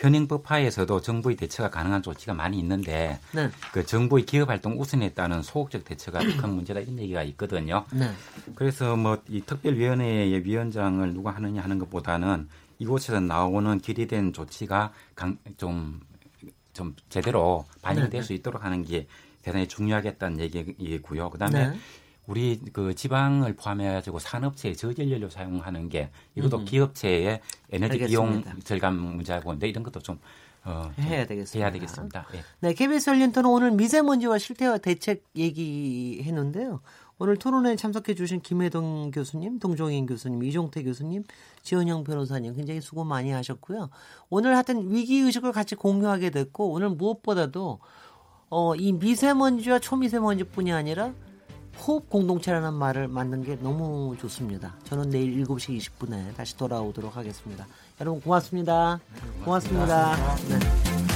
현행법 0.00 0.50
하에서도 0.50 1.00
정부의 1.00 1.36
대처가 1.36 1.68
가능한 1.70 2.02
조치가 2.02 2.32
많이 2.34 2.58
있는데 2.58 3.20
네. 3.32 3.50
그 3.72 3.84
정부의 3.84 4.24
기업 4.24 4.48
활동 4.48 4.80
우선에 4.80 5.10
따른 5.10 5.42
소극적 5.42 5.84
대처가 5.84 6.20
큰 6.20 6.50
문제다 6.56 6.80
이런 6.80 6.98
얘기가 6.98 7.22
있거든요. 7.22 7.84
네. 7.92 8.10
그래서 8.54 8.96
뭐 8.96 9.18
이 9.28 9.42
특별위원회의 9.42 10.44
위원장을 10.44 11.12
누가 11.12 11.30
하느냐 11.32 11.62
하는 11.62 11.78
것보다는 11.78 12.48
이곳에서 12.78 13.20
나오는 13.20 13.78
길이된 13.78 14.32
조치가 14.32 14.92
강, 15.14 15.36
좀, 15.58 16.00
좀 16.72 16.96
제대로 17.10 17.66
반영이 17.82 18.10
될수 18.10 18.28
네, 18.28 18.34
네. 18.34 18.38
있도록 18.38 18.64
하는 18.64 18.84
게 18.84 19.06
대단히 19.42 19.68
중요하겠다는 19.68 20.40
얘기이고요. 20.40 21.30
그다음에 21.30 21.68
네. 21.68 21.78
우리 22.26 22.60
그 22.72 22.94
지방을 22.94 23.56
포함해 23.56 23.92
가지고 23.92 24.18
산업체에 24.18 24.74
저질 24.74 25.10
연료 25.10 25.28
사용하는 25.28 25.88
게 25.88 26.10
이것도 26.36 26.58
음. 26.58 26.64
기업체의 26.64 27.40
에너지 27.70 27.92
알겠습니다. 27.92 28.06
비용 28.06 28.60
절감 28.62 28.96
문제하고 28.96 29.50
근데 29.50 29.68
이런 29.68 29.82
것도 29.82 30.00
좀 30.00 30.18
어, 30.64 30.92
해야 30.98 31.26
되겠습니다. 31.26 31.58
해야 31.58 31.72
되겠습니다. 31.72 32.26
네. 32.32 32.40
네, 32.60 32.74
KBS 32.74 33.10
열린토는 33.10 33.48
오늘 33.48 33.70
미세먼지와 33.72 34.38
실태와 34.38 34.78
대책 34.78 35.24
얘기했는데요. 35.34 36.80
오늘 37.18 37.36
토론회에 37.36 37.76
참석해 37.76 38.14
주신 38.14 38.40
김혜동 38.40 39.10
교수님, 39.10 39.58
동종인 39.58 40.06
교수님, 40.06 40.42
이종태 40.42 40.82
교수님, 40.82 41.24
지원영 41.62 42.04
변호사님 42.04 42.54
굉장히 42.54 42.80
수고 42.80 43.04
많이 43.04 43.30
하셨고요. 43.30 43.90
오늘 44.30 44.54
하여튼 44.54 44.90
위기의식을 44.90 45.52
같이 45.52 45.74
공유하게 45.74 46.30
됐고 46.30 46.70
오늘 46.70 46.88
무엇보다도 46.90 47.80
어, 48.48 48.74
이 48.74 48.92
미세먼지와 48.92 49.80
초미세먼지뿐이 49.80 50.72
아니라 50.72 51.12
호흡 51.86 52.08
공동체라는 52.10 52.74
말을 52.74 53.08
만든 53.08 53.42
게 53.42 53.56
너무 53.56 54.14
좋습니다. 54.18 54.74
저는 54.84 55.10
내일 55.10 55.44
7시 55.44 55.78
20분에 55.78 56.36
다시 56.36 56.56
돌아오도록 56.56 57.16
하겠습니다. 57.16 57.66
여러분 58.00 58.20
고맙습니다. 58.20 59.00
고맙습니다. 59.44 60.16
고맙습니다. 60.16 60.58
네. 60.58 61.09